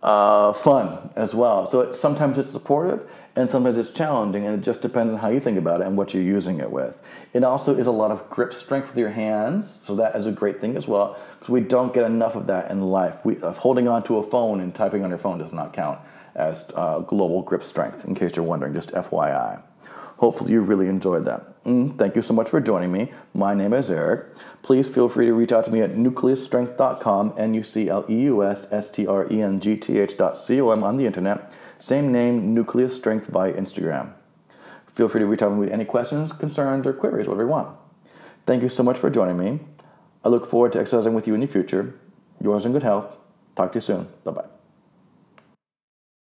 uh, 0.02 0.52
fun 0.52 1.10
as 1.14 1.32
well. 1.32 1.66
So 1.66 1.82
it, 1.82 1.94
sometimes 1.94 2.36
it's 2.36 2.50
supportive 2.50 3.08
and 3.36 3.48
sometimes 3.48 3.78
it's 3.78 3.90
challenging, 3.92 4.44
and 4.44 4.58
it 4.58 4.64
just 4.64 4.82
depends 4.82 5.12
on 5.12 5.20
how 5.20 5.28
you 5.28 5.38
think 5.38 5.56
about 5.56 5.80
it 5.80 5.86
and 5.86 5.96
what 5.96 6.12
you're 6.12 6.22
using 6.22 6.58
it 6.58 6.68
with. 6.68 7.00
It 7.32 7.44
also 7.44 7.76
is 7.76 7.86
a 7.86 7.92
lot 7.92 8.10
of 8.10 8.28
grip 8.28 8.52
strength 8.52 8.88
with 8.88 8.98
your 8.98 9.10
hands, 9.10 9.72
so 9.72 9.94
that 9.94 10.16
is 10.16 10.26
a 10.26 10.32
great 10.32 10.60
thing 10.60 10.76
as 10.76 10.88
well 10.88 11.16
because 11.38 11.48
we 11.48 11.60
don't 11.60 11.94
get 11.94 12.04
enough 12.04 12.34
of 12.34 12.48
that 12.48 12.72
in 12.72 12.82
life. 12.82 13.24
We, 13.24 13.40
uh, 13.40 13.52
holding 13.52 13.86
onto 13.86 14.16
a 14.16 14.22
phone 14.24 14.58
and 14.60 14.74
typing 14.74 15.04
on 15.04 15.10
your 15.10 15.18
phone 15.18 15.38
does 15.38 15.52
not 15.52 15.72
count 15.72 16.00
as 16.34 16.66
uh, 16.74 16.98
global 16.98 17.42
grip 17.42 17.62
strength, 17.62 18.04
in 18.04 18.16
case 18.16 18.34
you're 18.34 18.44
wondering, 18.44 18.74
just 18.74 18.90
FYI. 18.90 19.62
Hopefully, 20.20 20.52
you 20.52 20.60
really 20.60 20.86
enjoyed 20.86 21.24
that. 21.24 21.64
Mm, 21.64 21.96
thank 21.96 22.14
you 22.14 22.20
so 22.20 22.34
much 22.34 22.50
for 22.50 22.60
joining 22.60 22.92
me. 22.92 23.10
My 23.32 23.54
name 23.54 23.72
is 23.72 23.90
Eric. 23.90 24.26
Please 24.60 24.86
feel 24.86 25.08
free 25.08 25.24
to 25.24 25.32
reach 25.32 25.50
out 25.50 25.64
to 25.64 25.70
me 25.70 25.80
at 25.80 25.94
nucleusstrength.com, 25.96 27.32
N 27.38 27.54
U 27.54 27.62
C 27.62 27.88
L 27.88 28.04
E 28.06 28.24
U 28.24 28.44
S 28.44 28.66
S 28.70 28.90
T 28.90 29.06
R 29.06 29.26
E 29.32 29.40
N 29.40 29.60
G 29.60 29.76
T 29.76 29.98
H.com 29.98 30.84
on 30.84 30.98
the 30.98 31.06
internet. 31.06 31.50
Same 31.78 32.12
name, 32.12 32.52
Nucleus 32.52 32.94
Strength 32.94 33.28
via 33.28 33.54
Instagram. 33.54 34.12
Feel 34.94 35.08
free 35.08 35.20
to 35.20 35.26
reach 35.26 35.40
out 35.40 35.48
to 35.48 35.54
me 35.54 35.60
with 35.60 35.72
any 35.72 35.86
questions, 35.86 36.34
concerns, 36.34 36.86
or 36.86 36.92
queries, 36.92 37.26
whatever 37.26 37.44
you 37.44 37.48
want. 37.48 37.74
Thank 38.44 38.62
you 38.62 38.68
so 38.68 38.82
much 38.82 38.98
for 38.98 39.08
joining 39.08 39.38
me. 39.38 39.60
I 40.22 40.28
look 40.28 40.44
forward 40.44 40.72
to 40.72 40.80
exercising 40.80 41.14
with 41.14 41.26
you 41.26 41.32
in 41.32 41.40
the 41.40 41.46
future. 41.46 41.98
Yours 42.42 42.66
in 42.66 42.72
good 42.72 42.82
health. 42.82 43.16
Talk 43.56 43.72
to 43.72 43.78
you 43.78 43.80
soon. 43.80 44.08
Bye 44.24 44.32
bye. 44.32 44.59